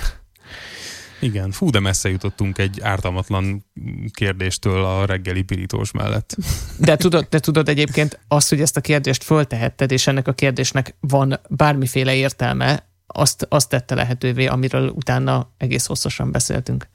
Igen, 1.22 1.52
fú, 1.52 1.70
de 1.70 1.80
messze 1.80 2.10
jutottunk 2.10 2.58
egy 2.58 2.82
ártalmatlan 2.82 3.66
kérdéstől 4.14 4.86
a 4.86 5.06
reggeli 5.06 5.42
pirítós 5.42 5.92
mellett. 5.92 6.38
De 6.78 6.96
tudod, 6.96 7.28
de 7.30 7.40
tudod 7.40 7.70
egyébként 7.70 8.20
azt, 8.28 8.50
hogy 8.50 8.62
ezt 8.62 8.78
a 8.78 8.82
kérdést 8.82 9.24
föltehetted, 9.24 9.92
és 9.92 10.08
ennek 10.08 10.28
a 10.28 10.34
kérdésnek 10.34 10.96
van 11.00 11.40
bármiféle 11.50 12.16
értelme, 12.16 12.91
azt, 13.12 13.46
azt 13.50 13.70
tette 13.70 13.96
lehetővé, 13.96 14.46
amiről 14.46 14.90
utána 14.90 15.52
egész 15.58 15.86
hosszasan 15.86 16.32
beszéltünk. 16.32 16.90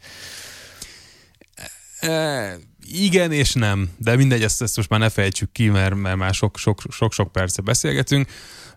E, 2.00 2.56
igen 2.80 3.32
és 3.32 3.52
nem, 3.52 3.90
de 3.98 4.16
mindegy, 4.16 4.42
ezt, 4.42 4.62
ezt 4.62 4.76
most 4.76 4.88
már 4.88 5.00
ne 5.00 5.08
fejtsük 5.08 5.52
ki, 5.52 5.68
mert, 5.68 5.94
mert 5.94 6.16
már 6.16 6.34
sok-sok 6.88 7.32
perce 7.32 7.62
beszélgetünk. 7.62 8.28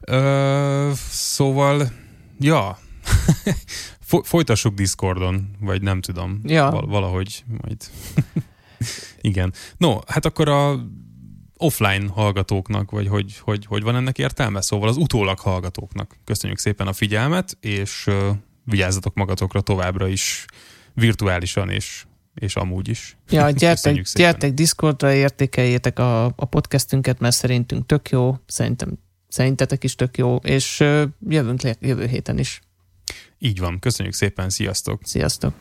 E, 0.01 0.93
szóval, 1.09 1.91
ja, 2.39 2.79
folytassuk 4.23 4.73
Discordon, 4.73 5.49
vagy 5.59 5.81
nem 5.81 6.01
tudom, 6.01 6.39
ja. 6.43 6.69
valahogy 6.69 7.43
majd. 7.61 7.77
igen. 9.21 9.53
No, 9.77 9.97
hát 10.07 10.25
akkor 10.25 10.49
a 10.49 10.85
offline 11.61 12.07
hallgatóknak, 12.07 12.91
vagy 12.91 13.07
hogy, 13.07 13.37
hogy, 13.37 13.65
hogy 13.65 13.83
van 13.83 13.95
ennek 13.95 14.17
értelme? 14.17 14.61
Szóval 14.61 14.89
az 14.89 14.97
utólag 14.97 15.39
hallgatóknak 15.39 16.17
köszönjük 16.23 16.59
szépen 16.59 16.87
a 16.87 16.93
figyelmet, 16.93 17.57
és 17.61 18.07
uh, 18.07 18.29
vigyázzatok 18.63 19.15
magatokra 19.15 19.61
továbbra 19.61 20.07
is 20.07 20.45
virtuálisan 20.93 21.69
és 21.69 22.03
és 22.35 22.55
amúgy 22.55 22.87
is. 22.87 23.17
Ja, 23.29 23.49
gyertek, 23.61 24.01
gyertek 24.13 24.53
Discordra, 24.53 25.13
értékeljétek 25.13 25.99
a, 25.99 26.25
a 26.25 26.45
podcastünket, 26.45 27.19
mert 27.19 27.35
szerintünk 27.35 27.85
tök 27.85 28.09
jó, 28.09 28.35
szerintem 28.45 28.99
szerintetek 29.27 29.83
is 29.83 29.95
tök 29.95 30.17
jó, 30.17 30.35
és 30.35 30.79
uh, 30.79 31.03
jövünk 31.27 31.61
jövő 31.79 32.05
héten 32.07 32.37
is. 32.37 32.61
Így 33.37 33.59
van. 33.59 33.79
Köszönjük 33.79 34.13
szépen, 34.13 34.49
sziasztok! 34.49 35.01
Sziasztok! 35.03 35.53